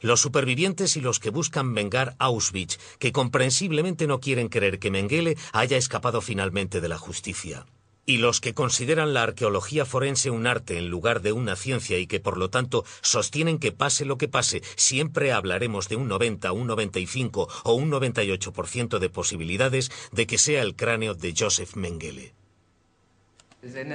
Los 0.00 0.20
supervivientes 0.20 0.96
y 0.96 1.00
los 1.00 1.20
que 1.20 1.30
buscan 1.30 1.74
vengar 1.74 2.16
Auschwitz, 2.18 2.78
que 2.98 3.12
comprensiblemente 3.12 4.06
no 4.06 4.18
quieren 4.18 4.48
creer 4.48 4.78
que 4.78 4.90
Mengele 4.90 5.36
haya 5.52 5.76
escapado 5.76 6.22
finalmente 6.22 6.80
de 6.80 6.88
la 6.88 6.98
justicia 6.98 7.66
y 8.10 8.18
los 8.18 8.40
que 8.40 8.54
consideran 8.54 9.14
la 9.14 9.22
arqueología 9.22 9.86
forense 9.86 10.30
un 10.30 10.48
arte 10.48 10.78
en 10.78 10.88
lugar 10.88 11.22
de 11.22 11.30
una 11.30 11.54
ciencia 11.54 11.96
y 11.96 12.08
que 12.08 12.18
por 12.18 12.38
lo 12.38 12.50
tanto 12.50 12.84
sostienen 13.02 13.60
que 13.60 13.70
pase 13.70 14.04
lo 14.04 14.18
que 14.18 14.26
pase, 14.26 14.62
siempre 14.74 15.30
hablaremos 15.30 15.88
de 15.88 15.94
un 15.94 16.08
90, 16.08 16.50
un 16.50 16.66
95 16.66 17.48
o 17.62 17.72
un 17.74 17.88
98% 17.88 18.98
de 18.98 19.10
posibilidades 19.10 19.92
de 20.10 20.26
que 20.26 20.38
sea 20.38 20.62
el 20.62 20.74
cráneo 20.74 21.14
de 21.14 21.34
Joseph 21.38 21.76
Mengele. 21.76 22.34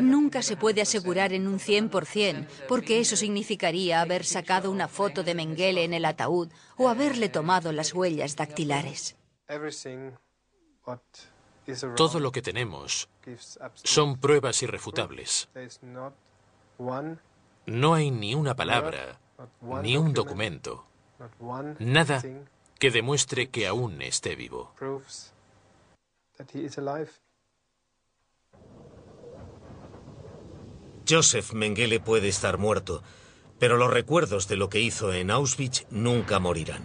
Nunca 0.02 0.42
se 0.44 0.56
puede 0.56 0.82
asegurar 0.82 1.34
en 1.34 1.46
un 1.48 1.60
100%, 1.60 2.48
porque 2.70 3.02
eso 3.02 3.18
significaría 3.18 4.00
haber 4.00 4.24
sacado 4.24 4.72
una 4.72 4.88
foto 4.88 5.24
de 5.24 5.36
Mengele 5.36 5.84
en 5.84 5.94
el 5.94 6.06
ataúd 6.06 6.50
o 6.78 6.88
haberle 6.88 7.28
tomado 7.28 7.74
las 7.74 7.94
huellas 7.94 8.38
dactilares. 8.38 9.18
Todo 11.96 12.20
lo 12.20 12.32
que 12.32 12.42
tenemos 12.42 13.10
son 13.74 14.18
pruebas 14.18 14.62
irrefutables. 14.62 15.50
No 17.66 17.94
hay 17.94 18.12
ni 18.12 18.36
una 18.36 18.56
palabra, 18.56 19.20
ni 19.82 19.98
un 19.98 20.14
documento, 20.14 20.86
nada 21.80 22.22
que 22.78 22.92
demuestre 22.92 23.50
que 23.50 23.68
aún 23.68 24.02
esté 24.02 24.36
vivo. 24.36 24.74
Joseph 31.08 31.54
Mengele 31.54 32.00
puede 32.00 32.28
estar 32.28 32.58
muerto, 32.58 33.04
pero 33.60 33.78
los 33.78 33.92
recuerdos 33.92 34.48
de 34.48 34.58
lo 34.58 34.70
que 34.70 34.82
hizo 34.82 35.14
en 35.14 35.32
Auschwitz 35.32 35.86
nunca 35.90 36.40
morirán. 36.40 36.84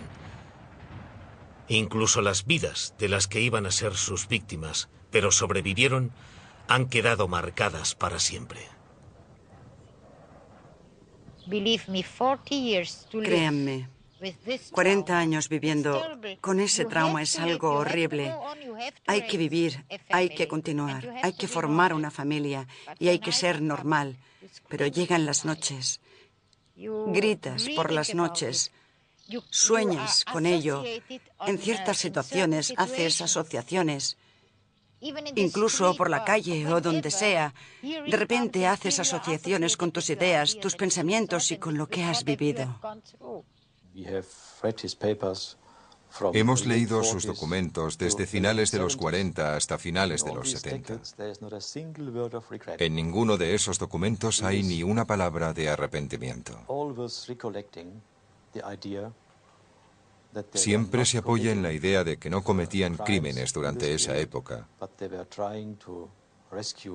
Incluso 1.71 2.21
las 2.21 2.47
vidas 2.47 2.95
de 2.99 3.09
las 3.09 3.29
que 3.29 3.41
iban 3.41 3.65
a 3.65 3.71
ser 3.71 3.95
sus 3.95 4.27
víctimas, 4.27 4.89
pero 5.13 5.31
sobrevivieron, 5.31 6.11
han 6.67 6.89
quedado 6.89 7.29
marcadas 7.29 7.95
para 7.95 8.19
siempre. 8.19 8.61
Créanme, 13.23 13.89
40 14.73 15.19
años 15.19 15.49
viviendo 15.49 16.03
con 16.41 16.59
ese 16.59 16.87
trauma 16.87 17.23
es 17.23 17.39
algo 17.39 17.71
horrible. 17.71 18.35
Hay 19.07 19.29
que 19.29 19.37
vivir, 19.39 19.85
hay 20.11 20.31
que 20.31 20.49
continuar, 20.49 21.09
hay 21.23 21.35
que 21.35 21.47
formar 21.47 21.95
una 21.95 22.11
familia 22.11 22.67
y 22.99 23.09
hay 23.09 23.21
que 23.21 23.31
ser 23.31 23.63
normal. 23.63 24.17
Pero 24.69 24.89
llegan 24.89 25.25
las 25.25 25.45
noches, 25.45 26.01
gritas 26.77 27.69
por 27.77 27.93
las 27.93 28.13
noches, 28.15 28.73
Sueñas 29.51 30.25
con 30.25 30.47
ello. 30.47 30.85
En 31.47 31.59
ciertas 31.59 31.99
situaciones 31.99 32.73
haces 32.77 33.21
asociaciones. 33.21 34.17
Incluso 35.37 35.97
por 35.97 36.11
la 36.11 36.25
calle 36.25 36.67
o 36.69 36.81
donde 36.81 37.11
sea, 37.11 37.55
de 37.83 38.17
repente 38.17 38.67
haces 38.67 38.99
asociaciones 39.01 39.77
con 39.77 39.93
tus 39.93 40.11
ideas, 40.11 40.59
tus 40.61 40.77
pensamientos 40.77 41.51
y 41.53 41.57
con 41.59 41.79
lo 41.79 41.89
que 41.89 42.05
has 42.05 42.23
vivido. 42.25 42.79
Hemos 46.33 46.67
leído 46.67 47.03
sus 47.05 47.25
documentos 47.25 47.97
desde 47.97 48.27
finales 48.27 48.71
de 48.73 48.79
los 48.79 48.97
40 48.97 49.57
hasta 49.57 49.79
finales 49.79 50.25
de 50.25 50.35
los 50.35 50.51
70. 50.51 51.01
En 52.79 52.95
ninguno 52.95 53.37
de 53.37 53.55
esos 53.55 53.79
documentos 53.79 54.43
hay 54.43 54.63
ni 54.63 54.83
una 54.83 55.07
palabra 55.07 55.53
de 55.53 55.71
arrepentimiento. 55.71 56.59
Siempre 60.55 61.05
se 61.05 61.19
apoya 61.19 61.53
en 61.53 61.63
la 61.63 61.73
idea 61.73 62.05
de 62.05 62.19
que 62.19 62.31
no 62.31 62.43
cometían 62.43 62.97
crímenes 62.97 63.53
durante 63.53 63.95
esa 63.95 64.17
época, 64.19 64.69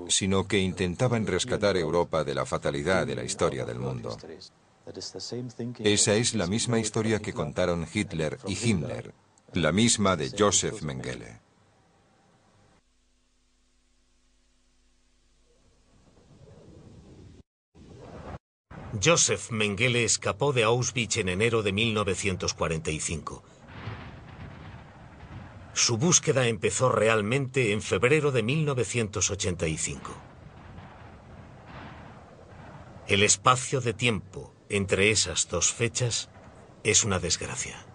sino 0.08 0.48
que 0.48 0.60
intentaban 0.60 1.26
rescatar 1.28 1.78
Europa 1.78 2.24
de 2.24 2.36
la 2.36 2.46
fatalidad 2.46 3.06
de 3.08 3.16
la 3.16 3.24
historia 3.24 3.66
del 3.66 3.80
mundo. 3.80 4.18
Esa 5.80 6.14
es 6.14 6.36
la 6.36 6.48
misma 6.48 6.80
historia 6.80 7.20
que 7.20 7.34
contaron 7.34 7.88
Hitler 7.92 8.38
y 8.46 8.54
Himmler, 8.54 9.14
la 9.54 9.72
misma 9.72 10.16
de 10.16 10.32
Joseph 10.38 10.82
Mengele. 10.82 11.45
Joseph 19.04 19.52
Mengele 19.52 20.04
escapó 20.04 20.54
de 20.54 20.64
Auschwitz 20.64 21.18
en 21.18 21.30
enero 21.30 21.64
de 21.64 21.72
1945. 21.72 23.44
Su 25.74 25.98
búsqueda 25.98 26.48
empezó 26.48 26.90
realmente 26.90 27.74
en 27.74 27.82
febrero 27.82 28.32
de 28.32 28.44
1985. 28.44 30.12
El 33.08 33.24
espacio 33.24 33.82
de 33.82 33.94
tiempo 33.94 34.54
entre 34.70 35.12
esas 35.12 35.50
dos 35.50 35.74
fechas 35.74 36.30
es 36.84 37.04
una 37.04 37.20
desgracia. 37.20 37.86